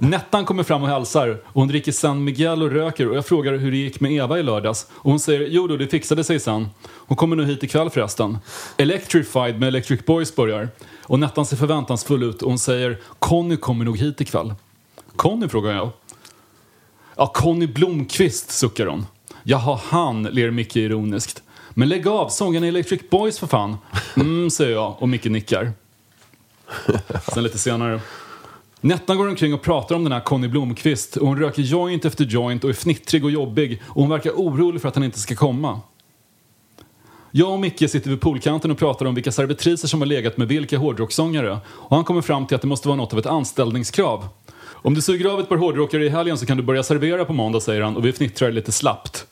Nettan 0.00 0.44
kommer 0.44 0.62
fram 0.62 0.82
och 0.82 0.88
hälsar 0.88 1.28
och 1.44 1.52
hon 1.54 1.68
dricker 1.68 1.92
San 1.92 2.24
Miguel 2.24 2.62
och 2.62 2.70
röker 2.70 3.08
och 3.08 3.16
jag 3.16 3.26
frågar 3.26 3.56
hur 3.56 3.70
det 3.70 3.76
gick 3.76 4.00
med 4.00 4.12
Eva 4.12 4.38
i 4.38 4.42
lördags 4.42 4.86
och 4.90 5.10
hon 5.10 5.20
säger 5.20 5.46
jo 5.48 5.66
då, 5.66 5.76
det 5.76 5.86
fixade 5.86 6.24
sig 6.24 6.40
sen. 6.40 6.68
Hon 6.84 7.16
kommer 7.16 7.36
nu 7.36 7.44
hit 7.44 7.62
ikväll 7.62 7.90
förresten. 7.90 8.38
Electrified 8.76 9.60
med 9.60 9.66
Electric 9.66 10.04
Boys 10.04 10.36
börjar 10.36 10.68
och 11.02 11.18
Nettan 11.18 11.46
ser 11.46 11.56
förväntansfull 11.56 12.22
ut 12.22 12.42
och 12.42 12.48
hon 12.48 12.58
säger 12.58 12.98
Conny 13.18 13.56
kommer 13.56 13.84
nog 13.84 13.98
hit 13.98 14.20
ikväll. 14.20 14.54
Conny 15.16 15.48
frågar 15.48 15.72
jag. 15.72 15.90
Ja, 17.16 17.26
Conny 17.26 17.66
Blomqvist 17.66 18.50
suckar 18.50 18.86
hon. 18.86 19.06
Jaha, 19.42 19.80
han, 19.84 20.22
ler 20.22 20.50
Micke 20.50 20.76
ironiskt. 20.76 21.42
Men 21.78 21.88
lägg 21.88 22.08
av, 22.08 22.28
sången 22.28 22.64
i 22.64 22.68
Electric 22.68 23.10
Boys 23.10 23.38
för 23.38 23.46
fan. 23.46 23.76
Mm, 24.16 24.50
säger 24.50 24.72
jag 24.72 24.96
och 24.98 25.08
Micke 25.08 25.24
nickar. 25.24 25.72
Sen 27.34 27.42
lite 27.42 27.58
senare. 27.58 28.00
Nettan 28.80 29.18
går 29.18 29.28
omkring 29.28 29.54
och 29.54 29.62
pratar 29.62 29.94
om 29.94 30.04
den 30.04 30.12
här 30.12 30.20
Conny 30.20 30.48
Blomqvist 30.48 31.16
och 31.16 31.26
hon 31.26 31.38
röker 31.38 31.62
joint 31.62 32.04
efter 32.04 32.24
joint 32.24 32.64
och 32.64 32.70
är 32.70 32.74
fnittrig 32.74 33.24
och 33.24 33.30
jobbig 33.30 33.82
och 33.84 34.02
hon 34.02 34.10
verkar 34.10 34.30
orolig 34.30 34.80
för 34.80 34.88
att 34.88 34.94
han 34.94 35.04
inte 35.04 35.18
ska 35.18 35.34
komma. 35.34 35.80
Jag 37.30 37.52
och 37.52 37.60
Micke 37.60 37.90
sitter 37.90 38.10
vid 38.10 38.20
poolkanten 38.20 38.70
och 38.70 38.78
pratar 38.78 39.06
om 39.06 39.14
vilka 39.14 39.32
servitriser 39.32 39.88
som 39.88 40.00
har 40.00 40.06
legat 40.06 40.36
med 40.36 40.48
vilka 40.48 40.78
hårdrockssångare 40.78 41.58
och 41.68 41.96
han 41.96 42.04
kommer 42.04 42.22
fram 42.22 42.46
till 42.46 42.54
att 42.54 42.62
det 42.62 42.68
måste 42.68 42.88
vara 42.88 42.96
något 42.96 43.12
av 43.12 43.18
ett 43.18 43.26
anställningskrav. 43.26 44.28
Om 44.72 44.94
du 44.94 45.02
suger 45.02 45.30
av 45.30 45.40
ett 45.40 45.48
par 45.48 45.56
hårdrockare 45.56 46.04
i 46.04 46.08
helgen 46.08 46.38
så 46.38 46.46
kan 46.46 46.56
du 46.56 46.62
börja 46.62 46.82
servera 46.82 47.24
på 47.24 47.32
måndag, 47.32 47.60
säger 47.60 47.82
han 47.82 47.96
och 47.96 48.06
vi 48.06 48.12
fnittrar 48.12 48.52
lite 48.52 48.72
slappt. 48.72 49.26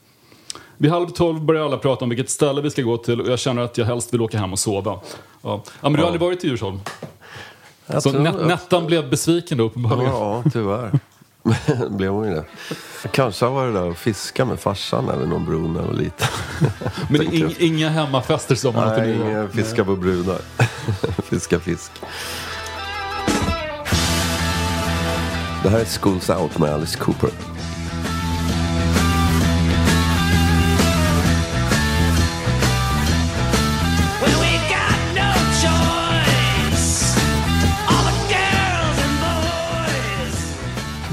Vid 0.79 0.91
halv 0.91 1.09
tolv 1.09 1.45
börjar 1.45 1.65
alla 1.65 1.79
prata 1.79 2.05
om 2.05 2.09
vilket 2.09 2.31
ställe 2.31 2.61
vi 2.63 2.71
ska 2.71 2.83
gå 2.83 2.97
till 2.97 3.21
och 3.21 3.29
jag 3.29 3.39
känner 3.39 3.63
att 3.63 3.79
jag 3.79 3.87
helst 3.87 4.15
vill 4.15 4.23
åka 4.23 4.39
hem 4.39 4.53
och 4.53 4.59
sova. 4.59 5.01
Ja, 5.43 5.63
ja 5.81 5.89
men 5.89 5.93
du 5.93 5.99
har 5.99 6.07
aldrig 6.07 6.21
varit 6.21 6.45
i 6.45 6.49
Djursholm? 6.49 6.81
Jag 7.87 8.03
Så 8.03 8.11
det. 8.13 8.33
Nettan 8.33 8.87
blev 8.87 9.11
besviken 9.11 9.59
då 9.59 9.65
uppenbarligen. 9.65 10.13
Ja, 10.13 10.43
tyvärr. 10.53 10.99
Blev 11.89 12.11
hon 12.11 12.29
ju 12.29 12.35
det. 12.35 12.45
Kanske 13.11 13.45
har 13.45 13.53
varit 13.53 13.75
där 13.75 13.83
och 13.83 13.97
fiskat 13.97 14.49
med 14.49 14.61
farsan 14.61 15.09
över 15.09 15.27
någon 15.27 15.45
bro 15.45 15.69
när 15.69 15.81
jag 15.81 15.87
var 15.87 15.95
liten. 15.95 16.29
Men 17.09 17.35
ing, 17.35 17.55
inga 17.59 17.89
hemmafester 17.89 18.55
sommaren 18.55 18.89
Nej, 18.89 19.13
89? 19.13 19.31
ingen 19.31 19.51
fiska 19.51 19.85
på 19.85 19.97
brudar. 19.97 20.39
fiska 21.23 21.61
fisk. 21.61 21.93
Det 25.63 25.71
här 25.71 25.81
är 25.81 25.85
Schools 25.85 26.31
Out 26.31 26.59
med 26.59 26.71
Alice 26.75 26.99
Cooper. 26.99 27.31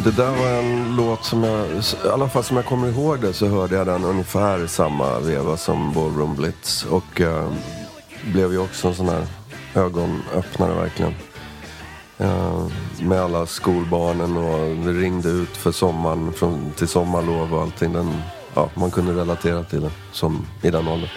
Det 0.03 0.11
där 0.11 0.31
var 0.31 0.47
en 0.47 0.95
låt 0.95 1.25
som 1.25 1.43
jag, 1.43 1.67
i 2.05 2.09
alla 2.13 2.29
fall 2.29 2.43
som 2.43 2.57
jag 2.57 2.65
kommer 2.65 2.87
ihåg 2.87 3.21
det 3.21 3.33
så 3.33 3.47
hörde 3.47 3.75
jag 3.75 3.87
den 3.87 4.03
ungefär 4.03 4.63
i 4.63 4.67
samma 4.67 5.19
veva 5.19 5.57
som 5.57 5.93
Ballroom 5.93 6.35
Blitz. 6.35 6.85
Och 6.85 7.21
eh, 7.21 7.51
blev 8.33 8.51
ju 8.51 8.57
också 8.57 8.87
en 8.87 8.95
sån 8.95 9.09
här 9.09 9.25
ögonöppnare 9.75 10.73
verkligen. 10.73 11.13
Eh, 12.17 12.67
med 13.01 13.21
alla 13.21 13.45
skolbarnen 13.45 14.37
och 14.37 14.85
det 14.85 14.91
ringde 14.91 15.29
ut 15.29 15.57
för 15.57 15.71
sommaren 15.71 16.33
från, 16.33 16.71
till 16.75 16.87
sommarlov 16.87 17.53
och 17.53 17.61
allting. 17.61 17.93
Den, 17.93 18.21
ja, 18.53 18.69
man 18.73 18.91
kunde 18.91 19.13
relatera 19.13 19.63
till 19.63 19.81
det 19.81 19.91
som 20.11 20.45
i 20.61 20.69
den 20.69 20.87
åldern. 20.87 21.09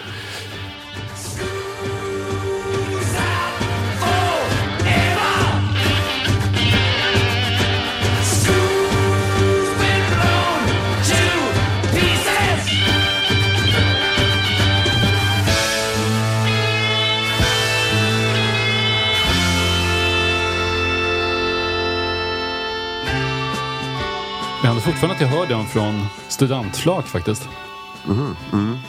Jag 24.67 24.71
hade 24.71 24.85
fortfarande 24.85 25.15
att 25.15 25.21
jag 25.21 25.27
hör 25.27 25.47
den 25.47 25.65
från 25.65 26.07
studentflak 26.27 27.07
faktiskt. 27.07 27.49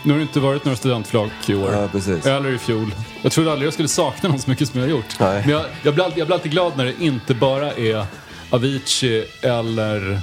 Nu 0.02 0.12
har 0.12 0.16
det 0.16 0.22
inte 0.22 0.40
varit 0.40 0.64
några 0.64 0.76
studentflak 0.76 1.30
i 1.46 1.54
år. 1.54 1.72
Ja, 1.72 1.88
precis. 1.92 2.26
Eller 2.26 2.52
i 2.52 2.58
fjol. 2.58 2.94
Jag 3.22 3.32
trodde 3.32 3.52
aldrig 3.52 3.66
jag 3.66 3.72
skulle 3.72 3.88
sakna 3.88 4.28
någon 4.28 4.38
så 4.38 4.50
mycket 4.50 4.68
som 4.68 4.80
jag 4.80 4.86
har 4.86 4.90
gjort. 4.90 5.20
Nej. 5.20 5.42
Men 5.46 5.50
jag, 5.50 5.64
jag, 5.82 5.94
blir 5.94 6.04
alltid, 6.04 6.18
jag 6.18 6.26
blir 6.26 6.34
alltid 6.34 6.52
glad 6.52 6.76
när 6.76 6.84
det 6.84 6.94
inte 7.00 7.34
bara 7.34 7.72
är 7.72 8.06
Avicii 8.50 9.24
eller 9.42 10.20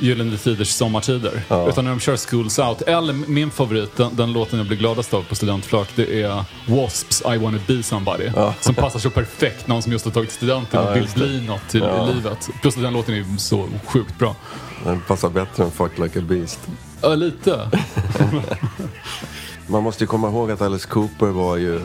Gyllene 0.00 0.36
Tiders 0.36 0.68
sommartider. 0.68 1.42
Ja. 1.48 1.68
Utan 1.68 1.84
när 1.84 1.90
de 1.90 2.00
kör 2.00 2.16
Schools 2.16 2.58
Out. 2.58 2.82
Eller 2.82 3.12
min 3.12 3.50
favorit, 3.50 3.96
den, 3.96 4.16
den 4.16 4.32
låten 4.32 4.58
jag 4.58 4.68
blir 4.68 4.78
gladast 4.78 5.14
av 5.14 5.22
på 5.22 5.34
studentflak, 5.34 5.88
det 5.96 6.22
är 6.22 6.44
Wasps 6.66 7.22
I 7.34 7.36
wanna 7.38 7.58
be 7.66 7.82
somebody. 7.82 8.30
Ja. 8.36 8.54
Som 8.60 8.74
passar 8.74 8.98
så 8.98 9.10
perfekt 9.10 9.66
någon 9.66 9.82
som 9.82 9.92
just 9.92 10.04
har 10.04 10.12
tagit 10.12 10.32
studenten 10.32 10.80
och 10.88 10.96
vill 10.96 11.08
bli 11.14 11.46
något 11.46 11.68
till 11.68 11.80
Ja. 11.80 12.10
i 12.10 12.14
livet. 12.14 12.48
Plus 12.62 12.76
att 12.76 12.82
den 12.82 12.92
låten 12.92 13.14
är 13.14 13.36
så 13.38 13.68
sjukt 13.86 14.18
bra. 14.18 14.36
Den 14.84 15.00
passar 15.00 15.28
bättre 15.30 15.64
än 15.64 15.70
Fuck 15.70 15.98
Like 15.98 16.18
a 16.18 16.22
Beast. 16.22 16.60
Ja, 17.02 17.14
lite. 17.14 17.70
Man 19.66 19.82
måste 19.82 20.04
ju 20.04 20.08
komma 20.08 20.28
ihåg 20.28 20.50
att 20.50 20.62
Alice 20.62 20.88
Cooper 20.88 21.26
var 21.26 21.56
ju 21.56 21.76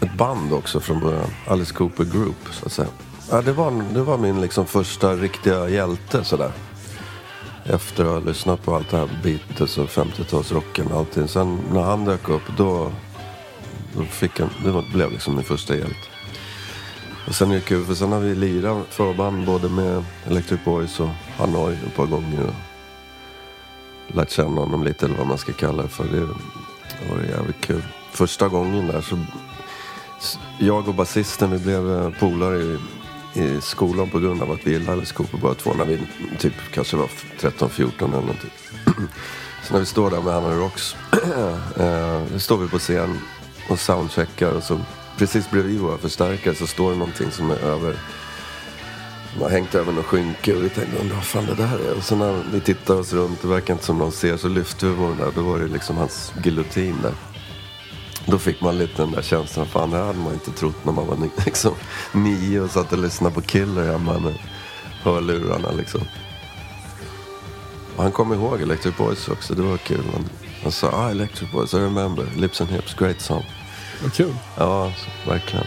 ett 0.00 0.14
band 0.18 0.52
också 0.52 0.80
från 0.80 1.00
början. 1.00 1.30
Alice 1.46 1.74
Cooper 1.74 2.04
Group, 2.04 2.36
så 2.52 2.66
att 2.66 2.72
säga. 2.72 2.88
Ja, 3.30 3.42
det, 3.42 3.52
var, 3.52 3.84
det 3.94 4.02
var 4.02 4.18
min 4.18 4.40
liksom 4.40 4.66
första 4.66 5.12
riktiga 5.12 5.68
hjälte 5.68 6.24
sådär. 6.24 6.52
Efter 7.68 8.04
att 8.04 8.10
ha 8.10 8.18
lyssnat 8.18 8.62
på 8.62 8.74
allt 8.74 8.90
det 8.90 8.96
här 8.96 9.08
Beatles 9.22 9.78
och 9.78 9.88
50-talsrocken 9.88 10.92
och 10.92 10.98
allting. 10.98 11.28
Sen 11.28 11.58
när 11.72 11.82
han 11.82 12.04
dök 12.04 12.28
upp, 12.28 12.42
då, 12.56 12.92
då 13.96 14.04
fick 14.04 14.40
han, 14.40 14.50
det 14.64 14.84
blev 14.92 15.12
liksom 15.12 15.34
min 15.34 15.44
första 15.44 15.76
hjälte. 15.76 16.06
Och 17.26 17.34
sen 17.34 17.50
är 17.50 17.54
det 17.54 17.60
kul, 17.60 17.84
för 17.84 17.94
sen 17.94 18.12
har 18.12 18.20
vi 18.20 18.34
lirat 18.34 18.86
förband 18.90 19.46
både 19.46 19.68
med 19.68 20.04
Electric 20.26 20.60
Boys 20.64 21.00
och 21.00 21.08
Hanoi 21.36 21.78
ett 21.86 21.96
par 21.96 22.06
gånger. 22.06 22.42
Och 24.08 24.14
lärt 24.16 24.30
känna 24.30 24.60
honom 24.60 24.84
lite, 24.84 25.06
eller 25.06 25.16
vad 25.16 25.26
man 25.26 25.38
ska 25.38 25.52
kalla 25.52 25.82
det 25.82 25.88
för. 25.88 26.04
Det, 26.04 26.20
det 26.20 27.10
var 27.10 27.22
jävligt 27.22 27.60
kul. 27.60 27.82
Första 28.12 28.48
gången 28.48 28.86
där 28.86 29.00
så... 29.00 29.18
Jag 30.58 30.88
och 30.88 30.94
basisten 30.94 31.50
vi 31.50 31.58
blev 31.58 32.14
polare 32.18 32.56
i, 32.56 32.78
i 33.36 33.60
skolan 33.60 34.10
på 34.10 34.18
grund 34.18 34.42
av 34.42 34.50
att 34.52 34.66
vi 34.66 34.70
gillade 34.70 34.92
Alice 34.92 35.14
Cooper 35.14 35.38
båda 35.38 35.54
två 35.54 35.72
när 35.74 35.84
vi 35.84 36.00
typ 36.38 36.54
kanske 36.74 36.96
var 36.96 37.10
13-14 37.40 37.92
eller 37.98 38.08
någonting. 38.08 38.50
så 39.64 39.72
när 39.72 39.80
vi 39.80 39.86
står 39.86 40.10
där 40.10 40.22
med 40.22 40.34
Anna 40.34 40.54
Rocks, 40.54 40.96
eh, 41.76 42.22
då 42.32 42.38
står 42.38 42.56
vi 42.56 42.68
på 42.68 42.78
scen 42.78 43.18
och 43.68 43.78
soundcheckar 43.78 44.52
och 44.52 44.62
så 44.62 44.80
precis 45.18 45.50
bredvid 45.50 45.80
våra 45.80 45.98
förstärkare 45.98 46.54
så 46.54 46.66
står 46.66 46.90
det 46.90 46.98
någonting 46.98 47.30
som 47.30 47.50
är 47.50 47.58
över 47.58 47.96
de 49.38 49.42
har 49.42 49.50
hängt 49.50 49.74
över 49.74 49.92
något 49.92 50.04
skynke 50.04 50.56
och 50.56 50.64
vi 50.64 50.68
tänkte 50.68 50.98
undrar 50.98 51.16
vad 51.16 51.24
fan 51.24 51.46
det 51.46 51.54
där 51.54 51.78
är. 51.88 51.96
Och 51.96 52.02
så 52.02 52.16
när 52.16 52.42
vi 52.52 52.60
tittar 52.60 52.94
oss 52.94 53.12
runt, 53.12 53.42
det 53.42 53.48
verkar 53.48 53.74
inte 53.74 53.84
som 53.84 53.98
någon 53.98 54.12
ser, 54.12 54.36
så 54.36 54.48
lyfter 54.48 54.86
vi 54.86 54.96
på 54.96 55.02
den 55.02 55.16
där. 55.16 55.32
Då 55.34 55.42
var 55.42 55.58
det 55.58 55.66
liksom 55.66 55.96
hans 55.96 56.32
giljotin 56.44 56.96
där. 57.02 57.12
Då 58.26 58.38
fick 58.38 58.60
man 58.60 58.78
lite 58.78 59.02
den 59.02 59.10
där 59.12 59.22
känslan, 59.22 59.66
fan 59.66 59.90
det 59.90 59.96
hade 59.98 60.18
man 60.18 60.32
inte 60.32 60.50
trott 60.50 60.84
när 60.84 60.92
man 60.92 61.06
var 61.06 61.16
liksom 61.44 61.74
nio 62.12 62.60
och 62.60 62.70
satt 62.70 62.92
och 62.92 62.98
lyssnade 62.98 63.34
på 63.34 63.40
Killer 63.40 63.92
hemma 63.92 64.18
med 64.18 64.34
hörlurarna 65.02 65.70
liksom. 65.70 66.00
Och 67.96 68.02
han 68.02 68.12
kom 68.12 68.32
ihåg 68.32 68.60
Electric 68.60 68.96
Boys 68.96 69.28
också, 69.28 69.54
det 69.54 69.62
var 69.62 69.76
kul. 69.76 70.04
Han, 70.12 70.28
han 70.62 70.72
sa, 70.72 70.90
ah 70.92 71.10
Electric 71.10 71.52
Boys, 71.52 71.74
I 71.74 71.76
remember, 71.76 72.26
Lips 72.36 72.60
and 72.60 72.70
Hips, 72.70 72.94
great 72.94 73.20
song. 73.20 73.44
Vad 74.02 74.12
kul. 74.12 74.34
Ja, 74.56 74.92
så, 74.96 75.30
verkligen. 75.30 75.66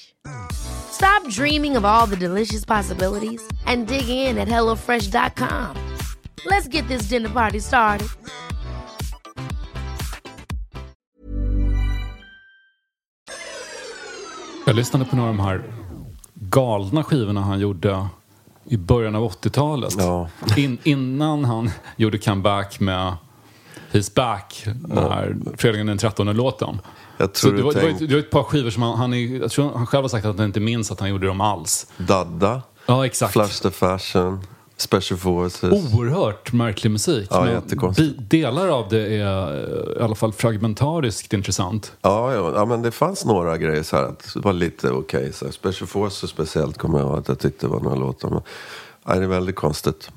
Stop 0.91 1.27
dreaming 1.29 1.77
of 1.77 1.85
all 1.85 2.05
the 2.07 2.15
delicious 2.15 2.65
possibilities 2.65 3.41
and 3.65 3.87
dig 3.87 4.09
in 4.09 4.37
at 4.37 4.47
HelloFresh.com. 4.47 5.75
Let's 6.45 6.67
get 6.67 6.87
this 6.87 7.09
dinner 7.09 7.29
party 7.29 7.59
started. 7.59 8.07
Jag 14.65 14.75
lyssnade 14.75 15.05
på 15.05 15.15
några 15.15 15.29
av 15.29 15.37
de 15.37 15.43
här 15.43 15.63
galna 16.33 17.03
skivorna 17.03 17.41
han 17.41 17.59
gjorde 17.59 18.07
i 18.65 18.77
början 18.77 19.15
av 19.15 19.31
80-talet. 19.31 19.95
Ja. 19.97 20.29
In, 20.57 20.77
innan 20.83 21.45
han 21.45 21.69
gjorde 21.95 22.17
comeback 22.17 22.79
med 22.79 23.13
He's 23.91 24.15
Back, 24.15 24.63
den 24.65 24.97
här 24.97 25.35
fredagen 25.57 25.87
den 25.87 25.97
13 25.97 26.27
låten. 26.33 26.79
Jag 27.17 27.29
Så 27.37 27.47
tror 27.49 27.57
det, 27.57 27.63
var, 27.63 27.73
du 27.73 27.79
det, 27.79 27.85
var, 27.85 27.89
tänk 27.91 28.01
ett- 28.01 28.09
det 28.09 28.15
var 28.15 28.19
ett 28.21 28.29
par 28.31 28.43
skivor 28.43 28.69
som 28.69 28.83
han, 28.83 28.97
han, 28.97 29.13
är, 29.13 29.39
jag 29.41 29.51
tror 29.51 29.69
han 29.75 29.87
själv 29.87 30.03
har 30.03 30.09
sagt 30.09 30.25
att 30.25 30.37
han 30.37 30.45
inte 30.45 30.59
minns 30.59 30.91
att 30.91 30.99
han 30.99 31.09
gjorde 31.09 31.27
dem 31.27 31.41
alls. 31.41 31.87
Dadda, 31.97 32.61
Ja, 32.85 33.05
exakt. 33.05 33.33
Flash 33.33 33.61
the 33.61 33.69
Fashion, 33.71 34.39
Special 34.77 35.19
Forces. 35.19 35.63
Oerhört 35.93 36.51
märklig 36.53 36.91
musik. 36.91 37.27
Ja, 37.31 37.61
men 37.97 38.15
delar 38.27 38.67
av 38.67 38.89
det 38.89 39.15
är 39.17 39.53
eh, 39.53 40.01
i 40.01 40.03
alla 40.03 40.15
fall 40.15 40.33
fragmentariskt 40.33 41.33
intressant. 41.33 41.93
Ja, 42.01 42.33
ja, 42.33 42.51
ja, 42.55 42.65
men 42.65 42.81
det 42.81 42.91
fanns 42.91 43.25
några 43.25 43.57
grejer 43.57 43.83
så 43.83 43.95
här 43.95 44.03
att 44.03 44.33
det 44.33 44.39
var 44.39 44.53
lite 44.53 44.89
okej. 44.91 45.33
så 45.33 45.45
här. 45.45 45.51
Special 45.51 45.87
Forces 45.87 46.29
speciellt 46.29 46.77
kommer 46.77 46.99
jag 46.99 47.07
ihåg 47.07 47.17
att 47.17 47.27
jag 47.27 47.39
tyckte 47.39 47.67
var 47.67 47.79
några 47.79 47.95
låtar. 47.95 48.29
Men, 48.29 48.41
nej, 49.05 49.17
det 49.19 49.23
är 49.25 49.27
väldigt 49.29 49.55
konstigt. 49.55 50.09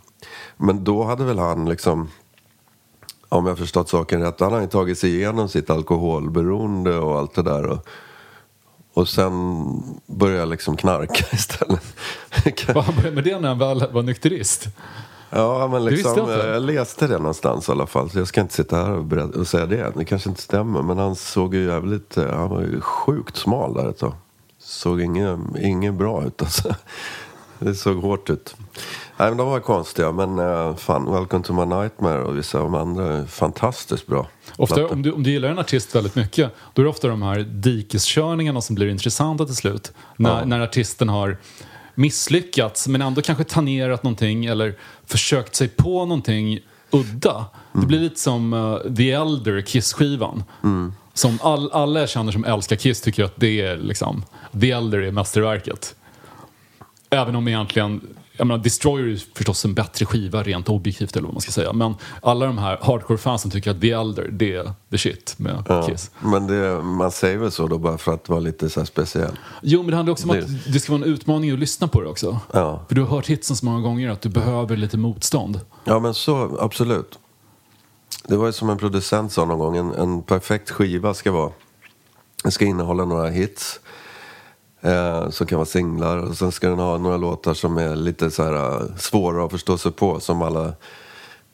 Men 0.56 0.84
då 0.84 1.04
hade 1.04 1.24
väl 1.24 1.38
han 1.38 1.68
liksom, 1.68 2.08
om 3.34 3.46
jag 3.46 3.58
förstått 3.58 3.88
saken 3.88 4.22
rätt, 4.22 4.40
han 4.40 4.52
har 4.52 4.60
ju 4.60 4.66
tagit 4.66 4.98
sig 4.98 5.14
igenom 5.14 5.48
sitt 5.48 5.70
alkoholberoende 5.70 6.98
och 6.98 7.18
allt 7.18 7.34
det 7.34 7.42
där. 7.42 7.66
Och, 7.66 7.86
och 8.94 9.08
sen 9.08 9.64
började 10.06 10.38
jag 10.38 10.48
liksom 10.48 10.76
knarka 10.76 11.24
istället. 11.32 11.96
Vad 12.74 12.84
han 12.84 12.94
började 12.94 13.14
med 13.14 13.24
det 13.24 13.40
när 13.40 13.48
han 13.48 13.58
väl 13.58 13.92
var 13.92 14.02
nykterist? 14.02 14.68
Ja, 15.30 15.68
men 15.72 15.84
liksom, 15.84 16.12
jag 16.16 16.28
inte. 16.28 16.46
jag 16.46 16.62
läste 16.62 17.06
det 17.06 17.18
någonstans 17.18 17.68
i 17.68 17.72
alla 17.72 17.86
fall. 17.86 18.10
Så 18.10 18.18
jag 18.18 18.28
ska 18.28 18.40
inte 18.40 18.54
sitta 18.54 18.76
här 18.76 18.90
och, 18.90 19.04
berätta, 19.04 19.38
och 19.38 19.46
säga 19.46 19.66
det. 19.66 19.92
Det 19.96 20.04
kanske 20.04 20.28
inte 20.28 20.42
stämmer. 20.42 20.82
Men 20.82 20.98
han 20.98 21.16
såg 21.16 21.54
ju 21.54 21.66
jävligt, 21.66 22.16
eh, 22.16 22.30
han 22.30 22.50
var 22.50 22.60
ju 22.60 22.80
sjukt 22.80 23.36
smal 23.36 23.74
där 23.74 23.88
ett 23.90 23.98
tag. 23.98 24.14
Såg 24.58 25.00
inget, 25.00 25.38
inget 25.60 25.94
bra 25.94 26.24
ut 26.24 26.42
alltså. 26.42 26.74
Det 27.64 27.74
såg 27.74 27.96
hårt 28.02 28.30
ut. 28.30 28.56
Nej, 29.16 29.28
men 29.28 29.36
de 29.36 29.48
var 29.48 29.60
konstiga. 29.60 30.12
Men 30.12 30.38
uh, 30.38 30.76
fan, 30.76 31.12
Welcome 31.12 31.44
to 31.44 31.52
my 31.52 31.64
nightmare 31.64 32.22
och 32.22 32.38
vissa 32.38 32.58
av 32.58 32.64
de 32.64 32.74
andra 32.74 33.16
är 33.16 33.26
fantastiskt 33.26 34.06
bra. 34.06 34.28
Ofta, 34.56 34.86
om, 34.86 35.02
du, 35.02 35.12
om 35.12 35.22
du 35.22 35.30
gillar 35.30 35.48
en 35.48 35.58
artist 35.58 35.94
väldigt 35.94 36.14
mycket, 36.14 36.50
då 36.74 36.82
är 36.82 36.84
det 36.84 36.90
ofta 36.90 37.08
de 37.08 37.22
här 37.22 37.38
dikeskörningarna 37.40 38.60
som 38.60 38.74
blir 38.74 38.88
intressanta 38.88 39.46
till 39.46 39.56
slut. 39.56 39.92
När, 40.16 40.38
Ja. 40.38 40.44
när 40.44 40.60
artisten 40.60 41.08
har 41.08 41.36
misslyckats, 41.94 42.88
men 42.88 43.02
ändå 43.02 43.22
kanske 43.22 43.44
tangerat 43.44 44.02
någonting 44.02 44.44
eller 44.44 44.74
försökt 45.06 45.54
sig 45.54 45.68
på 45.68 46.04
någonting 46.04 46.58
udda. 46.90 47.44
Det 47.72 47.86
blir 47.86 48.00
lite 48.00 48.20
som 48.20 48.52
eh, 48.52 48.94
The 48.94 49.10
Elder, 49.10 49.60
Kiss-skivan. 49.60 50.44
Som 51.14 51.38
all, 51.42 51.70
alla 51.72 52.00
jag 52.00 52.08
känner 52.08 52.32
som 52.32 52.44
älskar 52.44 52.76
Kiss 52.76 53.00
tycker 53.00 53.24
att 53.24 53.34
det 53.36 53.60
är 53.60 53.76
liksom, 53.76 54.24
The 54.60 54.70
Elder 54.70 54.98
är 54.98 55.10
mästerverket. 55.12 55.94
Även 57.14 57.36
om 57.36 57.48
egentligen, 57.48 58.00
jag 58.36 58.46
menar 58.46 58.64
Destroyer 58.64 59.06
är 59.06 59.22
förstås 59.34 59.64
en 59.64 59.74
bättre 59.74 60.06
skiva 60.06 60.42
rent 60.42 60.68
objektivt 60.68 61.16
eller 61.16 61.26
vad 61.26 61.34
man 61.34 61.40
ska 61.40 61.52
säga. 61.52 61.72
Men 61.72 61.94
alla 62.22 62.46
de 62.46 62.58
här 62.58 62.78
hardcore-fansen 62.82 63.50
tycker 63.50 63.70
att 63.70 63.80
The 63.80 63.90
Elder, 63.90 64.28
det 64.32 64.54
är 64.54 64.72
the 64.90 64.98
shit 64.98 65.34
med 65.36 65.64
Ja, 65.68 65.86
Kiss. 65.86 66.10
men 66.20 66.46
det, 66.46 66.82
man 66.82 67.10
säger 67.10 67.38
väl 67.38 67.50
så 67.50 67.66
då 67.66 67.78
bara 67.78 67.98
för 67.98 68.14
att 68.14 68.28
vara 68.28 68.40
lite 68.40 68.70
så 68.70 68.80
här 68.80 68.84
speciell. 68.84 69.38
Jo, 69.62 69.82
men 69.82 69.90
det 69.90 69.96
handlar 69.96 70.12
också 70.12 70.30
om 70.30 70.38
att 70.38 70.72
det 70.72 70.80
ska 70.80 70.92
vara 70.92 71.04
en 71.04 71.08
utmaning 71.08 71.50
att 71.50 71.58
lyssna 71.58 71.88
på 71.88 72.00
det 72.00 72.08
också. 72.08 72.40
Ja. 72.52 72.84
För 72.88 72.94
du 72.94 73.00
har 73.00 73.08
hört 73.08 73.26
hitsen 73.26 73.56
så 73.56 73.64
många 73.64 73.80
gånger 73.80 74.10
att 74.10 74.20
du 74.22 74.28
behöver 74.28 74.76
lite 74.76 74.96
motstånd. 74.96 75.60
Ja, 75.84 75.98
men 75.98 76.14
så 76.14 76.58
absolut. 76.60 77.18
Det 78.28 78.36
var 78.36 78.46
ju 78.46 78.52
som 78.52 78.70
en 78.70 78.78
producent 78.78 79.32
sa 79.32 79.44
någon 79.44 79.58
gång, 79.58 79.76
en, 79.76 79.92
en 79.92 80.22
perfekt 80.22 80.70
skiva 80.70 81.14
ska 81.14 81.32
vara, 81.32 81.50
den 82.42 82.52
ska 82.52 82.64
innehålla 82.64 83.04
några 83.04 83.28
hits 83.30 83.80
eh, 84.84 85.30
som 85.30 85.46
kan 85.46 85.58
vara 85.58 85.66
singlar 85.66 86.18
och 86.18 86.36
sen 86.36 86.52
ska 86.52 86.68
den 86.68 86.78
ha 86.78 86.98
några 86.98 87.16
låtar 87.16 87.54
som 87.54 87.78
är 87.78 87.96
lite 87.96 88.30
så 88.30 88.42
här 88.42 88.54
eh, 88.54 88.96
svåra 88.96 89.44
att 89.44 89.50
förstå 89.50 89.78
sig 89.78 89.92
på 89.92 90.20
som 90.20 90.42
alla 90.42 90.72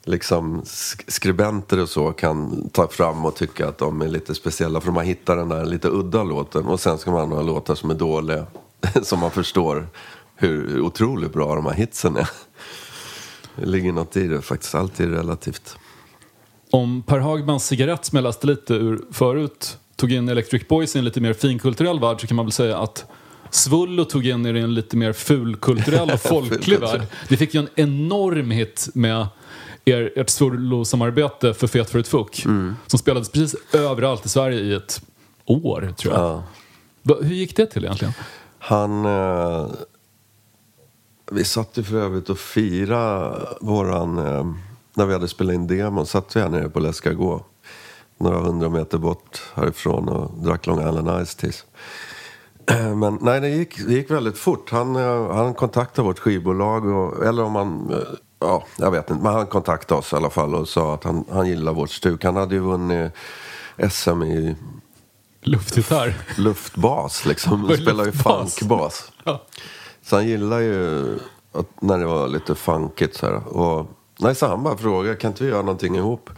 liksom 0.05 0.61
skribenter 1.07 1.81
och 1.81 1.89
så 1.89 2.11
kan 2.11 2.69
ta 2.69 2.87
fram 2.87 3.25
och 3.25 3.35
tycka 3.35 3.67
att 3.67 3.77
de 3.77 4.01
är 4.01 4.07
lite 4.07 4.35
speciella 4.35 4.81
för 4.81 4.87
de 4.87 4.95
har 4.95 5.03
hittat 5.03 5.37
den 5.37 5.49
där 5.49 5.65
lite 5.65 5.87
udda 5.87 6.23
låten 6.23 6.65
och 6.65 6.79
sen 6.79 6.97
ska 6.97 7.11
man 7.11 7.19
ha 7.19 7.27
några 7.27 7.43
låtar 7.43 7.75
som 7.75 7.89
är 7.89 7.95
dåliga 7.95 8.45
som 9.03 9.19
man 9.19 9.31
förstår 9.31 9.87
hur 10.35 10.81
otroligt 10.81 11.33
bra 11.33 11.55
de 11.55 11.65
här 11.65 11.73
hitsen 11.73 12.17
är. 12.17 12.29
Det 13.55 13.65
ligger 13.65 13.91
något 13.91 14.17
i 14.17 14.27
det 14.27 14.41
faktiskt, 14.41 14.75
allt 14.75 14.99
är 14.99 15.07
relativt. 15.07 15.77
Om 16.71 17.03
Per 17.03 17.19
Hagmans 17.19 17.65
cigarett 17.65 18.05
som 18.05 18.15
jag 18.15 18.23
läste 18.23 18.47
lite 18.47 18.73
ur 18.73 19.01
förut 19.11 19.77
tog 19.95 20.11
in 20.11 20.29
Electric 20.29 20.67
Boys 20.67 20.95
i 20.95 20.99
en 20.99 21.05
lite 21.05 21.21
mer 21.21 21.33
finkulturell 21.33 21.99
värld 21.99 22.21
så 22.21 22.27
kan 22.27 22.35
man 22.35 22.45
väl 22.45 22.51
säga 22.51 22.77
att 22.77 23.05
Svullo 23.51 24.05
tog 24.05 24.25
in 24.27 24.45
er 24.45 24.53
i 24.53 24.61
en 24.61 24.73
lite 24.73 24.97
mer 24.97 25.13
fulkulturell 25.13 26.11
och 26.11 26.19
folklig 26.29 26.79
värld. 26.79 27.01
Det 27.29 27.37
fick 27.37 27.53
ju 27.53 27.59
en 27.59 27.69
enorm 27.75 28.51
hit 28.51 28.89
med 28.93 29.27
er, 29.85 30.11
ert 30.15 30.29
Svullo-samarbete 30.29 31.53
för 31.53 31.67
Fet 31.67 31.89
för 31.89 31.99
ett 31.99 32.07
fuck. 32.07 32.45
Mm. 32.45 32.75
Som 32.87 32.99
spelades 32.99 33.29
precis 33.29 33.55
överallt 33.73 34.25
i 34.25 34.29
Sverige 34.29 34.59
i 34.59 34.73
ett 34.73 35.01
år, 35.45 35.93
tror 35.97 36.13
jag. 36.13 36.23
Ja. 36.23 36.43
Va- 37.03 37.17
Hur 37.21 37.35
gick 37.35 37.55
det 37.55 37.65
till 37.65 37.83
egentligen? 37.85 38.13
Han... 38.59 39.05
Eh, 39.05 39.67
vi 41.31 41.43
satt 41.43 41.77
ju 41.77 41.83
för 41.83 41.95
övrigt 41.97 42.29
och 42.29 42.39
fira 42.39 43.35
våran... 43.61 44.17
Eh, 44.17 44.53
när 44.93 45.05
vi 45.05 45.13
hade 45.13 45.27
spelat 45.27 45.53
in 45.55 45.67
demon 45.67 46.05
satt 46.05 46.35
vi 46.35 46.39
här 46.41 46.49
nere 46.49 46.69
på 46.69 46.79
Läskagå. 46.79 47.45
Några 48.17 48.37
hundra 48.39 48.69
meter 48.69 48.97
bort 48.97 49.41
härifrån 49.53 50.09
och 50.09 50.43
drack 50.43 50.65
Long 50.67 50.79
Island 50.89 51.27
Ice 51.27 51.35
Teas. 51.35 51.65
Eh, 52.67 52.95
Men 52.95 53.17
nej, 53.21 53.39
det 53.41 53.49
gick, 53.49 53.77
det 53.87 53.93
gick 53.93 54.11
väldigt 54.11 54.37
fort. 54.37 54.71
Han, 54.71 54.95
eh, 54.95 55.31
han 55.33 55.53
kontaktade 55.53 56.07
vårt 56.07 56.19
skivbolag. 56.19 56.85
Och, 56.85 57.25
eller 57.25 57.43
om 57.43 57.55
han... 57.55 57.93
eh, 57.93 57.97
Ja, 58.43 58.63
jag 58.77 58.91
vet 58.91 59.09
inte. 59.09 59.23
Men 59.23 59.33
han 59.33 59.47
kontaktade 59.47 59.99
oss 59.99 60.13
i 60.13 60.15
alla 60.15 60.29
fall 60.29 60.55
och 60.55 60.67
sa 60.67 60.93
att 60.93 61.03
han, 61.03 61.25
han 61.31 61.47
gillar 61.47 61.73
vårt 61.73 61.89
stuk. 61.89 62.23
Han 62.23 62.35
hade 62.35 62.55
ju 62.55 62.61
vunnit 62.61 63.11
SM 63.91 64.23
i 64.23 64.55
Luftgitarr. 65.41 66.13
luftbas 66.37 67.25
liksom. 67.25 67.63
Han 67.67 67.77
spelar 67.77 68.05
ju 68.05 68.11
funkbas. 68.11 69.11
Ja. 69.23 69.41
Så 70.03 70.15
han 70.15 70.27
gillar 70.27 70.59
ju 70.59 71.05
att, 71.51 71.81
när 71.81 71.97
det 71.97 72.05
var 72.05 72.27
lite 72.27 72.55
funkigt 72.55 73.15
så 73.15 73.25
här. 73.25 73.47
Och, 73.57 73.87
nej, 74.19 74.35
så 74.35 74.47
han 74.47 74.63
bara 74.63 74.77
frågade, 74.77 75.15
kan 75.15 75.31
inte 75.31 75.43
vi 75.43 75.49
göra 75.49 75.61
någonting 75.61 75.95
ihop? 75.95 76.29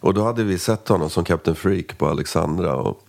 Och 0.00 0.14
då 0.14 0.24
hade 0.24 0.44
vi 0.44 0.58
sett 0.58 0.88
honom 0.88 1.10
som 1.10 1.24
Captain 1.24 1.56
Freak 1.56 1.98
på 1.98 2.06
Alexandra. 2.08 2.74
Och, 2.76 3.00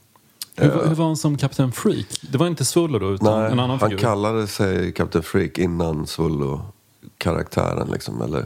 Hur, 0.56 0.70
var- 0.70 0.88
hur 0.88 0.96
var 0.96 1.06
han 1.06 1.18
som 1.18 1.38
Kapten 1.38 1.72
Freak? 1.72 2.06
Det 2.32 2.38
var 2.38 2.48
inte 2.48 2.66
Svullo 2.66 3.00
då, 3.00 3.12
utan 3.14 3.40
nej, 3.42 3.52
en 3.52 3.60
annan 3.60 3.70
han 3.80 3.90
figur? 3.90 3.98
kallade 3.98 4.48
sig 4.48 4.92
Captain 4.92 5.24
Freak 5.24 5.58
innan 5.58 6.08
Svullo-karaktären 6.08 7.88
liksom. 7.92 8.22
Eller, 8.22 8.46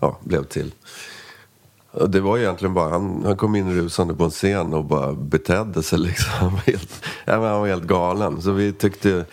ja, 0.00 0.18
blev 0.24 0.44
till. 0.44 0.72
Det 2.08 2.20
var 2.20 2.38
egentligen 2.38 2.74
bara, 2.74 2.88
han, 2.90 3.22
han 3.24 3.36
kom 3.36 3.54
in 3.56 3.74
rusande 3.74 4.14
på 4.14 4.24
en 4.24 4.30
scen 4.30 4.74
och 4.74 4.84
bara 4.84 5.12
betedde 5.12 5.82
sig 5.82 5.98
liksom. 6.08 6.30
Han 6.32 6.50
helt, 6.66 7.02
ja, 7.24 7.40
men 7.40 7.50
han 7.50 7.60
var 7.60 7.68
helt 7.68 7.84
galen. 7.84 8.42
Så 8.42 8.50
vi 8.52 8.72
tyckte, 8.72 9.24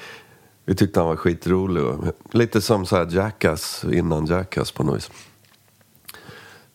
vi 0.65 0.75
tyckte 0.75 0.99
han 0.99 1.09
var 1.09 1.15
skitrolig. 1.15 1.83
Lite 2.31 2.61
som 2.61 2.85
så 2.85 2.95
här 2.95 3.07
Jackass 3.15 3.85
innan 3.91 4.25
Jackass 4.25 4.71
på 4.71 4.83
något 4.83 4.95
vis. 4.97 5.11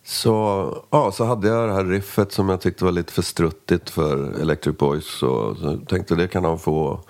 Så, 0.08 0.84
ja, 0.90 1.12
så 1.12 1.24
hade 1.24 1.48
jag 1.48 1.68
det 1.68 1.74
här 1.74 1.84
riffet 1.84 2.32
som 2.32 2.48
jag 2.48 2.60
tyckte 2.60 2.84
var 2.84 2.92
lite 2.92 3.12
för 3.12 3.22
struttigt 3.22 3.90
för 3.90 4.40
Electric 4.40 4.76
Boys. 4.76 5.22
Och, 5.22 5.56
så 5.56 5.76
tänkte 5.76 6.14
det 6.14 6.28
kan 6.28 6.44
han 6.44 6.58
få. 6.58 7.00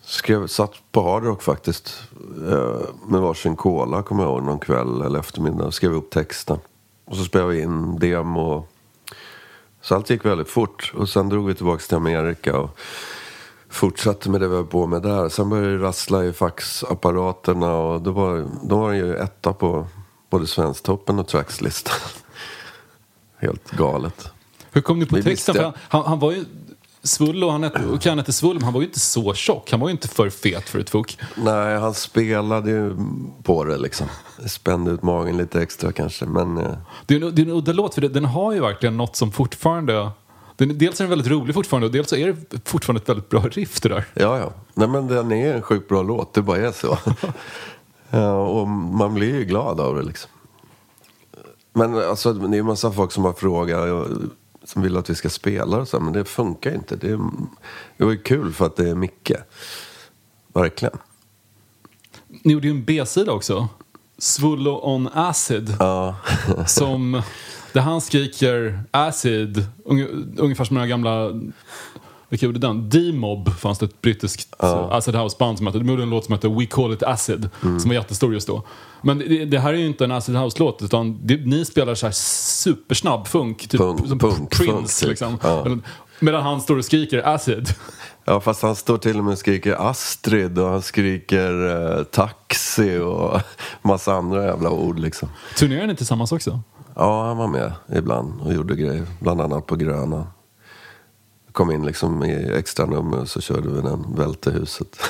Skrev, 0.00 0.46
satt 0.46 0.72
på 0.92 1.02
hardrock 1.02 1.42
faktiskt. 1.42 2.02
Eh, 2.50 2.80
med 3.06 3.20
varsin 3.20 3.56
cola 3.56 4.02
kommer 4.02 4.22
jag 4.22 4.32
ihåg 4.32 4.42
någon 4.42 4.58
kväll 4.58 5.02
eller 5.02 5.18
eftermiddag. 5.18 5.70
Skrev 5.70 5.94
upp 5.94 6.10
texten. 6.10 6.58
Och 7.04 7.16
så 7.16 7.24
spelade 7.24 7.52
vi 7.52 7.62
in 7.62 7.98
demo. 7.98 8.66
Så 9.80 9.94
allt 9.94 10.10
gick 10.10 10.24
väldigt 10.24 10.48
fort. 10.48 10.92
Och 10.96 11.08
sen 11.08 11.28
drog 11.28 11.46
vi 11.46 11.54
tillbaka 11.54 11.82
till 11.82 11.96
Amerika. 11.96 12.58
Och 12.58 12.78
fortsatte 13.68 14.30
med 14.30 14.40
det 14.40 14.48
vi 14.48 14.56
höll 14.56 14.66
på 14.66 14.86
med 14.86 15.02
där. 15.02 15.28
Sen 15.28 15.48
började 15.48 15.76
det 15.76 15.84
rassla 15.84 16.24
i 16.24 16.32
faxapparaterna 16.32 17.76
och 17.76 18.02
då 18.02 18.10
var, 18.10 18.46
då 18.62 18.78
var 18.78 18.90
det 18.90 18.96
ju 18.96 19.16
etta 19.16 19.52
på 19.52 19.86
både 20.32 20.46
Svensktoppen 20.46 21.18
och 21.18 21.28
Trackslistan. 21.28 21.94
Helt 23.38 23.70
galet. 23.70 24.28
Hur 24.70 24.80
kom 24.80 24.98
ni 24.98 25.06
på 25.06 25.16
Vi 25.16 25.22
texten? 25.22 25.54
För 25.54 25.72
han, 25.88 26.04
han 26.04 26.18
var 26.18 26.32
ju 26.32 26.44
Svullo, 27.02 27.48
han 27.48 27.62
hette, 27.62 27.86
och 27.86 28.04
han 28.04 28.18
hette 28.18 28.32
Svullo, 28.32 28.54
men 28.54 28.62
han 28.62 28.72
var 28.72 28.80
ju 28.80 28.86
inte 28.86 29.00
så 29.00 29.34
tjock. 29.34 29.70
Han 29.70 29.80
var 29.80 29.88
ju 29.88 29.92
inte 29.92 30.08
för 30.08 30.30
fet 30.30 30.68
för 30.68 30.78
ett 30.78 30.90
fok. 30.90 31.18
Nej, 31.36 31.78
han 31.78 31.94
spelade 31.94 32.70
ju 32.70 32.96
på 33.42 33.64
det 33.64 33.78
liksom. 33.78 34.06
Spände 34.46 34.90
ut 34.90 35.02
magen 35.02 35.36
lite 35.36 35.62
extra 35.62 35.92
kanske. 35.92 36.24
Men 36.24 36.58
eh, 36.58 36.72
Det 37.06 37.14
är, 37.14 37.24
en, 37.24 37.34
det 37.34 37.42
är 37.42 37.46
en 37.46 37.52
udda 37.52 37.72
låt, 37.72 37.94
för 37.94 38.00
det, 38.00 38.08
den 38.08 38.24
har 38.24 38.52
ju 38.52 38.60
verkligen 38.60 38.96
något 38.96 39.16
som 39.16 39.32
fortfarande... 39.32 40.10
Den, 40.56 40.78
dels 40.78 41.00
är 41.00 41.04
den 41.04 41.10
väldigt 41.10 41.30
rolig 41.30 41.54
fortfarande 41.54 41.86
och 41.86 41.92
dels 41.92 42.08
så 42.08 42.16
är 42.16 42.26
det 42.26 42.60
fortfarande 42.64 43.02
ett 43.02 43.08
väldigt 43.08 43.28
bra 43.28 43.40
riff 43.40 43.80
det 43.80 43.88
där. 43.88 44.04
ja, 44.14 44.38
ja. 44.38 44.52
Nej, 44.74 44.88
men 44.88 45.06
den 45.06 45.32
är 45.32 45.54
en 45.54 45.62
sjukt 45.62 45.88
bra 45.88 46.02
låt. 46.02 46.34
Det 46.34 46.42
bara 46.42 46.58
är 46.58 46.72
så. 46.72 46.98
ja, 48.12 48.32
och 48.34 48.68
man 48.68 49.14
blir 49.14 49.34
ju 49.38 49.44
glad 49.44 49.80
av 49.80 49.94
det 49.96 50.02
liksom. 50.02 50.30
Men 51.72 51.94
alltså, 51.94 52.32
det 52.32 52.54
är 52.54 52.56
ju 52.56 52.62
massa 52.62 52.92
folk 52.92 53.12
som 53.12 53.24
har 53.24 53.32
frågat 53.32 53.90
och, 53.90 54.06
som 54.64 54.82
vill 54.82 54.96
att 54.96 55.10
vi 55.10 55.14
ska 55.14 55.30
spela 55.30 55.76
och 55.76 55.88
så, 55.88 56.00
men 56.00 56.12
det 56.12 56.24
funkar 56.24 56.74
inte. 56.74 56.96
Det, 56.96 57.10
är, 57.10 57.18
det 57.96 58.04
var 58.04 58.12
ju 58.12 58.18
kul 58.18 58.52
för 58.52 58.66
att 58.66 58.76
det 58.76 58.90
är 58.90 58.94
Micke. 58.94 59.32
Verkligen. 60.54 60.98
Ni 62.28 62.52
gjorde 62.52 62.66
ju 62.66 62.70
en 62.70 62.84
B-sida 62.84 63.32
också. 63.32 63.68
Svullo 64.18 64.80
on 64.82 65.08
acid. 65.14 65.76
Ja. 65.78 66.16
som, 66.66 67.22
där 67.72 67.80
han 67.80 68.00
skriker 68.00 68.84
acid, 68.90 69.66
unge- 69.84 70.34
ungefär 70.38 70.64
som 70.64 70.74
den 70.74 70.80
här 70.80 70.88
gamla 70.88 71.40
vilka 72.32 72.46
gjorde 72.46 72.58
den? 72.58 72.88
D-Mob 72.88 73.48
fanns 73.58 73.78
det 73.78 73.86
ett 73.86 74.02
brittiskt 74.02 74.54
acid 74.90 75.14
house-band 75.14 75.58
som 75.58 75.66
hette, 75.66 75.78
de 75.78 75.88
gjorde 75.88 76.02
en 76.02 76.10
låt 76.10 76.24
som 76.24 76.32
hette 76.32 76.48
We 76.48 76.66
Call 76.66 76.92
It 76.92 77.02
Acid, 77.02 77.48
Mm. 77.62 77.80
som 77.80 77.88
var 77.88 77.94
jättestor 77.94 78.34
just 78.34 78.46
då. 78.46 78.62
Men 79.02 79.18
det, 79.18 79.44
det 79.44 79.58
här 79.58 79.72
är 79.74 79.78
ju 79.78 79.86
inte 79.86 80.04
en 80.04 80.12
acid 80.12 80.36
house-låt, 80.36 80.82
utan 80.82 81.26
det, 81.26 81.36
ni 81.46 81.64
spelar 81.64 81.94
så 81.94 82.06
här 82.06 82.12
supersnabb 82.12 83.26
funk, 83.26 83.68
typ 83.68 83.80
Punk- 83.80 84.08
som 84.08 84.18
punk- 84.20 84.48
Prince 84.50 84.66
funk, 84.66 84.88
typ. 85.00 85.08
liksom. 85.08 85.38
Ja. 85.42 85.66
Medan 86.20 86.42
han 86.42 86.60
står 86.60 86.76
och 86.76 86.84
skriker 86.84 87.22
acid. 87.28 87.68
Ja, 88.24 88.40
fast 88.40 88.62
han 88.62 88.76
står 88.76 88.98
till 88.98 89.18
och 89.18 89.24
med 89.24 89.32
och 89.32 89.38
skriker 89.38 89.90
Astrid 89.90 90.58
och 90.58 90.68
han 90.68 90.82
skriker 90.82 91.70
eh, 91.98 92.04
taxi 92.04 92.98
och 92.98 93.40
massa 93.82 94.12
andra 94.14 94.44
jävla 94.44 94.70
ord 94.70 94.98
liksom. 94.98 95.28
Turnerar 95.58 95.86
ni 95.86 95.96
tillsammans 95.96 96.32
också? 96.32 96.60
Ja, 96.96 97.26
han 97.26 97.36
var 97.36 97.48
med 97.48 97.72
ibland 97.96 98.40
och 98.40 98.54
gjorde 98.54 98.74
grejer. 98.76 99.06
Bland 99.20 99.40
annat 99.40 99.66
på 99.66 99.76
Gröna. 99.76 100.26
Kom 101.52 101.70
in 101.70 101.86
liksom 101.86 102.24
i 102.24 102.52
extra 102.54 102.86
nummer 102.86 103.20
och 103.20 103.28
så 103.28 103.40
körde 103.40 103.68
vi 103.68 103.80
den, 103.80 104.14
Välte 104.16 104.50
huset. 104.50 104.96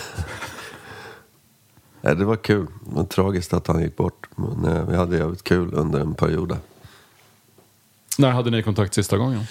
Nej, 2.01 2.17
det 2.17 2.25
var 2.25 2.37
kul. 2.37 2.67
Det 2.87 2.95
var 2.95 3.05
tragiskt 3.05 3.55
att 3.55 3.67
han 3.67 3.83
gick 3.83 3.97
bort. 3.97 4.27
Men 4.37 4.65
eh, 4.65 4.89
vi 4.89 4.97
hade 4.97 5.17
jävligt 5.17 5.45
kul 5.45 5.75
under 5.75 6.01
en 6.01 6.15
period 6.15 6.49
där. 6.49 6.59
När 8.19 8.31
hade 8.31 8.51
ni 8.51 8.63
kontakt 8.63 8.95
sista 8.95 9.17
gången? 9.17 9.45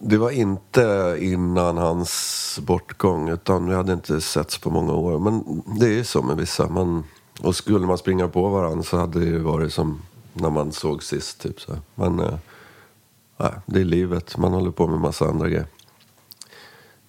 Det 0.00 0.16
var 0.16 0.30
inte 0.30 1.16
innan 1.20 1.76
hans 1.76 2.58
bortgång 2.62 3.28
utan 3.28 3.68
vi 3.68 3.74
hade 3.74 3.92
inte 3.92 4.20
setts 4.20 4.58
på 4.58 4.70
många 4.70 4.92
år. 4.92 5.18
Men 5.18 5.62
det 5.78 5.86
är 5.86 5.92
ju 5.92 6.04
så 6.04 6.22
med 6.22 6.36
vissa. 6.36 6.68
Man, 6.68 7.04
och 7.40 7.56
skulle 7.56 7.86
man 7.86 7.98
springa 7.98 8.28
på 8.28 8.48
varandra 8.48 8.82
så 8.82 8.96
hade 8.96 9.20
det 9.20 9.26
ju 9.26 9.38
varit 9.38 9.72
som 9.72 10.02
när 10.32 10.50
man 10.50 10.72
såg 10.72 11.02
sist. 11.02 11.40
Typ 11.40 11.60
så. 11.60 11.72
Men 11.94 12.20
eh, 12.20 12.34
nej, 13.36 13.52
det 13.66 13.80
är 13.80 13.84
livet. 13.84 14.36
Man 14.36 14.52
håller 14.52 14.70
på 14.70 14.86
med 14.86 15.00
massa 15.00 15.24
andra 15.24 15.48
grejer. 15.48 15.66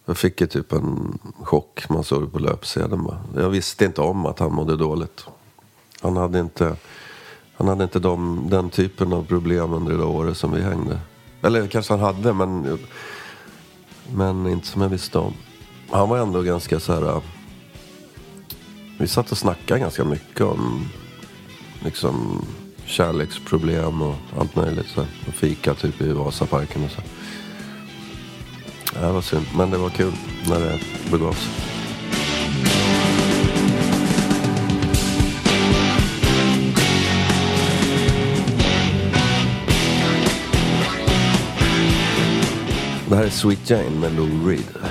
Jag 0.05 0.17
fick 0.17 0.41
ju 0.41 0.47
typ 0.47 0.71
en 0.71 1.19
chock. 1.39 1.89
Man 1.89 2.03
såg 2.03 2.23
det 2.23 2.27
på 2.27 2.39
löpsedeln 2.39 3.03
bara. 3.03 3.19
Jag 3.35 3.49
visste 3.49 3.85
inte 3.85 4.01
om 4.01 4.25
att 4.25 4.39
han 4.39 4.53
mådde 4.53 4.77
dåligt. 4.77 5.25
Han 6.01 6.17
hade 6.17 6.39
inte, 6.39 6.75
han 7.57 7.67
hade 7.67 7.83
inte 7.83 7.99
de, 7.99 8.47
den 8.49 8.69
typen 8.69 9.13
av 9.13 9.25
problem 9.25 9.73
under 9.73 9.97
det 9.97 10.03
året 10.03 10.37
som 10.37 10.51
vi 10.51 10.61
hängde. 10.61 10.99
Eller 11.41 11.67
kanske 11.67 11.93
han 11.93 11.99
hade, 11.99 12.33
men, 12.33 12.79
men 14.13 14.47
inte 14.47 14.67
som 14.67 14.81
jag 14.81 14.89
visste 14.89 15.17
om. 15.19 15.33
Han 15.91 16.09
var 16.09 16.17
ändå 16.17 16.41
ganska 16.41 16.79
så 16.79 16.93
här... 16.93 17.01
Äh, 17.01 17.21
vi 18.99 19.07
satt 19.07 19.31
och 19.31 19.37
snackade 19.37 19.79
ganska 19.79 20.03
mycket 20.03 20.41
om 20.41 20.85
liksom, 21.83 22.45
kärleksproblem 22.87 24.01
och 24.01 24.15
allt 24.39 24.55
möjligt. 24.55 24.87
Så 24.87 25.01
här. 25.01 25.09
Och 25.27 25.33
fika 25.33 25.73
typ 25.73 26.01
i 26.01 26.11
Vasaparken 26.11 26.83
och 26.83 26.91
så. 26.91 27.01
Det 28.99 29.11
var 29.11 29.21
synd, 29.21 29.45
men 29.57 29.71
det 29.71 29.77
var 29.77 29.89
kul 29.89 30.13
när 30.49 30.59
det 30.59 30.79
begav 31.11 31.33
sig. 31.33 31.51
Det 43.09 43.15
här 43.15 43.23
är 43.23 43.29
Sweet 43.29 43.69
Jane 43.69 43.89
med 43.89 44.15
Lou 44.15 44.49
Reed. 44.49 44.86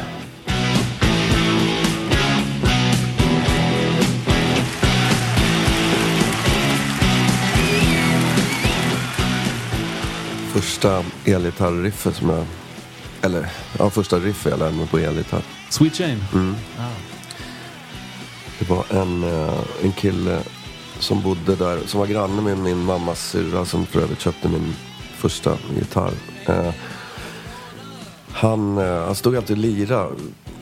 Första 10.57 11.04
elgitarriffet 11.24 12.16
som 12.16 12.30
jag... 12.30 12.44
Eller, 13.22 13.48
ja, 13.78 13.90
första 13.90 14.18
riffet 14.18 14.50
jag 14.50 14.59
lärde 14.59 14.76
mig 14.76 14.86
på 14.86 14.98
elgitarr. 14.98 15.42
Sweet 15.70 16.00
Jane? 16.00 16.18
Det 18.59 18.68
var 18.68 18.84
en, 18.90 19.24
eh, 19.24 19.59
en 19.82 19.92
kille 19.92 20.38
som 20.98 21.22
bodde 21.22 21.57
där, 21.57 21.78
som 21.86 22.00
var 22.00 22.07
granne 22.07 22.42
med 22.42 22.59
min 22.59 22.84
mammas 22.84 23.30
syrra 23.30 23.64
som 23.64 23.86
för 23.86 24.00
övrigt 24.00 24.20
köpte 24.20 24.48
min 24.48 24.74
första 25.16 25.59
gitarr. 25.78 26.12
Eh, 26.46 26.72
Han, 28.32 28.78
eh, 28.78 29.04
han 29.04 29.14
stod 29.14 29.36
alltid 29.36 29.57
och 29.57 29.62
lira 29.62 30.09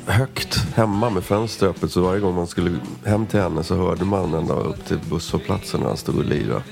högt 0.07 0.57
hemma 0.75 1.11
med 1.11 1.25
fönstret 1.25 1.71
öppet 1.71 1.93
så 1.93 2.01
varje 2.01 2.21
gång 2.21 2.35
man 2.35 2.47
skulle 2.47 2.79
hem 3.05 3.27
till 3.27 3.41
henne 3.41 3.65
så 3.65 3.77
hörde 3.77 4.05
man 4.05 4.35
ända 4.35 4.55
upp 4.55 4.87
till 4.87 4.99
busshållplatsen 5.11 5.81
när 5.81 5.89
han 5.89 5.97
stod 5.97 6.19
och 6.19 6.25
lira. 6.25 6.63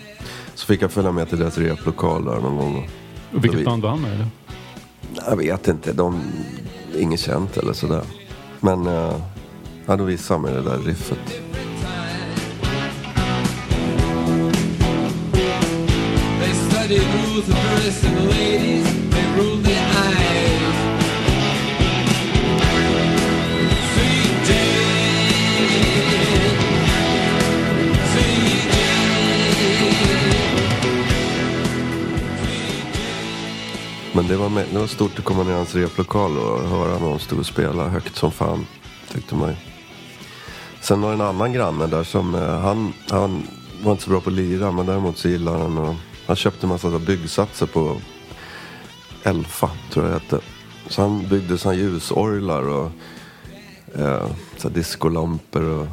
Så 0.54 0.66
fick 0.66 0.82
jag 0.82 0.92
följa 0.92 1.12
med 1.12 1.28
till 1.28 1.38
deras 1.38 1.58
replokal 1.58 2.24
där 2.24 2.40
någon 2.40 2.56
gång. 2.56 2.90
Och 3.34 3.44
vilket 3.44 3.60
vi- 3.60 3.64
band 3.64 3.82
var 3.82 3.90
han 3.90 4.00
med? 4.00 4.12
Eller? 4.12 4.26
Jag 5.28 5.36
vet 5.36 5.68
inte, 5.68 5.92
de, 5.92 6.20
inget 6.98 7.20
känt 7.20 7.56
eller 7.56 7.72
sådär. 7.72 8.02
Men 8.60 8.86
uh, 8.86 9.14
ja, 9.86 9.96
då 9.96 10.04
visade 10.04 10.40
han 10.40 10.42
mig 10.42 10.62
det 10.62 10.70
där 10.70 10.78
riffet. 10.78 11.42
They 16.92 18.11
Men 34.14 34.26
det 34.28 34.36
var, 34.36 34.48
med, 34.48 34.66
det 34.72 34.78
var 34.78 34.86
stort 34.86 35.18
att 35.18 35.24
komma 35.24 35.42
ner 35.42 35.50
i 35.50 35.54
hans 35.54 35.74
replokal 35.74 36.38
och 36.38 36.68
höra 36.68 36.98
någon 36.98 37.18
stå 37.18 37.38
och 37.38 37.46
spela 37.46 37.88
högt 37.88 38.16
som 38.16 38.32
fan. 38.32 38.66
Tyckte 39.12 39.34
man 39.34 39.48
ju. 39.48 39.54
Sen 40.80 41.00
var 41.00 41.08
det 41.08 41.14
en 41.14 41.20
annan 41.20 41.52
granne 41.52 41.86
där 41.86 42.04
som, 42.04 42.34
eh, 42.34 42.58
han, 42.60 42.92
han 43.10 43.42
var 43.82 43.92
inte 43.92 44.04
så 44.04 44.10
bra 44.10 44.20
på 44.20 44.30
att 44.30 44.36
lira 44.36 44.72
men 44.72 44.86
däremot 44.86 45.18
så 45.18 45.28
gillade 45.28 45.58
han 45.58 45.78
och 45.78 45.94
Han 46.26 46.36
köpte 46.36 46.66
en 46.66 46.68
massa 46.68 46.90
så 46.90 46.98
här 46.98 47.06
byggsatser 47.06 47.66
på 47.66 47.96
Elfa, 49.22 49.70
tror 49.90 50.06
jag 50.06 50.14
det 50.14 50.20
hette. 50.20 50.40
Så 50.88 51.02
han 51.02 51.28
byggde 51.28 51.58
såna 51.58 51.74
ljusorglar 51.74 52.68
och 52.68 52.90
eh, 53.94 54.26
så 54.56 54.68
här 54.68 54.74
discolampor 54.74 55.62
och, 55.62 55.86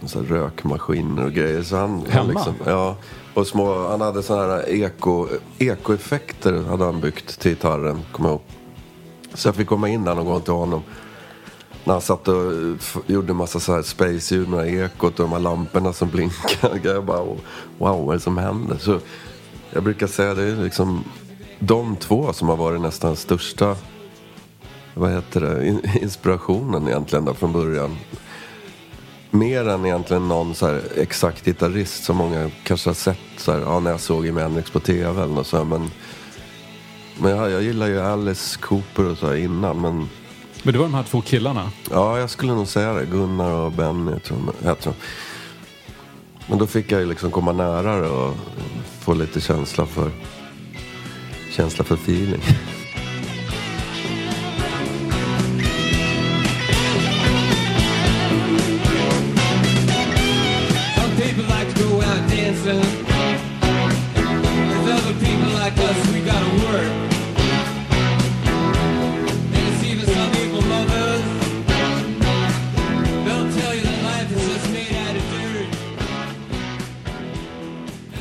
och 0.00 0.10
så 0.10 0.18
här 0.18 0.26
rökmaskiner 0.26 1.24
och 1.24 1.32
grejer. 1.32 1.62
Så 1.62 1.76
han, 1.76 1.90
han 1.90 2.06
Hemma? 2.10 2.28
liksom, 2.28 2.54
ja, 2.66 2.96
och 3.34 3.46
små, 3.46 3.88
han 3.88 4.00
hade 4.00 4.22
sådana 4.22 4.52
här 4.52 4.68
eko, 4.68 5.28
ekoeffekter 5.58 6.62
hade 6.62 6.84
han 6.84 7.00
byggt 7.00 7.40
till 7.40 7.50
gitarren, 7.50 8.02
kommer 8.12 8.28
jag 8.28 8.34
ihåg. 8.34 8.42
Så 9.34 9.48
jag 9.48 9.54
fick 9.54 9.68
komma 9.68 9.88
in 9.88 10.04
där 10.04 10.14
någon 10.14 10.26
gång 10.26 10.40
till 10.40 10.52
honom. 10.52 10.82
När 11.84 11.92
han 11.92 12.02
satt 12.02 12.28
och 12.28 12.52
gjorde 13.06 13.32
massa 13.32 13.60
så 13.60 13.74
här 13.74 13.82
space-ljud 13.82 14.48
med 14.48 14.74
ekot 14.74 15.20
och 15.20 15.26
de 15.26 15.32
här 15.32 15.40
lamporna 15.40 15.92
som 15.92 16.08
blinkade. 16.08 16.80
Jag 16.88 17.04
bara, 17.04 17.24
wow, 17.24 17.38
vad 17.78 18.08
är 18.08 18.12
det 18.12 18.20
som 18.20 18.38
händer? 18.38 18.76
Så 18.76 19.00
jag 19.70 19.82
brukar 19.82 20.06
säga 20.06 20.34
det 20.34 20.42
är 20.42 20.56
liksom 20.56 21.04
de 21.58 21.96
två 21.96 22.32
som 22.32 22.48
har 22.48 22.56
varit 22.56 22.80
nästan 22.80 23.16
största 23.16 23.76
vad 24.98 25.10
heter 25.10 25.40
det, 25.40 25.66
inspirationen 26.02 26.88
egentligen 26.88 27.24
där 27.24 27.32
från 27.32 27.52
början. 27.52 27.96
Mer 29.30 29.68
än 29.68 29.86
egentligen 29.86 30.28
någon 30.28 30.54
så 30.54 30.66
här 30.66 30.82
exakt 30.96 31.44
gitarrist 31.44 32.04
som 32.04 32.16
många 32.16 32.50
kanske 32.64 32.90
har 32.90 32.94
sett 32.94 33.18
så 33.36 33.52
här, 33.52 33.60
ja, 33.60 33.80
när 33.80 33.90
jag 33.90 34.00
såg 34.00 34.26
Jimi 34.26 34.40
Hendrix 34.40 34.70
på 34.70 34.80
tv 34.80 35.22
eller 35.22 35.34
något 35.34 35.46
så 35.46 35.56
här, 35.56 35.64
men 35.64 35.90
men 37.20 37.30
jag, 37.36 37.50
jag 37.50 37.62
gillar 37.62 37.86
ju 37.86 38.00
Alice 38.00 38.58
Cooper 38.58 39.04
och 39.04 39.18
så 39.18 39.26
här 39.26 39.36
innan 39.36 39.80
men 39.80 40.08
Men 40.62 40.72
det 40.72 40.78
var 40.78 40.86
de 40.86 40.94
här 40.94 41.02
två 41.02 41.20
killarna. 41.20 41.70
Ja, 41.90 42.18
jag 42.18 42.30
skulle 42.30 42.52
nog 42.52 42.68
säga 42.68 42.92
det. 42.92 43.06
Gunnar 43.06 43.50
och 43.50 43.72
Benny 43.72 44.20
tror 44.20 44.40
jag, 44.62 44.68
heter 44.68 44.84
de. 44.84 44.94
Men 46.46 46.58
då 46.58 46.66
fick 46.66 46.92
jag 46.92 47.00
ju 47.00 47.06
liksom 47.06 47.30
komma 47.30 47.52
nära 47.52 48.00
det 48.00 48.08
och 48.08 48.34
få 49.00 49.14
lite 49.14 49.40
känsla 49.40 49.86
för, 49.86 50.10
känsla 51.50 51.84
för 51.84 51.94
feeling. 51.94 52.42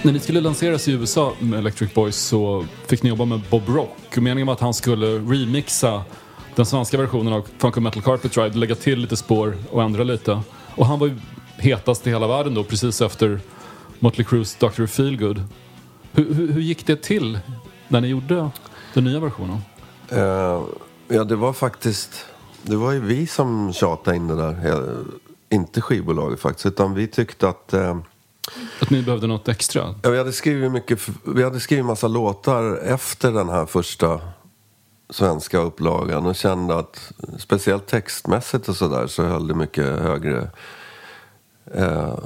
När 0.07 0.13
ni 0.13 0.19
skulle 0.19 0.41
lanseras 0.41 0.87
i 0.87 0.91
USA 0.91 1.33
med 1.39 1.59
Electric 1.59 1.93
Boys 1.93 2.15
så 2.15 2.65
fick 2.85 3.03
ni 3.03 3.09
jobba 3.09 3.25
med 3.25 3.41
Bob 3.49 3.69
Rock. 3.69 3.97
Och 4.17 4.23
meningen 4.23 4.47
var 4.47 4.53
att 4.53 4.59
han 4.59 4.73
skulle 4.73 5.07
remixa 5.07 6.03
den 6.55 6.65
svenska 6.65 6.97
versionen 6.97 7.33
av 7.33 7.47
Funk 7.57 7.75
Metal 7.75 8.01
Carpet 8.01 8.37
Ride, 8.37 8.57
lägga 8.57 8.75
till 8.75 8.99
lite 8.99 9.17
spår 9.17 9.57
och 9.71 9.83
ändra 9.83 10.03
lite. 10.03 10.41
Och 10.75 10.85
han 10.85 10.99
var 10.99 11.07
ju 11.07 11.17
hetast 11.57 12.07
i 12.07 12.09
hela 12.09 12.27
världen 12.27 12.53
då, 12.53 12.63
precis 12.63 13.01
efter 13.01 13.39
Motley 13.99 14.25
Crues 14.25 14.55
Dr. 14.55 14.85
Feelgood. 14.85 15.43
Hur, 16.11 16.33
hur, 16.33 16.51
hur 16.51 16.61
gick 16.61 16.87
det 16.87 17.03
till 17.03 17.39
när 17.87 18.01
ni 18.01 18.07
gjorde 18.07 18.49
den 18.93 19.03
nya 19.03 19.19
versionen? 19.19 19.57
Uh, 20.11 20.65
ja, 21.07 21.23
det 21.23 21.35
var 21.35 21.53
faktiskt... 21.53 22.25
Det 22.63 22.75
var 22.75 22.91
ju 22.91 22.99
vi 22.99 23.27
som 23.27 23.73
tjatade 23.73 24.17
in 24.17 24.27
det 24.27 24.35
där. 24.35 24.69
Eh, 24.69 24.97
inte 25.49 25.81
skivbolaget 25.81 26.39
faktiskt, 26.39 26.65
utan 26.65 26.93
vi 26.93 27.07
tyckte 27.07 27.49
att... 27.49 27.73
Uh 27.73 27.97
att 28.81 28.89
ni 28.89 29.01
behövde 29.01 29.27
något 29.27 29.47
extra? 29.47 29.95
Ja, 30.03 30.09
vi 30.09 30.17
hade 30.17 30.33
skrivit 30.33 30.71
mycket, 30.71 30.99
vi 31.23 31.43
hade 31.43 31.59
skrivit 31.59 31.85
massa 31.85 32.07
låtar 32.07 32.77
efter 32.77 33.31
den 33.31 33.49
här 33.49 33.65
första 33.65 34.21
svenska 35.09 35.57
upplagan 35.57 36.25
och 36.25 36.35
kände 36.35 36.79
att 36.79 37.11
speciellt 37.37 37.87
textmässigt 37.87 38.69
och 38.69 38.75
sådär 38.75 39.07
så 39.07 39.23
höll 39.23 39.47
det 39.47 39.53
mycket 39.53 39.85
högre 39.85 40.49
eh, 41.73 42.17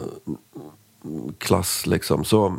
klass 1.37 1.85
liksom. 1.85 2.23
Så 2.23 2.57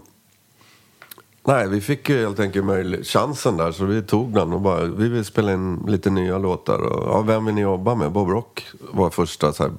nej, 1.45 1.69
vi 1.69 1.81
fick 1.81 2.09
ju 2.09 2.21
helt 2.21 2.41
enkelt 2.41 2.65
möjlig, 2.65 3.07
chansen 3.07 3.57
där 3.57 3.73
så 3.73 3.85
vi 3.85 4.03
tog 4.03 4.35
den 4.35 4.53
och 4.53 4.61
bara, 4.61 4.85
vi 4.85 5.09
vill 5.09 5.25
spela 5.25 5.53
in 5.53 5.85
lite 5.89 6.11
nya 6.11 6.39
låtar 6.39 6.79
och 6.79 7.09
ja, 7.09 7.23
vem 7.23 7.45
vill 7.45 7.55
ni 7.55 7.61
jobba 7.61 7.95
med? 7.95 8.13
Bob 8.13 8.29
Rock 8.29 8.67
var 8.93 9.11
första 9.11 9.53
så 9.53 9.63
här, 9.63 9.73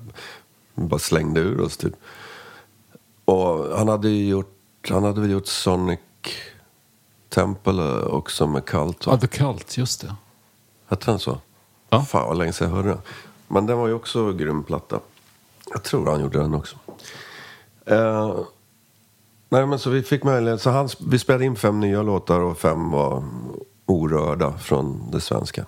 bara 0.75 0.99
slängde 0.99 1.39
ur 1.39 1.61
oss 1.61 1.77
typ. 1.77 1.93
Och 3.33 3.77
han 3.77 3.87
hade 3.87 4.09
ju 4.09 4.27
gjort, 4.29 4.89
han 4.89 5.03
hade 5.03 5.21
väl 5.21 5.31
gjort 5.31 5.47
Sonic 5.47 5.99
Temple 7.29 8.01
också 8.01 8.47
med 8.47 8.65
Cult. 8.65 9.05
Ja, 9.05 9.17
The 9.17 9.27
Cult, 9.27 9.77
just 9.77 10.01
det. 10.01 10.15
Hette 10.87 11.11
den 11.11 11.19
så? 11.19 11.37
Ja. 11.89 12.01
Fan 12.01 12.27
vad 12.27 12.37
länge 12.37 12.53
sedan 12.53 12.69
jag 12.69 12.75
hörde 12.75 12.89
den. 12.89 13.01
Men 13.47 13.65
den 13.65 13.77
var 13.77 13.87
ju 13.87 13.93
också 13.93 14.33
grym 14.33 14.63
platta. 14.63 14.99
Jag 15.69 15.83
tror 15.83 16.11
han 16.11 16.21
gjorde 16.21 16.39
den 16.39 16.53
också. 16.53 16.75
Eh, 17.85 18.39
nej 19.49 19.65
men 19.65 19.79
så 19.79 19.89
vi 19.89 20.03
fick 20.03 20.23
möjlighet. 20.23 20.61
Så 20.61 20.69
han, 20.69 20.89
vi 21.07 21.19
spelade 21.19 21.45
in 21.45 21.55
fem 21.55 21.79
nya 21.79 22.01
låtar 22.01 22.39
och 22.39 22.57
fem 22.57 22.91
var 22.91 23.23
orörda 23.85 24.57
från 24.57 25.11
det 25.11 25.21
svenska. 25.21 25.65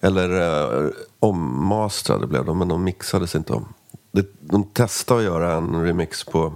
Eller 0.00 0.40
eh, 0.84 0.90
ommastrade 1.20 2.26
blev 2.26 2.44
de, 2.44 2.58
men 2.58 2.68
de 2.68 2.84
mixades 2.84 3.34
inte 3.34 3.52
om. 3.52 3.74
De 4.40 4.64
testade 4.64 5.20
att 5.20 5.24
göra 5.24 5.52
en 5.52 5.82
remix 5.82 6.24
på, 6.24 6.52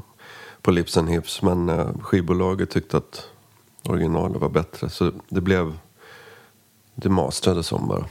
på 0.63 0.71
Lips 0.71 0.97
and 0.97 1.09
Hips, 1.09 1.43
men 1.43 1.69
eh, 1.69 1.89
skivbolaget 2.01 2.71
tyckte 2.71 2.97
att 2.97 3.29
originalet 3.83 4.41
var 4.41 4.49
bättre. 4.49 4.89
Så 4.89 5.13
det 5.29 5.41
blev... 5.41 5.79
Det 6.95 7.09
mastrades 7.09 7.73
om 7.73 7.89
bara. 7.89 8.05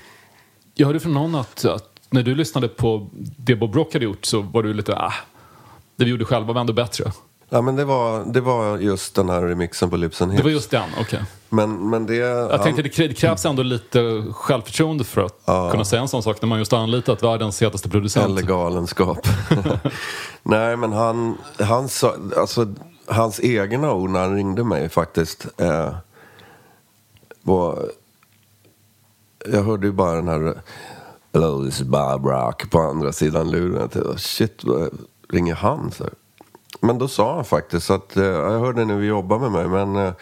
Jag 0.74 0.88
hörde 0.88 1.00
från 1.00 1.14
någon 1.14 1.36
att, 1.36 1.66
att 1.66 2.00
när 2.10 2.24
du 2.24 2.36
lyssnade 2.36 2.68
på 2.68 3.10
det 3.38 3.56
Bob 3.56 3.76
Rock 3.76 3.94
hade 3.94 4.06
gjort 4.06 4.26
så 4.26 4.42
var 4.42 4.64
du 4.64 4.74
lite, 4.74 4.96
ah, 4.96 5.14
det 5.96 6.06
vi 6.06 6.12
gjorde 6.12 6.26
själva 6.26 6.54
var 6.54 6.62
ändå 6.62 6.74
bättre. 6.74 7.12
Ja, 7.50 7.62
men 7.62 7.76
det 7.76 7.86
var, 7.86 8.26
det 8.26 8.42
var 8.42 8.78
just 8.78 9.16
den 9.16 9.30
här 9.30 9.42
remixen 9.42 9.90
på 9.90 9.98
Lips 9.98 10.22
and 10.22 10.32
Hips. 10.32 10.38
Det 10.38 10.44
var 10.44 10.52
just 10.52 10.72
den, 10.72 10.90
okej. 11.00 11.24
Men, 11.50 11.90
men 11.90 12.06
det... 12.06 12.16
Jag 12.16 12.64
tänkte 12.64 12.82
det 12.82 12.90
krä- 12.90 13.08
det 13.08 13.14
krävs 13.14 13.46
ändå 13.46 13.64
lite 13.64 14.24
självförtroende 14.32 15.04
för 15.04 15.22
att 15.22 15.72
kunna 15.72 15.86
säga 15.86 16.02
en 16.02 16.08
sån 16.08 16.24
sak 16.24 16.42
när 16.42 16.50
man 16.50 16.60
just 16.60 16.74
anlitat 16.74 17.24
världens 17.24 17.62
hetaste 17.62 17.90
producent. 17.90 18.26
Eller 18.26 18.42
galenskap. 18.42 19.28
Nej, 20.44 20.78
men 20.78 20.94
han, 20.94 21.38
han 21.60 21.90
sa, 21.90 22.16
alltså, 22.38 22.68
hans 23.06 23.40
egna 23.40 23.94
ord 23.94 24.10
när 24.10 24.20
han 24.20 24.36
ringde 24.36 24.64
mig 24.64 24.90
faktiskt 24.90 25.48
eh, 25.58 25.96
var... 27.42 27.92
Jag 29.52 29.64
hörde 29.64 29.88
ju 29.88 29.94
bara 29.94 30.16
den 30.16 30.28
här 30.28 30.62
Hello, 31.34 31.66
this 31.66 31.82
is 31.82 31.88
Bob 31.88 32.26
Rock 32.26 32.70
på 32.70 32.80
andra 32.80 33.12
sidan 33.12 33.52
luren. 33.52 33.82
Jag 33.82 33.92
tänkte, 33.92 34.18
shit, 34.20 34.64
ringer 35.30 35.56
han? 35.56 35.92
Så. 35.92 36.10
Men 36.80 36.98
då 36.98 37.08
sa 37.08 37.36
han 37.36 37.46
faktiskt 37.46 37.90
att 37.90 38.18
eh, 38.18 38.24
jag 38.24 38.60
hörde 38.60 38.86
ni 38.86 38.94
vill 38.94 39.08
jobba 39.08 39.38
med 39.38 39.52
mig 39.52 39.68
men 39.68 39.96
eh, 39.96 40.14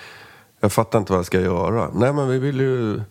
jag 0.60 0.72
fattar 0.72 1.00
inte 1.00 1.12
vad 1.12 1.20
jag 1.20 1.26
ska 1.26 1.42
göra. 1.42 1.90
Nej, 1.94 2.14
men 2.14 2.28
vi 2.28 2.40
vill 2.40 2.60
ju... 2.60 3.02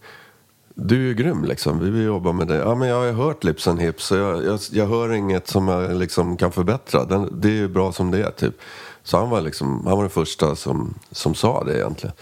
Du 0.75 0.95
är 0.95 1.01
ju 1.01 1.15
grym 1.15 1.45
liksom. 1.45 1.79
Vi 1.79 1.91
vill 1.91 2.05
jobba 2.05 2.33
med 2.33 2.49
dig. 2.49 2.59
Ja, 2.59 2.75
men 2.75 2.89
jag 2.89 2.97
har 2.97 3.05
ju 3.05 3.13
hört 3.13 3.45
Lips 3.45 3.69
and 3.69 3.81
Hips. 3.81 4.05
Så 4.05 4.17
jag, 4.17 4.45
jag, 4.45 4.61
jag 4.73 4.87
hör 4.87 5.13
inget 5.13 5.49
som 5.49 5.69
jag 5.69 5.97
liksom 5.97 6.37
kan 6.37 6.53
förbättra. 6.53 7.05
Den, 7.05 7.41
det 7.41 7.49
är 7.49 7.53
ju 7.53 7.69
bra 7.69 7.93
som 7.93 8.11
det 8.11 8.23
är 8.23 8.31
typ. 8.31 8.55
Så 9.03 9.19
han 9.19 9.31
var 9.31 9.41
liksom, 9.41 9.87
han 9.87 9.97
var 9.97 10.03
den 10.03 10.11
första 10.11 10.57
som, 10.57 10.95
som 11.11 11.35
sa 11.35 11.65
det 11.65 11.77
egentligen. 11.79 12.17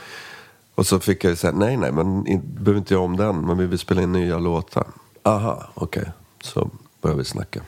Och 0.75 0.87
så 0.87 1.01
fick 1.01 1.25
jag 1.25 1.31
ju 1.31 1.37
säga, 1.37 1.53
nej 1.53 1.77
nej, 1.77 1.93
men 1.93 2.27
in, 2.27 2.43
behöver 2.45 2.79
inte 2.79 2.95
göra 2.95 3.05
om 3.05 3.17
den. 3.17 3.41
Men 3.41 3.59
vi 3.59 3.67
vill 3.67 3.79
spela 3.79 4.03
in 4.03 4.13
nya 4.13 4.39
låtar. 4.39 4.87
Aha, 5.23 5.63
okej. 5.75 6.13
Så 6.43 6.71
började 7.03 7.19
vi 7.19 7.25
snacka. 7.25 7.61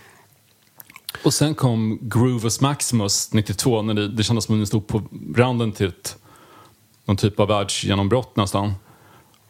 Och 1.24 1.34
sen 1.34 1.54
kom 1.54 1.98
Groovus 2.02 2.60
Maximus 2.60 3.32
92 3.32 3.82
när 3.82 3.94
det, 3.94 4.08
det 4.08 4.22
kändes 4.22 4.44
som 4.44 4.54
att 4.54 4.58
ni 4.58 4.66
stod 4.66 4.86
på 4.86 5.02
randen 5.36 5.72
till 5.72 5.86
ett, 5.86 6.16
någon 7.04 7.16
typ 7.16 7.40
av 7.40 7.48
världsgenombrott 7.48 8.36
nästan. 8.36 8.72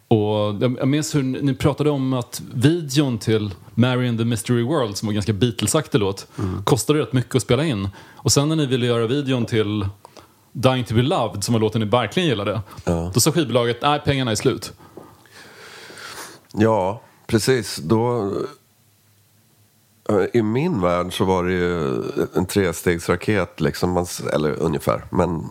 Och 0.09 0.63
jag, 0.63 0.89
minns 0.89 1.15
hur 1.15 1.23
ni, 1.23 1.55
pratade 1.55 1.91
om 1.91 2.13
att 2.13 2.43
videon 2.55 3.19
till 3.19 3.55
Mary 3.75 4.09
and 4.09 4.19
the 4.19 4.25
Mystery 4.25 4.63
World, 4.63 4.97
som 4.97 5.07
var 5.07 5.11
en 5.11 5.15
ganska 5.15 5.33
Beatlesaktig 5.33 5.99
låt, 5.99 6.27
kostade 6.65 6.99
rätt 6.99 7.13
mycket 7.13 7.35
att 7.35 7.43
spela 7.43 7.65
in. 7.65 7.89
Och 8.15 8.33
sen 8.33 8.49
när 8.49 8.57
ni 8.57 8.67
ville 8.67 8.87
göra 8.87 9.07
videon 9.07 9.47
till 9.47 9.89
Dying 10.53 10.85
to 10.85 10.95
be 10.95 11.03
loved, 11.03 11.45
som 11.45 11.53
var 11.53 11.61
låten 11.61 11.81
ni 11.81 11.87
verkligen 11.87 12.29
gillade, 12.29 12.61
då 13.15 13.21
sa 13.21 13.33
skivbolaget 13.33 13.83
nej, 13.83 14.01
pengarna 14.05 14.31
är 14.31 14.35
slut. 14.35 14.73
Ja, 16.53 17.03
precis. 17.27 17.77
Då... 17.77 18.33
Eh, 20.09 20.25
I 20.33 20.43
min 20.43 20.81
värld 20.81 21.17
så 21.19 21.25
var 21.25 21.45
det 21.45 21.53
ju 21.53 22.03
en 22.35 22.47
trestegsraket, 22.47 23.61
liksom. 23.61 24.07
Eller 24.33 24.63
ungefär. 24.63 25.05
Men 25.11 25.49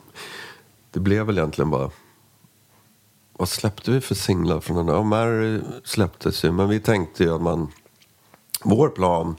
det 0.91 0.99
blev 0.99 1.25
väl 1.25 1.37
egentligen 1.37 1.69
bara... 1.69 1.91
Vad 3.37 3.49
släppte 3.49 3.91
vi 3.91 4.01
för 4.01 4.15
singlar 4.15 4.59
från 4.59 4.77
den 4.77 4.85
där? 4.85 4.93
Ja, 4.93 5.03
Mary 5.03 5.61
släpptes 5.83 6.45
ju, 6.45 6.51
men 6.51 6.69
vi 6.69 6.79
tänkte 6.79 7.23
ju 7.23 7.35
att 7.35 7.41
man... 7.41 7.71
Vår 8.63 8.89
plan 8.89 9.35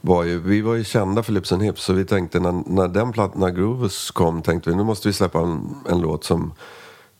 var 0.00 0.24
ju... 0.24 0.38
Vi 0.38 0.60
var 0.60 0.74
ju 0.74 0.84
kända 0.84 1.22
för 1.22 1.32
Lips 1.32 1.52
and 1.52 1.62
Hips, 1.62 1.84
så 1.84 1.92
vi 1.92 2.04
tänkte 2.04 2.40
när, 2.40 2.62
när 2.66 2.88
den 2.88 3.12
plattan, 3.12 3.40
när 3.40 3.50
Groovus 3.50 4.10
kom, 4.10 4.42
tänkte 4.42 4.70
vi 4.70 4.76
nu 4.76 4.84
måste 4.84 5.08
vi 5.08 5.12
släppa 5.12 5.40
en, 5.40 5.74
en 5.88 6.00
låt 6.00 6.24
som 6.24 6.52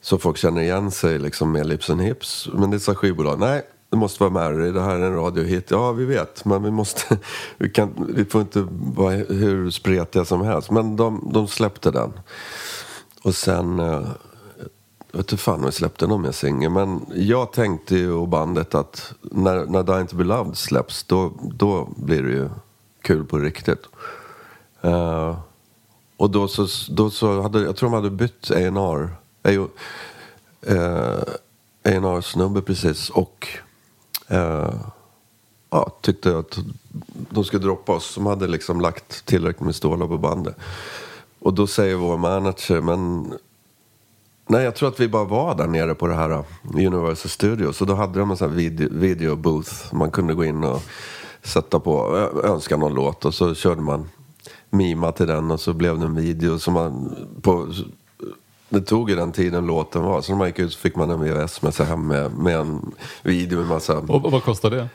så 0.00 0.18
folk 0.18 0.36
känner 0.36 0.62
igen 0.62 0.90
sig 0.90 1.18
liksom 1.18 1.52
med 1.52 1.66
Lips 1.66 1.90
and 1.90 2.00
Hips. 2.00 2.48
Men 2.52 2.70
det 2.70 2.80
sa 2.80 2.94
skivbolaget, 2.94 3.40
nej, 3.40 3.62
det 3.94 3.98
måste 3.98 4.22
vara 4.22 4.32
Mary, 4.32 4.72
det 4.72 4.80
här 4.80 4.94
är 4.94 5.00
en 5.00 5.14
radiohit. 5.14 5.70
Ja, 5.70 5.92
vi 5.92 6.04
vet, 6.04 6.44
men 6.44 6.62
vi 6.62 6.70
måste, 6.70 7.18
vi, 7.58 7.70
kan, 7.70 8.12
vi 8.14 8.24
får 8.24 8.40
inte 8.40 8.66
vara 8.96 9.14
hur 9.14 9.70
spretiga 9.70 10.24
som 10.24 10.40
helst. 10.40 10.70
Men 10.70 10.96
de, 10.96 11.30
de 11.32 11.48
släppte 11.48 11.90
den. 11.90 12.12
Och 13.22 13.34
sen, 13.34 13.78
eh, 13.78 14.08
jag 15.10 15.18
vet 15.18 15.32
inte 15.32 15.36
fan 15.36 15.60
om 15.60 15.66
vi 15.66 15.72
släppte 15.72 16.06
någon 16.06 16.22
mer 16.22 16.32
singel. 16.32 16.70
Men 16.70 17.06
jag 17.14 17.52
tänkte 17.52 17.96
ju 17.96 18.12
och 18.12 18.28
bandet 18.28 18.74
att 18.74 19.12
när, 19.20 19.66
när 19.66 19.82
Die 19.82 20.06
to 20.06 20.16
be 20.16 20.24
loved 20.24 20.56
släpps, 20.56 21.04
då, 21.04 21.32
då 21.42 21.88
blir 21.96 22.22
det 22.22 22.32
ju 22.32 22.48
kul 23.02 23.24
på 23.24 23.38
riktigt. 23.38 23.82
Uh, 24.84 25.38
och 26.16 26.30
då 26.30 26.48
så, 26.48 26.66
då 26.92 27.10
så 27.10 27.40
hade, 27.40 27.62
jag 27.62 27.76
tror 27.76 27.90
de 27.90 27.94
hade 27.94 28.10
bytt 28.10 28.50
A&R 28.50 29.10
A&R-snubbe 31.84 32.58
eh, 32.58 32.64
precis 32.64 33.10
och 33.10 33.48
eh, 34.28 34.74
ja, 35.70 35.90
tyckte 36.00 36.38
att 36.38 36.58
de 37.30 37.44
skulle 37.44 37.62
droppa 37.62 37.92
oss 37.92 38.06
som 38.06 38.26
hade 38.26 38.46
liksom 38.46 38.80
lagt 38.80 39.26
tillräckligt 39.26 39.66
med 39.66 39.74
stålar 39.74 40.06
på 40.06 40.18
bandet. 40.18 40.56
Och 41.38 41.54
då 41.54 41.66
säger 41.66 41.94
vår 41.94 42.18
manager, 42.18 42.80
men 42.80 43.32
Nej, 44.46 44.64
jag 44.64 44.74
tror 44.74 44.88
att 44.88 45.00
vi 45.00 45.08
bara 45.08 45.24
var 45.24 45.54
där 45.54 45.66
nere 45.66 45.94
på 45.94 46.06
det 46.06 46.14
här 46.14 46.30
eh, 46.30 46.44
Universal 46.62 47.30
Studios. 47.30 47.80
Och 47.80 47.86
då 47.86 47.94
hade 47.94 48.18
de 48.18 48.30
en 48.30 48.36
sån 48.36 48.48
här 48.48 48.56
video, 48.56 48.88
video 48.92 49.36
booth. 49.36 49.94
Man 49.94 50.10
kunde 50.10 50.34
gå 50.34 50.44
in 50.44 50.64
och 50.64 50.82
sätta 51.42 51.80
på, 51.80 52.16
eh, 52.16 52.50
önska 52.50 52.76
någon 52.76 52.94
låt. 52.94 53.24
Och 53.24 53.34
så 53.34 53.54
körde 53.54 53.80
man 53.80 54.08
mima 54.70 55.12
till 55.12 55.26
den 55.26 55.50
och 55.50 55.60
så 55.60 55.72
blev 55.72 55.98
det 55.98 56.04
en 56.04 56.14
video 56.14 56.58
som 56.58 56.74
man 56.74 57.16
på... 57.42 57.68
Det 58.68 58.80
tog 58.80 59.10
ju 59.10 59.16
den 59.16 59.32
tiden 59.32 59.66
låten 59.66 60.02
var. 60.02 60.22
Så 60.22 60.32
när 60.32 60.38
man 60.38 60.46
gick 60.46 60.58
ut 60.58 60.72
så 60.72 60.78
fick 60.78 60.96
man 60.96 61.10
en 61.10 61.20
VHS 61.20 61.62
med 61.62 61.74
sig 61.74 61.86
hem 61.86 62.06
med, 62.06 62.32
med 62.32 62.56
en 62.56 62.92
video 63.22 63.58
med 63.58 63.68
massa... 63.68 63.98
Och, 63.98 64.24
och 64.24 64.30
vad 64.32 64.42
kostar 64.42 64.70
det? 64.70 64.88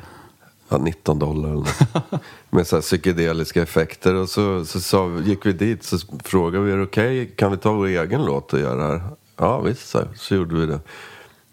Ja, 0.70 0.78
19 0.78 1.20
dollar 1.20 1.50
eller 1.50 1.58
något. 1.58 2.22
Med 2.50 2.68
så 2.68 2.76
här 2.76 2.82
psykedeliska 2.82 3.62
effekter. 3.62 4.16
Och 4.16 4.30
så, 4.30 4.66
så 4.66 4.80
sa, 4.80 5.10
gick 5.26 5.46
vi 5.46 5.54
dit 5.54 5.84
så 5.84 5.98
frågade 6.24 6.66
vi, 6.66 6.72
är 6.72 6.78
det 6.78 6.84
okej, 6.84 7.34
kan 7.36 7.52
vi 7.52 7.58
ta 7.58 7.74
vår 7.74 7.88
egen 7.88 8.26
låt 8.26 8.54
och 8.54 8.60
göra 8.60 8.76
det 8.92 9.00
här? 9.00 9.10
Ja 9.38 9.60
visst, 9.62 9.90
så, 9.90 10.02
så 10.16 10.36
gjorde 10.36 10.56
vi 10.56 10.66
det. 10.66 10.80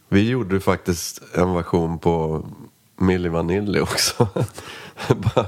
Vi 0.09 0.29
gjorde 0.29 0.61
faktiskt 0.61 1.23
en 1.35 1.55
version 1.55 1.99
på 1.99 2.47
Milli 2.97 3.29
Vanilli 3.29 3.81
också. 3.81 4.29
Bara- 5.09 5.47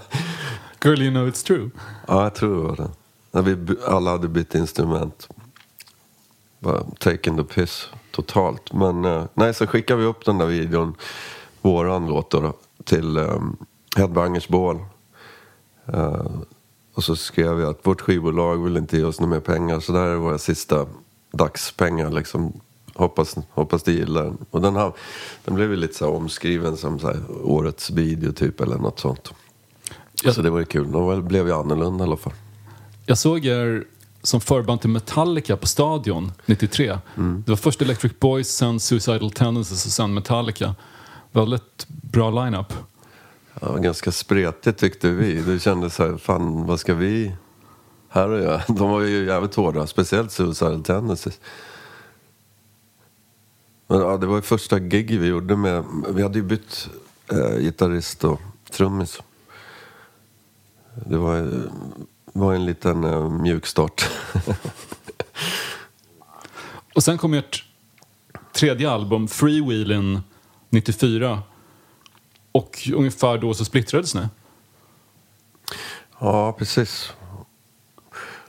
Girl 0.85 1.03
you 1.03 1.11
know 1.11 1.29
it's 1.29 1.47
true. 1.47 1.71
ja, 2.09 2.23
jag 2.23 2.35
tror 2.35 2.57
det 2.57 2.63
var 2.69 2.77
det. 2.77 2.91
När 3.31 3.43
vi 3.43 3.77
alla 3.87 4.11
hade 4.11 4.29
bytt 4.29 4.55
instrument. 4.55 5.29
Bara 6.61 6.85
taken 6.99 7.37
the 7.37 7.45
piss 7.45 7.89
totalt. 8.11 8.73
Men 8.73 9.05
eh, 9.05 9.25
nej, 9.35 9.55
så 9.55 9.67
skickade 9.67 10.01
vi 10.01 10.07
upp 10.07 10.25
den 10.25 10.39
där 10.39 10.47
videon, 10.47 10.95
våran 11.61 12.07
låt 12.07 12.31
då, 12.31 12.53
till 12.85 13.19
um, 13.19 13.57
Headbangers 13.97 14.49
Ball. 14.49 14.77
Eh, 15.93 16.27
och 16.95 17.05
så 17.05 17.17
skrev 17.17 17.61
jag 17.61 17.71
att 17.71 17.87
vårt 17.87 18.01
skivbolag 18.01 18.57
vill 18.65 18.77
inte 18.77 18.97
ge 18.97 19.05
oss 19.05 19.21
några 19.21 19.35
mer 19.35 19.41
pengar. 19.41 19.81
Så 19.81 19.93
där 19.93 20.07
är 20.07 20.17
våra 20.17 20.39
sista 20.39 20.87
dagspengar 21.33 22.11
liksom. 22.11 22.61
Hoppas, 22.95 23.37
hoppas 23.51 23.83
de 23.83 23.93
gillar 23.93 24.25
den. 24.25 24.39
Och 24.51 24.61
den, 24.61 24.77
har, 24.77 24.93
den 25.45 25.55
blev 25.55 25.71
ju 25.71 25.77
lite 25.77 25.95
så 25.95 26.05
här 26.07 26.13
omskriven 26.13 26.77
som 26.77 26.99
så 26.99 27.07
här, 27.07 27.21
årets 27.43 27.91
video 27.91 28.33
typ 28.33 28.61
eller 28.61 28.77
något 28.79 29.01
sånt. 29.01 29.33
Jag- 30.25 30.35
Så 30.35 30.43
det 30.43 30.51
var 30.51 30.59
ju 30.59 30.65
kul. 30.65 30.93
De 30.93 31.05
var- 31.05 31.21
blev 31.21 31.47
ju 31.47 31.53
annorlunda 31.55 32.05
i 32.05 32.07
alla 32.07 32.17
fall. 32.17 32.33
Jag 33.07 33.19
såg 33.19 33.47
er 33.47 33.85
som 34.23 34.41
förband 34.41 34.81
till 34.81 34.91
Metallica 34.91 35.57
på 35.57 35.67
Stadion 35.67 36.33
93. 36.47 36.99
Det 37.45 37.51
var 37.51 37.57
först 37.57 37.83
Electric 37.83 38.13
Boys, 38.21 38.49
sen 38.49 38.81
Suicidal 38.81 39.31
Tendencies 39.31 39.87
och 39.87 39.93
sen 39.93 40.15
Metallica. 40.15 40.75
Väldigt 41.33 41.87
bra 41.89 42.45
lineup. 42.45 42.73
Ja, 43.61 43.77
ganska 43.77 44.13
spretigt 44.13 44.79
tyckte 44.79 45.11
vi. 45.11 45.43
Det 45.43 45.59
kändes 45.59 45.95
så 45.95 46.07
här, 46.07 46.17
fan 46.17 46.67
vad 46.67 46.81
ska 46.81 46.95
vi 46.95 47.33
här 48.09 48.29
och 48.29 48.41
göra? 48.41 48.63
De 48.69 48.91
var 48.91 49.01
ju 49.01 49.27
jävligt 49.27 49.55
hårda, 49.55 49.87
speciellt 49.87 50.33
Suicidal 50.33 50.83
Tendencies. 50.83 51.41
Men 53.87 54.01
ja, 54.01 54.17
det 54.17 54.27
var 54.27 54.37
ju 54.37 54.43
första 54.43 54.79
gig 54.79 55.21
vi 55.21 55.27
gjorde 55.27 55.57
med, 55.57 55.85
vi 56.09 56.23
hade 56.23 56.39
ju 56.39 56.45
bytt 56.45 56.89
eh, 57.33 57.59
gitarrist 57.59 58.25
och 58.25 58.41
trummis. 58.71 59.21
Det 61.07 61.17
var, 61.17 61.39
eh, 61.39 61.45
var 62.33 62.55
en 62.55 62.65
liten 62.67 63.05
eh, 63.05 63.31
mjukstart. 63.31 64.09
Och 66.95 67.03
sen 67.03 67.19
kom 67.19 67.35
ert 67.35 67.65
tredje 68.53 68.91
album, 68.91 69.29
Freewheelin 69.29 70.21
94. 70.71 71.43
Och 72.53 72.89
ungefär 72.95 73.39
då 73.39 73.55
så 73.55 73.65
splittrades 73.65 74.15
ni. 74.15 74.23
ja, 76.21 76.53
precis. 76.59 77.13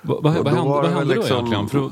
Va, 0.02 0.20
vad 0.22 0.38
Och 0.38 0.46
vad 0.46 0.46
då 0.46 0.50
hände, 0.50 0.62
var 0.70 0.76
vad 0.76 0.84
det 0.84 0.90
hände 0.90 1.16
då 1.16 1.22
liksom- 1.22 1.38
egentligen? 1.38 1.70
För 1.70 1.78
då, 1.80 1.92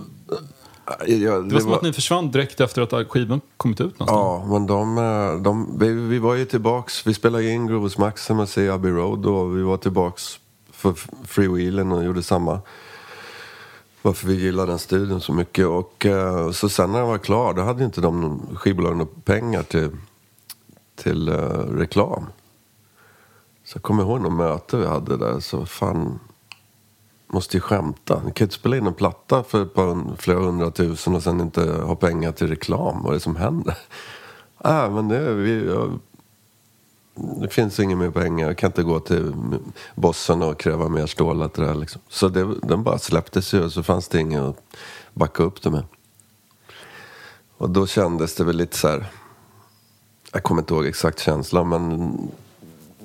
Ja, 1.08 1.40
det 1.40 1.54
var 1.54 1.60
som 1.60 1.74
att 1.74 1.82
ni 1.82 1.94
försvann 1.94 2.32
direkt 2.32 2.62
efter 2.62 2.82
att 2.82 3.08
skivan 3.08 3.42
kommit 3.58 3.82
ut 3.82 4.00
någonstans. 4.00 4.10
Ja, 4.10 4.46
men 4.52 4.68
de, 4.68 4.98
eh, 4.98 5.42
de, 5.42 5.80
vi, 5.80 5.94
vi 5.94 6.20
var 6.20 6.36
ju 6.36 6.46
tillbaks. 6.46 7.08
Vi 7.08 7.14
spelade 7.14 7.50
in 7.50 7.68
Grooves 7.68 7.98
Maximus 7.98 8.58
i 8.58 8.70
Abbey 8.70 8.92
Road 8.92 9.26
och 9.26 9.58
vi 9.58 9.62
var 9.62 9.78
tillbaks 9.78 10.40
för 10.78 10.94
Freewheelen 11.24 11.92
och 11.92 12.04
gjorde 12.04 12.24
samma. 12.24 12.60
Varför 14.02 14.28
vi 14.28 14.34
gillade 14.34 14.72
den 14.72 14.80
studion 14.80 15.22
så 15.22 15.34
mycket. 15.34 15.68
Och 15.68 16.06
eh, 16.06 16.52
så 16.52 16.70
sen 16.70 16.92
när 16.92 17.00
den 17.00 17.08
var 17.08 17.18
klar, 17.18 17.54
då 17.54 17.62
hade 17.62 17.84
inte 17.84 18.02
de 18.02 18.42
skivbolagen 18.56 18.98
några 18.98 19.12
pengar 19.24 19.64
till, 19.64 19.90
till 20.96 21.30
eh, 21.30 21.34
reklam. 21.78 22.26
Så 23.64 23.78
jag 23.78 23.84
kommer 23.84 24.04
ihåg 24.04 24.22
något 24.22 24.34
möte 24.34 24.78
vi 24.78 24.88
hade 24.88 25.18
där, 25.18 25.40
så 25.40 25.66
fan, 25.66 26.20
måste 27.28 27.58
ju 27.58 27.62
skämta. 27.62 28.16
Ni 28.16 28.32
kan 28.32 28.34
ju 28.36 28.44
inte 28.46 28.56
spela 28.56 28.78
in 28.78 28.88
en 28.88 28.94
platta 28.94 29.44
för 29.44 29.64
ett 29.64 29.74
par, 29.74 30.16
flera 30.18 30.40
hundratusen 30.40 31.16
och 31.16 31.24
sen 31.24 31.42
inte 31.42 31.72
ha 31.72 31.96
pengar 31.96 32.32
till 32.32 32.48
reklam. 32.48 33.04
Vad 33.04 33.10
är 33.10 33.14
det 33.14 33.20
som 33.20 33.36
händer? 33.36 33.78
Äh, 34.66 34.92
men 34.92 35.08
det, 35.08 35.34
vi, 35.34 35.76
det 37.18 37.50
finns 37.50 37.80
inga 37.80 37.96
mer 37.96 38.12
pengar. 38.12 38.48
Jag 38.48 38.58
kan 38.58 38.70
inte 38.70 38.84
gå 38.84 39.00
till 39.00 39.34
bossen 39.96 40.42
och 40.42 40.60
kräva 40.60 40.90
mer 40.90 41.06
stålar 41.06 41.48
till 41.48 41.64
det 41.64 41.70
här. 41.70 41.76
Liksom. 41.76 42.02
Så 42.10 42.28
det, 42.28 42.56
den 42.64 42.84
bara 42.84 42.98
släpptes 42.98 43.54
ju 43.54 43.64
och 43.64 43.72
så 43.72 43.84
fanns 43.84 44.08
det 44.08 44.20
inget 44.20 44.42
att 44.42 44.64
backa 45.14 45.44
upp 45.44 45.62
det 45.62 45.70
med. 45.70 45.84
Och 47.58 47.70
då 47.70 47.88
kändes 47.88 48.36
det 48.36 48.44
väl 48.44 48.58
lite 48.58 48.78
så 48.78 48.88
här. 48.88 49.06
Jag 50.34 50.44
kommer 50.44 50.62
inte 50.62 50.74
ihåg 50.74 50.86
exakt 50.86 51.20
känslan 51.20 51.70
men 51.70 52.18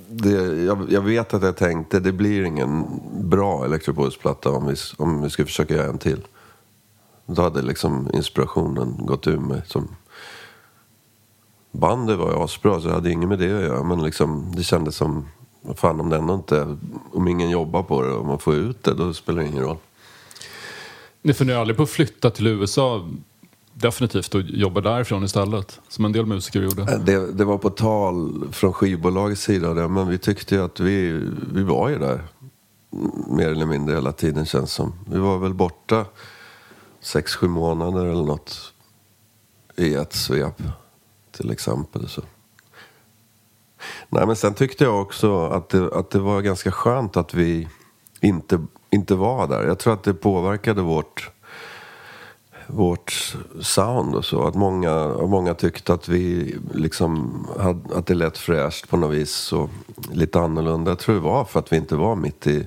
det, 0.08 0.64
jag, 0.64 0.92
jag 0.92 1.00
vet 1.00 1.34
att 1.34 1.42
jag 1.42 1.56
tänkte 1.56 2.00
det 2.00 2.12
blir 2.12 2.44
ingen 2.44 2.84
bra 3.20 3.64
Electroboys-platta 3.64 4.50
om 4.50 4.66
vi, 4.66 4.76
om 4.96 5.22
vi 5.22 5.30
ska 5.30 5.44
försöka 5.44 5.74
göra 5.74 5.88
en 5.88 5.98
till. 5.98 6.26
Då 7.26 7.42
hade 7.42 7.62
liksom 7.62 8.10
inspirationen 8.14 8.96
gått 8.98 9.26
ur 9.26 9.38
mig. 9.38 9.62
Som 9.66 9.88
bandet 11.72 12.18
var 12.18 12.30
ju 12.30 12.36
asbra 12.36 12.80
så 12.80 12.88
jag 12.88 12.94
hade 12.94 13.10
inget 13.10 13.28
med 13.28 13.38
det 13.38 13.56
att 13.56 13.62
göra. 13.62 13.82
Men 13.82 14.02
liksom, 14.02 14.52
det 14.56 14.62
kändes 14.62 14.96
som, 14.96 15.28
vad 15.62 15.78
fan 15.78 16.00
om 16.00 16.08
det 16.08 16.16
ändå 16.16 16.34
inte, 16.34 16.76
om 17.12 17.28
ingen 17.28 17.50
jobbar 17.50 17.82
på 17.82 18.02
det 18.02 18.12
och 18.12 18.26
man 18.26 18.38
får 18.38 18.54
ut 18.54 18.84
det, 18.84 18.94
då 18.94 19.14
spelar 19.14 19.42
det 19.42 19.48
ingen 19.48 19.62
roll. 19.62 19.76
Ni 21.22 21.32
funderar 21.34 21.60
aldrig 21.60 21.76
på 21.76 21.82
att 21.82 21.90
flytta 21.90 22.30
till 22.30 22.46
USA 22.46 23.08
definitivt 23.74 24.34
och 24.34 24.40
jobba 24.40 24.80
därifrån 24.80 25.24
istället? 25.24 25.80
Som 25.88 26.04
en 26.04 26.12
del 26.12 26.26
musiker 26.26 26.62
gjorde. 26.62 26.98
Det, 26.98 27.32
det 27.32 27.44
var 27.44 27.58
på 27.58 27.70
tal 27.70 28.48
från 28.52 28.72
skivbolagets 28.72 29.42
sida 29.42 29.74
där, 29.74 29.88
men 29.88 30.08
vi 30.08 30.18
tyckte 30.18 30.54
ju 30.54 30.64
att 30.64 30.80
vi, 30.80 31.22
vi 31.52 31.62
var 31.62 31.88
ju 31.88 31.98
där 31.98 32.20
mer 33.26 33.48
eller 33.48 33.66
mindre 33.66 33.94
hela 33.94 34.12
tiden 34.12 34.46
känns 34.46 34.72
som. 34.72 34.92
Vi 35.10 35.18
var 35.18 35.38
väl 35.38 35.54
borta 35.54 36.04
sex, 37.00 37.34
sju 37.34 37.48
månader 37.48 38.04
eller 38.04 38.24
något 38.24 38.72
i 39.76 39.94
ett 39.94 40.12
svep 40.12 40.62
till 41.32 41.50
exempel. 41.50 42.08
Så. 42.08 42.22
Nej, 44.08 44.26
men 44.26 44.36
sen 44.36 44.54
tyckte 44.54 44.84
jag 44.84 45.02
också 45.02 45.46
att 45.46 45.68
det, 45.68 45.94
att 45.94 46.10
det 46.10 46.18
var 46.18 46.40
ganska 46.40 46.72
skönt 46.72 47.16
att 47.16 47.34
vi 47.34 47.68
inte, 48.20 48.66
inte 48.90 49.14
var 49.14 49.48
där. 49.48 49.64
Jag 49.66 49.78
tror 49.78 49.92
att 49.92 50.02
det 50.02 50.14
påverkade 50.14 50.82
vårt 50.82 51.30
vårt 52.66 53.36
sound 53.60 54.14
och 54.14 54.24
så. 54.24 54.46
Att 54.46 54.54
många, 54.54 55.08
många 55.08 55.54
tyckte 55.54 55.94
att 55.94 56.08
vi 56.08 56.54
liksom 56.74 57.46
hade, 57.58 57.96
att 57.96 58.06
det 58.06 58.14
lät 58.14 58.38
fräscht 58.38 58.88
på 58.88 58.96
något 58.96 59.14
vis 59.14 59.52
och 59.52 59.70
lite 60.12 60.40
annorlunda. 60.40 60.90
Jag 60.90 60.98
tror 60.98 61.14
det 61.14 61.20
var 61.20 61.44
för 61.44 61.58
att 61.60 61.72
vi 61.72 61.76
inte 61.76 61.96
var 61.96 62.16
mitt 62.16 62.46
i, 62.46 62.66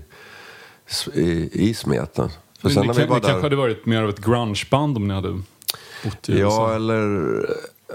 i, 1.13 1.49
i 1.69 1.73
smeten. 1.73 2.29
För 2.59 2.69
sen 2.69 2.81
ni, 2.81 2.87
när 2.87 2.93
vi 2.93 3.05
var 3.05 3.19
kanske 3.19 3.33
där... 3.33 3.41
hade 3.41 3.55
varit 3.55 3.85
mer 3.85 4.01
av 4.01 4.09
ett 4.09 4.25
grungeband 4.25 4.97
om 4.97 5.07
ni 5.07 5.13
hade 5.13 5.41
bott 6.03 6.29
i 6.29 6.39
Ja, 6.39 6.45
USA. 6.45 6.75
eller 6.75 7.31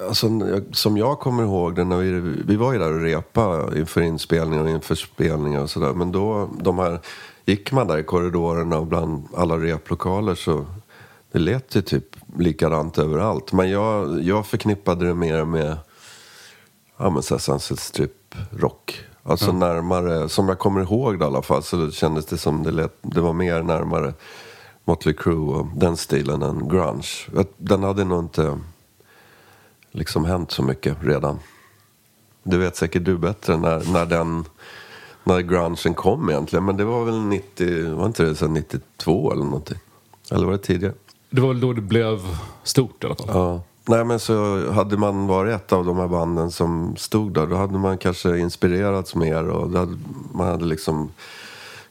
alltså, 0.09 0.29
som 0.73 0.97
jag 0.97 1.21
kommer 1.21 1.43
ihåg 1.43 1.75
det 1.75 1.85
när 1.85 1.97
vi, 1.97 2.21
vi 2.47 2.57
var 2.57 2.73
ju 2.73 2.79
där 2.79 2.93
och 2.93 3.01
repa 3.01 3.69
inför 3.77 4.01
inspelningar 4.01 4.65
och 4.65 4.71
inför 4.71 4.95
spelningar 4.95 5.63
och 5.63 5.71
sådär. 5.71 5.93
Men 5.93 6.13
då, 6.13 6.51
de 6.61 6.79
här, 6.79 7.01
gick 7.45 7.73
man 7.73 7.87
där 7.87 7.99
i 7.99 8.03
korridorerna 8.03 8.79
och 8.79 8.87
bland 8.87 9.29
alla 9.37 9.57
replokaler 9.57 10.35
så 10.35 10.67
det 11.33 11.39
lät 11.39 11.77
ju 11.77 11.83
typ 11.83 12.17
likadant 12.39 12.99
överallt. 12.99 13.53
Men 13.53 13.71
jag, 13.71 14.23
jag 14.23 14.47
förknippade 14.47 15.07
det 15.07 15.15
mer 15.15 15.45
med 15.45 15.77
ja, 16.97 17.11
men 17.11 17.23
så 17.23 17.35
här 17.35 17.41
Sunset 17.41 17.79
Strip 17.79 18.35
rock. 18.51 19.05
Alltså 19.23 19.53
närmare, 19.53 20.29
som 20.29 20.49
jag 20.49 20.59
kommer 20.59 20.81
ihåg 20.81 21.19
det 21.19 21.25
i 21.25 21.27
alla 21.27 21.43
fall 21.43 21.63
så 21.63 21.91
kändes 21.91 22.27
det 22.27 22.39
som 22.39 22.63
det, 22.63 22.71
lät, 22.71 22.99
det 23.03 23.21
var 23.21 23.33
mer 23.33 23.63
närmare 23.63 24.15
Motley 24.85 25.15
Crue 25.15 25.55
och 25.55 25.67
den 25.75 25.97
stilen 25.97 26.43
än 26.43 26.69
grunge. 26.69 27.47
Den 27.57 27.83
hade 27.83 28.05
nog 28.05 28.25
inte 28.25 28.59
liksom 29.91 30.25
hänt 30.25 30.51
så 30.51 30.63
mycket 30.63 30.97
redan. 31.01 31.39
Det 32.43 32.57
vet 32.59 32.77
säkert 32.77 33.05
du 33.05 33.19
bättre 33.19 33.57
när, 33.57 33.93
när 33.93 34.07
den 34.07 34.45
när 35.25 35.41
grungen 35.41 35.95
kom 35.95 36.31
egentligen. 36.31 36.65
Men 36.65 36.77
det 36.77 36.85
var 36.85 37.05
väl 37.05 37.21
90, 37.21 37.95
var 37.95 38.07
inte 38.07 38.25
det 38.25 38.35
så 38.35 38.47
här 38.47 38.53
92 38.53 39.33
eller 39.33 39.45
någonting? 39.45 39.79
Eller 40.31 40.45
var 40.45 40.53
det 40.53 40.59
tidigare? 40.59 40.95
Det 41.31 41.41
var 41.41 41.49
väl 41.49 41.61
då 41.61 41.73
det 41.73 41.81
blev 41.81 42.21
stort 42.63 43.05
i 43.05 43.07
alla 43.07 43.17
fall. 43.17 43.29
Ja. 43.29 43.63
Nej 43.89 44.05
men 44.05 44.21
så 44.21 44.71
hade 44.73 44.97
man 44.97 45.27
varit 45.27 45.55
ett 45.55 45.73
av 45.73 45.85
de 45.85 45.97
här 45.97 46.09
banden 46.09 46.51
som 46.51 46.97
stod 46.97 47.33
där 47.35 47.47
då 47.47 47.57
hade 47.57 47.79
man 47.79 47.99
kanske 47.99 48.39
inspirerats 48.39 49.15
mer 49.15 49.49
och 49.49 49.71
hade, 49.71 49.99
man 50.33 50.47
hade 50.47 50.65
liksom 50.65 51.11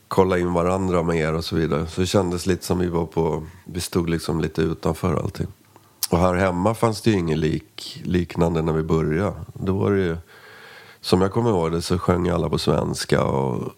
kollat 0.07 0.39
in 0.39 0.53
varandra 0.53 1.03
mer 1.03 1.33
och 1.33 1.45
så 1.45 1.55
vidare. 1.55 1.87
Så 1.87 2.01
det 2.01 2.07
kändes 2.07 2.45
lite 2.45 2.65
som 2.65 2.79
vi 2.79 2.87
var 2.87 3.05
på, 3.05 3.43
vi 3.65 3.81
stod 3.81 4.09
liksom 4.09 4.41
lite 4.41 4.61
utanför 4.61 5.15
allting. 5.15 5.47
Och 6.09 6.17
här 6.17 6.33
hemma 6.33 6.73
fanns 6.73 7.01
det 7.01 7.11
ju 7.11 7.17
inget 7.17 7.37
lik, 7.37 8.01
liknande 8.05 8.61
när 8.61 8.73
vi 8.73 8.83
började. 8.83 9.33
Då 9.53 9.73
var 9.73 9.91
det 9.91 10.01
ju, 10.01 10.17
som 11.01 11.21
jag 11.21 11.31
kommer 11.31 11.49
ihåg 11.49 11.71
det 11.71 11.81
så 11.81 11.99
sjöng 11.99 12.29
alla 12.29 12.49
på 12.49 12.57
svenska 12.57 13.23
och 13.23 13.73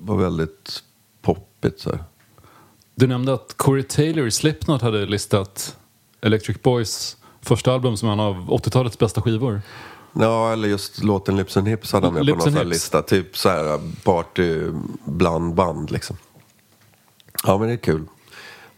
var 0.00 0.16
väldigt 0.16 0.82
poppigt 1.22 1.80
så 1.80 1.90
här. 1.90 2.04
Du 2.94 3.06
nämnde 3.06 3.34
att 3.34 3.54
Corey 3.56 3.82
Taylor 3.82 4.26
i 4.26 4.30
Slipknot 4.30 4.82
hade 4.82 5.06
listat 5.06 5.76
Electric 6.20 6.62
Boys 6.62 7.16
första 7.40 7.72
album 7.72 7.96
som 7.96 8.08
en 8.08 8.20
av 8.20 8.50
80-talets 8.50 8.98
bästa 8.98 9.22
skivor. 9.22 9.62
Ja, 10.12 10.52
eller 10.52 10.68
just 10.68 11.02
låten 11.02 11.36
Lips 11.36 11.56
and 11.56 11.68
Hips 11.68 11.92
hade 11.92 12.06
han 12.06 12.14
med 12.14 12.20
på 12.20 12.24
Lips 12.24 12.38
någon 12.38 12.48
and 12.48 12.56
sån 12.56 12.68
lista. 12.68 13.02
Typ 13.02 13.36
så 13.36 13.48
här 13.48 13.80
party 14.04 14.70
bland 15.04 15.54
band 15.54 15.90
liksom. 15.90 16.16
Ja, 17.44 17.58
men 17.58 17.68
det 17.68 17.74
är 17.74 17.76
kul. 17.76 18.06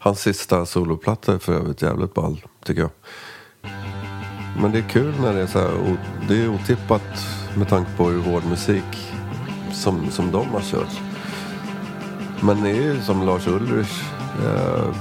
Hans 0.03 0.19
sista 0.19 0.65
soloplatta 0.65 1.33
är 1.33 1.37
för 1.37 1.53
övrigt 1.53 1.81
jävligt 1.81 2.13
ball, 2.13 2.41
tycker 2.65 2.81
jag. 2.81 2.91
Men 4.61 4.71
det 4.71 4.77
är 4.77 4.89
kul 4.89 5.13
när 5.21 5.33
det 5.33 5.41
är 5.41 5.47
så 5.47 5.59
här, 5.59 5.97
det 6.27 6.43
är 6.43 6.49
otippat 6.49 7.01
med 7.57 7.69
tanke 7.69 7.91
på 7.97 8.09
hur 8.09 8.21
hård 8.21 8.45
musik 8.45 9.13
som, 9.73 10.11
som 10.11 10.31
de 10.31 10.49
har 10.49 10.61
kört. 10.61 11.01
Men 12.41 12.63
det 12.63 12.69
är 12.69 12.81
ju 12.81 13.01
som 13.01 13.25
Lars 13.25 13.47
Ulrich. 13.47 14.03
Eh, 14.45 14.95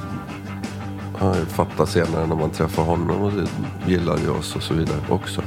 har 1.19 1.37
ju 1.37 1.45
fattat 1.45 1.89
senare 1.89 2.27
när 2.27 2.37
man 2.37 2.51
träffar 2.51 2.83
honom 2.83 3.23
och 3.23 3.33
det 3.33 3.49
gillar 3.87 4.19
ju 4.19 4.31
oss 4.31 4.57
och 4.57 4.63
så 4.63 4.75
vidare 4.75 5.01
också. 5.09 5.43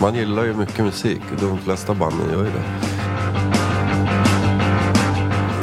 Man 0.00 0.14
gillar 0.14 0.44
ju 0.44 0.54
mycket 0.54 0.84
musik. 0.84 1.22
De 1.40 1.58
flesta 1.58 1.94
banden 1.94 2.30
gör 2.32 2.44
ju 2.44 2.50
det. 2.50 2.64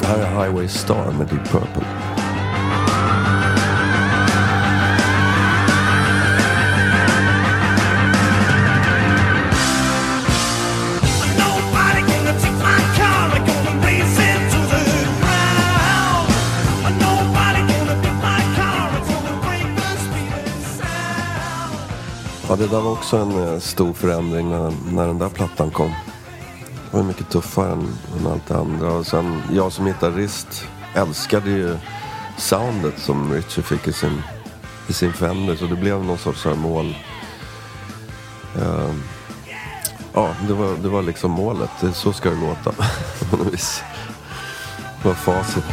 Här 0.08 0.18
är 0.18 0.44
Highway 0.44 0.68
Star 0.68 1.12
med 1.12 1.28
Deep 1.28 1.48
Purple. 1.48 2.07
Det 22.70 22.76
där 22.76 22.82
var 22.82 22.92
också 22.92 23.18
en 23.18 23.44
eh, 23.44 23.60
stor 23.60 23.94
förändring 23.94 24.50
när, 24.50 24.74
när 24.92 25.08
den 25.08 25.18
där 25.18 25.30
plattan 25.30 25.72
kom. 25.72 25.92
Det 26.92 26.98
var 26.98 27.04
mycket 27.04 27.30
tuffare 27.30 27.72
än, 27.72 27.88
än 28.20 28.28
allt 28.28 28.48
det 28.48 28.58
andra. 28.58 28.94
Och 28.94 29.08
sen, 29.08 29.42
jag 29.52 29.72
som 29.72 29.86
gitarrist 29.86 30.66
älskade 30.94 31.50
ju 31.50 31.78
soundet 32.38 33.00
som 33.00 33.34
Richie 33.34 33.64
fick 33.64 33.88
i 33.88 33.94
sin, 33.94 34.22
i 34.88 34.94
sin 34.94 35.14
Fender. 35.14 35.56
Så 35.56 35.66
det 35.66 35.76
blev 35.76 36.04
någon 36.04 36.18
sorts 36.18 36.46
här 36.46 36.56
mål. 36.56 36.96
Uh, 38.58 38.96
ja, 40.14 40.36
det 40.48 40.54
var, 40.54 40.78
det 40.78 40.90
var 40.90 41.02
liksom 41.02 41.32
målet. 41.32 41.72
Det, 41.82 41.94
så 41.94 42.14
ska 42.14 42.30
det 42.30 42.42
låta. 42.42 42.72
På 43.30 43.38
något 43.38 43.54
vis. 43.54 43.84
Det 45.02 45.08
var 45.08 45.16
facit. 45.16 45.66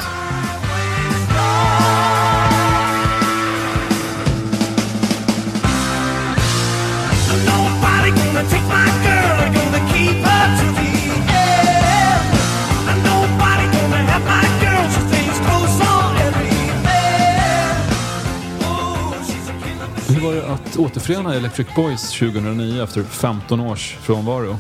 Hur 20.09 20.21
var 20.21 20.35
det 20.35 20.47
att 20.47 20.77
återförena 20.77 21.35
Electric 21.35 21.67
Boys 21.77 22.11
2009 22.11 22.83
efter 22.83 23.03
15 23.03 23.61
års 23.61 23.97
frånvaro? 24.01 24.57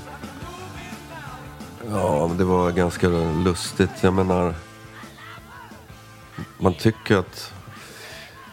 Ja, 1.90 2.26
men 2.28 2.36
det 2.36 2.44
var 2.44 2.70
ganska 2.70 3.08
lustigt. 3.44 3.90
Jag 4.00 4.14
menar, 4.14 4.54
man 6.58 6.74
tycker 6.74 7.16
att... 7.16 7.52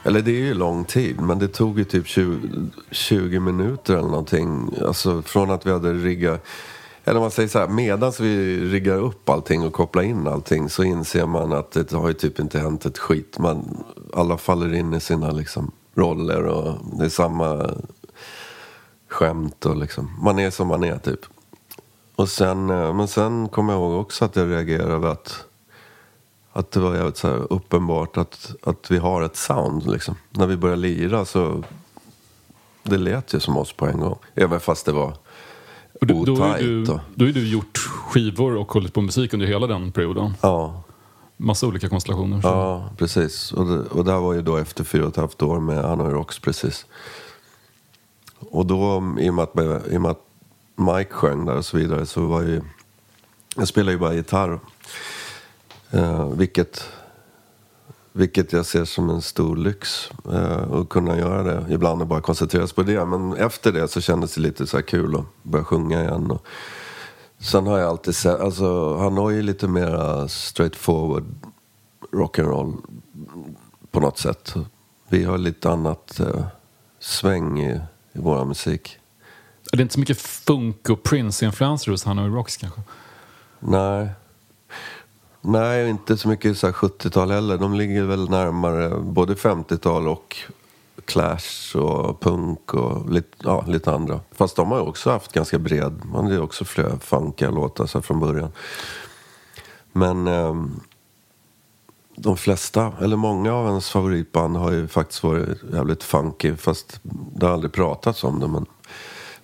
Eller 0.04 0.22
det 0.22 0.32
är 0.32 0.46
ju 0.46 0.54
lång 0.54 0.86
tid, 0.86 1.22
men 1.22 1.40
det 1.40 1.48
tog 1.48 1.80
ju 1.80 1.84
typ 1.84 2.08
20, 2.08 2.70
20 2.92 3.40
minuter 3.40 3.94
eller 3.94 4.10
någonting. 4.10 4.76
Alltså 4.88 5.22
från 5.22 5.52
att 5.52 5.66
vi 5.66 5.72
hade 5.72 5.94
riggat... 5.94 6.46
Eller 7.04 7.20
man 7.20 7.32
säger 7.32 7.50
så 7.50 7.60
här, 7.60 7.68
medan 7.68 8.14
vi 8.20 8.66
riggar 8.66 8.98
upp 8.98 9.30
allting 9.30 9.66
och 9.66 9.74
kopplar 9.74 10.04
in 10.04 10.28
allting 10.28 10.70
så 10.70 10.84
inser 10.84 11.26
man 11.26 11.54
att 11.54 11.72
det 11.72 11.92
har 11.92 12.08
ju 12.08 12.14
typ 12.14 12.40
inte 12.40 12.60
hänt 12.60 12.86
ett 12.86 12.98
skit. 12.98 13.38
Man, 13.40 13.84
alla 14.14 14.38
faller 14.38 14.74
in 14.74 14.94
i 14.94 15.00
sina 15.00 15.32
liksom, 15.32 15.72
roller 15.96 16.44
och 16.44 16.78
det 16.98 17.06
är 17.06 17.10
samma 17.10 17.70
skämt 19.08 19.66
och 19.66 19.78
liksom. 19.78 20.20
Man 20.24 20.40
är 20.40 20.50
som 20.50 20.68
man 20.68 20.84
är 20.84 20.98
typ. 20.98 21.20
Och 22.16 22.30
sen, 22.30 22.70
eh, 22.70 22.94
men 22.94 23.08
sen 23.08 23.50
kommer 23.50 23.74
jag 23.74 23.82
ihåg 23.82 24.02
också 24.02 24.26
att 24.26 24.36
jag 24.36 24.50
reagerade 24.50 24.94
över 24.94 25.10
att, 25.10 25.46
att 26.54 26.72
det 26.72 26.80
var 26.80 26.96
jävligt 26.96 27.18
så 27.18 27.28
här 27.28 27.54
uppenbart 27.54 28.18
att, 28.18 28.56
att 28.64 28.92
vi 28.92 28.98
har 28.98 29.22
ett 29.22 29.36
sound. 29.36 29.92
Liksom. 29.92 30.16
När 30.30 30.48
vi 30.48 30.58
började 30.58 30.82
lira 30.82 31.26
så 31.26 31.64
det 32.84 32.98
lät 32.98 33.34
ju 33.34 33.40
som 33.40 33.58
oss 33.58 33.74
på 33.74 33.88
en 33.88 34.00
gång. 34.00 34.18
Även 34.36 34.60
fast 34.60 34.86
det 34.86 34.92
var 34.92 35.14
och 36.02 36.08
du, 36.08 36.14
då, 36.14 36.34
otajt. 36.34 36.62
ju 36.62 36.84
du, 36.84 36.86
då 36.86 37.26
har 37.26 37.28
ju 37.28 37.32
du 37.32 37.48
gjort 37.48 37.78
skivor 37.78 38.56
och 38.56 38.72
hållit 38.72 38.94
på 38.94 39.02
musik 39.02 39.34
under 39.34 39.48
hela 39.48 39.68
den 39.68 39.92
perioden. 39.92 40.34
Ja, 40.42 40.84
Massa 41.38 41.68
olika 41.68 41.90
konstellationer. 41.90 42.42
Så. 42.42 42.48
ja, 42.48 42.90
precis. 42.98 43.52
Och 43.52 43.66
det, 43.66 43.80
och 43.80 44.06
det 44.06 44.12
här 44.12 44.20
var 44.20 44.34
ju 44.34 44.42
då 44.42 44.58
efter 44.58 44.84
fyra 44.84 45.04
och 45.04 45.10
ett 45.10 45.16
halvt 45.16 45.42
år 45.42 45.60
med 45.60 45.84
Hanoi 45.84 46.14
Rocks 46.14 46.40
precis. 46.40 46.86
Och 48.40 48.66
då, 48.66 49.04
i 49.20 49.30
och 49.30 49.34
med 49.34 49.44
att, 49.44 49.60
i 49.92 49.98
och 49.98 50.02
med 50.02 50.12
att 50.12 50.26
Mike 50.76 51.14
sjöng 51.14 51.46
där 51.46 51.56
och 51.56 51.66
så 51.66 51.78
vidare 51.78 52.06
så 52.06 52.26
var 52.26 52.42
ju... 52.42 52.62
Jag 53.56 53.68
spelade 53.68 53.92
ju 53.92 53.98
bara 53.98 54.14
gitarr. 54.14 54.60
Eh, 55.92 56.30
vilket, 56.30 56.90
vilket 58.14 58.54
jag 58.54 58.66
ser 58.66 58.86
som 58.86 59.10
en 59.10 59.22
stor 59.22 59.56
lyx. 59.56 60.12
Eh, 60.34 60.74
att 60.74 60.90
kunna 60.90 61.18
göra 61.18 61.44
det 61.44 61.74
ibland 61.74 62.02
och 62.02 62.08
bara 62.08 62.22
koncentrera 62.22 62.68
sig 62.68 62.76
på 62.76 62.84
det. 62.84 63.06
Men 63.06 63.34
efter 63.34 63.72
det 63.72 63.88
så 63.88 64.02
kändes 64.02 64.36
det 64.36 64.42
lite 64.42 64.68
så 64.68 64.82
kul 64.82 65.16
att 65.16 65.26
börja 65.44 65.66
sjunga 65.66 66.02
igen. 66.02 66.32
Och, 66.32 66.46
Sen 67.42 67.68
har 67.68 67.80
jag 67.80 67.90
alltid 67.90 68.16
sett, 68.16 68.40
alltså 68.40 68.98
han 68.98 69.18
har 69.18 69.30
ju 69.30 69.42
lite 69.42 69.68
mer 69.68 70.28
straightforward 70.28 71.24
rock'n'roll 72.12 72.78
på 73.92 74.00
något 74.00 74.18
sätt. 74.18 74.54
Vi 75.08 75.24
har 75.24 75.38
lite 75.38 75.70
annat 75.70 76.20
eh, 76.20 76.46
sväng 77.00 77.60
i, 77.60 77.72
i 78.14 78.20
vår 78.20 78.46
musik. 78.46 78.98
Är 79.72 79.78
det 79.78 79.84
inte 79.84 79.94
så 79.94 80.00
mycket 80.00 80.22
funk 80.22 80.90
och 80.90 81.04
Prince-influenser 81.04 81.92
hos 81.92 82.04
Hanoi 82.04 82.30
Rocks 82.30 82.58
kanske? 82.58 82.82
Nej. 83.60 84.10
Nej, 85.42 85.90
inte 85.90 86.18
så 86.18 86.28
mycket 86.28 86.58
så 86.58 86.68
70-tal 86.68 87.32
heller. 87.32 87.58
De 87.58 87.74
ligger 87.74 88.04
väl 88.04 88.30
närmare 88.30 88.90
både 88.90 89.34
50-tal 89.34 90.08
och 90.08 90.38
Clash 91.06 91.78
och 91.78 92.22
punk 92.22 92.74
och 92.74 93.12
lite, 93.12 93.38
ja, 93.38 93.66
lite 93.68 93.92
andra. 93.92 94.20
Fast 94.32 94.56
de 94.56 94.72
har 94.72 94.78
ju 94.78 94.84
också 94.84 95.10
haft 95.10 95.34
ganska 95.34 95.60
bred, 95.60 96.02
man 96.06 96.24
hade 96.24 96.36
ju 96.36 96.42
också 96.42 96.66
flera 96.66 97.00
funkiga 97.00 97.50
låtar 97.52 97.86
så 97.86 97.98
här 97.98 98.04
från 98.04 98.20
början. 98.20 98.52
Men 99.92 100.28
eh, 100.28 100.56
de 102.16 102.38
flesta, 102.38 102.94
eller 103.02 103.16
många 103.16 103.54
av 103.54 103.68
ens 103.68 103.90
favoritband 103.90 104.58
har 104.58 104.72
ju 104.72 104.88
faktiskt 104.88 105.24
varit 105.24 105.64
jävligt 105.74 106.04
funky. 106.04 106.56
Fast 106.56 107.00
det 107.36 107.46
har 107.46 107.54
aldrig 107.54 107.72
pratats 107.72 108.24
om 108.24 108.40
det. 108.40 108.48
Men 108.48 108.66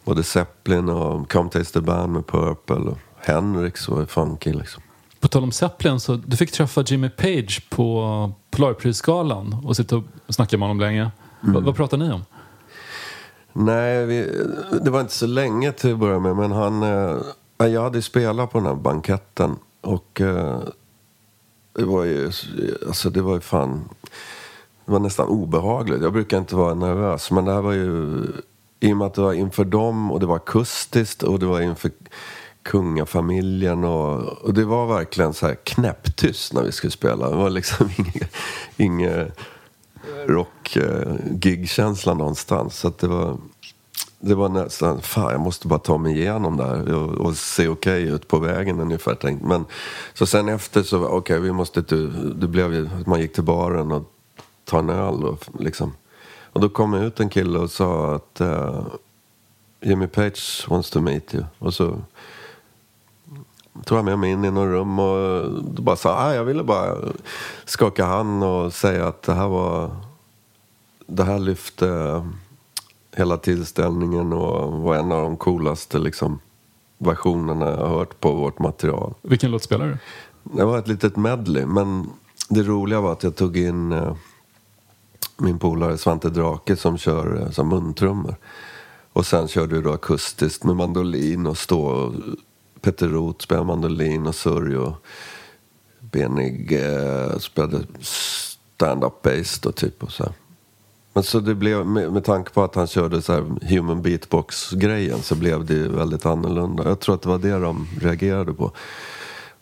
både 0.04 0.24
Zeppelin 0.24 0.90
och 0.90 1.32
Come 1.32 1.50
Taste 1.50 1.74
the 1.74 1.86
Band 1.86 2.14
med 2.14 2.28
Purple 2.28 2.76
och 2.76 2.98
Hendrix 3.18 3.88
var 3.88 4.00
ju 4.00 4.06
funky 4.06 4.54
liksom. 4.54 4.84
På 5.28 5.32
tal 5.32 5.44
om 5.44 5.52
Zeppelin, 5.52 6.00
så 6.00 6.16
du 6.16 6.38
fick 6.38 6.52
träffa 6.52 6.82
Jimmy 6.82 7.10
Page 7.10 7.70
på 7.70 8.32
Polarprisgalan 8.52 9.62
och 9.66 9.76
sitta 9.76 9.96
och 9.96 10.04
snacka 10.30 10.58
med 10.58 10.68
honom 10.68 10.80
länge. 10.80 11.12
Va, 11.42 11.60
vad 11.60 11.76
pratade 11.76 12.06
ni 12.06 12.14
om? 12.14 12.26
Nej, 13.54 14.06
vi, 14.06 14.32
det 14.82 14.90
var 14.90 15.02
inte 15.02 15.14
så 15.14 15.28
länge 15.28 15.72
till 15.72 15.94
att 15.94 16.00
börja 16.00 16.20
med. 16.20 16.36
Men 16.36 16.52
han, 16.52 16.84
eh, 16.84 17.68
jag 17.68 17.82
hade 17.82 18.02
spelat 18.02 18.52
på 18.52 18.58
den 18.58 18.68
här 18.68 18.76
banketten. 18.76 19.56
Och 19.82 20.22
eh, 20.22 20.60
det 21.74 21.86
var 21.86 22.04
ju, 22.04 22.32
alltså 22.88 23.10
det 23.10 23.22
var 23.22 23.34
ju 23.34 23.42
fan, 23.42 23.90
det 24.86 24.92
var 24.92 25.00
nästan 25.00 25.28
obehagligt. 25.28 26.02
Jag 26.02 26.14
brukar 26.14 26.38
inte 26.38 26.56
vara 26.56 26.74
nervös. 26.74 27.32
Men 27.32 27.46
det 27.46 27.54
här 27.54 27.62
var 27.62 27.74
ju, 27.74 28.24
i 28.80 28.94
och 28.94 28.98
med 28.98 29.08
att 29.08 29.14
det 29.14 29.22
var 29.22 29.34
inför 29.34 29.66
dem 29.66 30.12
och 30.12 30.20
det 30.20 30.26
var 30.26 30.36
akustiskt 30.36 31.24
och 31.24 31.40
det 31.40 31.46
var 31.46 31.62
inför 31.62 31.92
kungafamiljen 32.68 33.84
och, 33.84 34.20
och 34.20 34.54
det 34.54 34.66
var 34.66 34.88
verkligen 34.88 35.34
så 35.34 35.48
här 35.48 35.56
knäpptyst 35.64 36.54
när 36.54 36.64
vi 36.64 36.72
skulle 36.72 36.92
spela. 36.92 37.30
Det 37.30 37.36
var 37.36 37.50
liksom 37.50 37.90
ingen 38.78 39.32
rock-gig-känsla 40.28 42.14
någonstans. 42.14 42.80
Så 42.80 42.88
att 42.88 42.98
det 43.00 43.08
var, 43.08 43.38
det 44.20 44.36
var 44.36 44.50
nästan, 44.50 45.02
fan 45.02 45.32
jag 45.32 45.42
måste 45.42 45.68
bara 45.68 45.80
ta 45.80 45.98
mig 45.98 46.18
igenom 46.18 46.58
det 46.58 46.66
här 46.66 46.94
och, 46.94 47.10
och 47.26 47.38
se 47.38 47.68
okej 47.68 48.04
ut 48.04 48.28
på 48.28 48.40
vägen 48.40 48.80
ungefär 48.80 49.16
tänkt. 49.16 49.46
Men 49.46 49.66
så 50.14 50.26
sen 50.26 50.50
efter 50.50 50.84
så, 50.84 50.98
okej 50.98 51.18
okej 51.18 51.40
vi 51.40 51.52
måste, 51.52 51.80
inte- 51.80 52.12
det 52.36 52.48
blev 52.48 52.74
ju 52.74 52.90
att 53.02 53.08
man 53.08 53.22
gick 53.22 53.34
till 53.34 53.44
baren 53.44 53.92
och 53.92 54.12
ta 54.66 54.80
en 54.80 54.90
öl 54.90 55.24
och 55.24 55.46
liksom. 55.60 55.94
Och 56.54 56.62
då 56.62 56.70
kom 56.70 56.94
ut 56.94 57.20
en 57.20 57.30
kille 57.30 57.60
och 57.60 57.72
sa 57.72 58.16
att 58.16 58.42
uh, 58.42 58.82
Jimmy 59.82 60.08
Page 60.08 60.66
wants 60.70 60.90
to 60.90 61.02
meet 61.02 61.36
you. 61.36 61.44
Och 61.60 61.74
så 61.74 62.02
tog 63.86 63.96
han 63.96 64.06
med 64.06 64.20
mig 64.20 64.32
in 64.32 64.46
i 64.46 64.52
något 64.52 64.68
rum 64.68 65.00
och 65.00 65.52
då 65.64 65.82
bara 65.82 65.96
sa 65.96 66.16
ah, 66.16 66.34
jag 66.34 66.44
ville 66.44 66.64
bara 66.64 66.96
skaka 67.66 68.06
hand 68.06 68.44
och 68.44 68.74
säga 68.74 69.08
att 69.08 69.22
det 69.24 69.34
här 69.34 69.48
var 69.48 69.92
det 71.08 71.24
här 71.24 71.40
lyfte 71.40 72.22
hela 73.18 73.38
tillställningen 73.38 74.34
och 74.34 74.74
var 74.82 74.96
en 74.96 75.12
av 75.12 75.22
de 75.22 75.38
coolaste 75.38 76.00
liksom, 76.00 76.40
versionerna 76.98 77.66
jag 77.66 77.78
har 77.78 77.88
hört 77.88 78.20
på 78.20 78.32
vårt 78.32 78.60
material. 78.60 79.14
Vilken 79.22 79.52
låt 79.52 79.64
spelar 79.64 79.86
du? 79.86 79.98
Det 80.58 80.66
var 80.66 80.78
ett 80.78 80.88
litet 80.88 81.16
medley, 81.16 81.66
men 81.66 82.10
det 82.50 82.64
roliga 82.64 83.02
var 83.02 83.12
att 83.12 83.24
jag 83.24 83.36
tog 83.36 83.58
in 83.58 83.92
eh, 83.92 84.16
min 85.38 85.60
polare 85.60 85.98
Svante 85.98 86.30
Drake 86.30 86.76
som 86.76 86.98
kör 86.98 87.42
eh, 87.42 87.50
som 87.50 87.70
muntrummor. 87.70 88.36
Och 89.14 89.26
sen 89.26 89.48
körde 89.48 89.76
vi 89.76 89.82
då 89.82 89.94
akustiskt 89.94 90.64
med 90.64 90.76
mandolin 90.76 91.48
och 91.48 91.58
stå. 91.58 91.82
Och 91.82 92.14
Peter 92.82 93.08
Roth 93.08 93.44
spelade 93.44 93.68
mandolin 93.68 94.28
och 94.28 94.36
surr 94.36 94.76
och 94.76 94.94
Benig 96.00 96.72
eh, 96.72 97.38
spelade 97.38 97.84
stand-up 98.00 99.22
bass 99.22 99.60
då 99.60 99.72
typ 99.72 100.04
och 100.04 100.12
så 100.12 100.24
här. 100.24 100.34
Men 101.14 101.24
så 101.24 101.40
det 101.40 101.56
blev, 101.56 101.86
med, 101.86 102.12
med 102.14 102.24
tanke 102.24 102.52
på 102.52 102.64
att 102.64 102.76
han 102.76 102.88
körde 102.88 103.22
så 103.22 103.34
här 103.34 103.44
human 103.62 104.02
beatbox-grejen 104.02 105.22
så 105.22 105.36
blev 105.36 105.66
det 105.66 105.74
ju 105.74 105.88
väldigt 105.88 106.26
annorlunda. 106.26 106.88
Jag 106.88 107.00
tror 107.00 107.16
att 107.16 107.22
det 107.22 107.30
var 107.30 107.38
det 107.38 107.60
de 107.60 107.88
reagerade 108.02 108.54
på. 108.54 108.72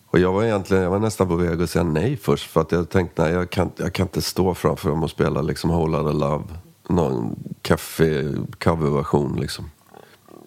Och 0.07 0.20
jag 0.20 0.34
var 0.34 0.43
egentligen, 0.43 0.84
jag 0.84 0.89
var 0.89 0.99
nästan 0.99 1.28
på 1.28 1.36
väg 1.36 1.61
att 1.61 1.70
säga 1.70 1.84
nej 1.84 2.18
först 2.18 2.51
för 2.51 2.61
att 2.61 2.72
jag 2.72 2.89
tänkte 2.89 3.24
nej 3.24 3.34
jag 3.34 3.49
kan, 3.49 3.72
jag 3.78 3.93
kan 3.93 4.05
inte 4.05 4.22
stå 4.22 4.53
framför 4.53 4.89
dem 4.89 5.03
och 5.03 5.09
spela 5.09 5.41
liksom 5.41 5.70
Whole 5.70 5.97
Lotta 5.97 6.11
Love. 6.11 6.43
Någon 6.89 7.36
kaffe, 7.61 8.34
coverversion 8.59 9.36
liksom. 9.39 9.70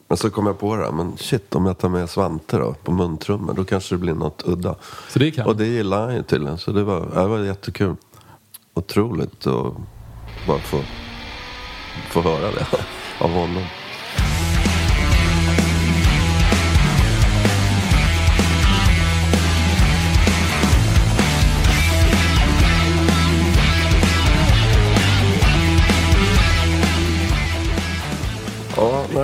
Men 0.09 0.19
så 0.19 0.31
kom 0.31 0.47
jag 0.47 0.59
på 0.59 0.77
det 0.77 0.85
här, 0.85 0.93
men 0.93 1.17
shit 1.17 1.55
om 1.55 1.67
jag 1.67 1.79
tar 1.79 1.89
med 1.89 2.11
Svante 2.11 2.59
då 2.59 2.75
på 2.85 2.93
muntrummor 2.93 3.55
då 3.55 3.65
kanske 3.65 3.95
det 3.95 3.99
blir 3.99 4.15
något 4.15 4.43
udda. 4.47 4.75
Så 5.09 5.19
det 5.19 5.31
kan 5.31 5.47
Och 5.47 5.57
det 5.57 5.67
gillar 5.67 6.07
han 6.07 6.15
ju 6.15 6.23
tydligen 6.23 6.59
så 6.59 6.73
det 6.73 6.85
var, 6.85 7.01
det 7.15 7.29
var 7.29 7.39
jättekul. 7.39 7.97
Otroligt 8.75 9.47
att 9.47 9.73
bara 10.47 10.59
få, 10.59 10.81
få 12.11 12.23
höra 12.23 12.51
det 12.51 12.67
av 13.25 13.31
honom. 13.31 13.65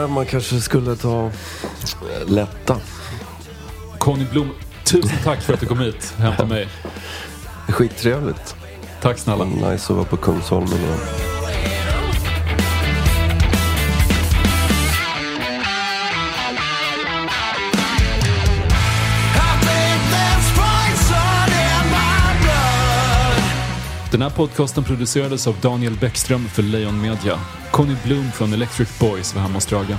Man 0.08 0.26
kanske 0.26 0.60
skulle 0.60 0.96
ta 0.96 1.30
lätta. 2.26 2.76
Conny 3.98 4.26
Blom, 4.32 4.50
tusen 4.84 5.18
tack 5.24 5.42
för 5.42 5.54
att 5.54 5.60
du 5.60 5.66
kom 5.66 5.78
hit 5.80 6.14
hem 6.18 6.36
till 6.36 6.46
mig. 6.46 6.68
Skittrevligt. 7.68 8.56
Tack 9.02 9.18
snälla. 9.18 9.44
Nice 9.44 9.74
att 9.74 9.90
vara 9.90 10.04
på 10.04 10.16
Kungsholmen 10.16 10.78
igen. 10.78 10.98
Den 24.10 24.22
här 24.22 24.30
podcasten 24.30 24.84
producerades 24.84 25.46
av 25.46 25.56
Daniel 25.60 25.96
Bäckström 26.00 26.48
för 26.48 26.62
Lejon 26.62 27.00
Media. 27.00 27.38
Conny 27.74 27.96
Bloom 28.04 28.32
från 28.32 28.52
Electric 28.52 28.98
Boys 28.98 29.34
var 29.34 29.42
hemma 29.42 29.54
hos 29.54 29.66
Dragan. 29.66 29.98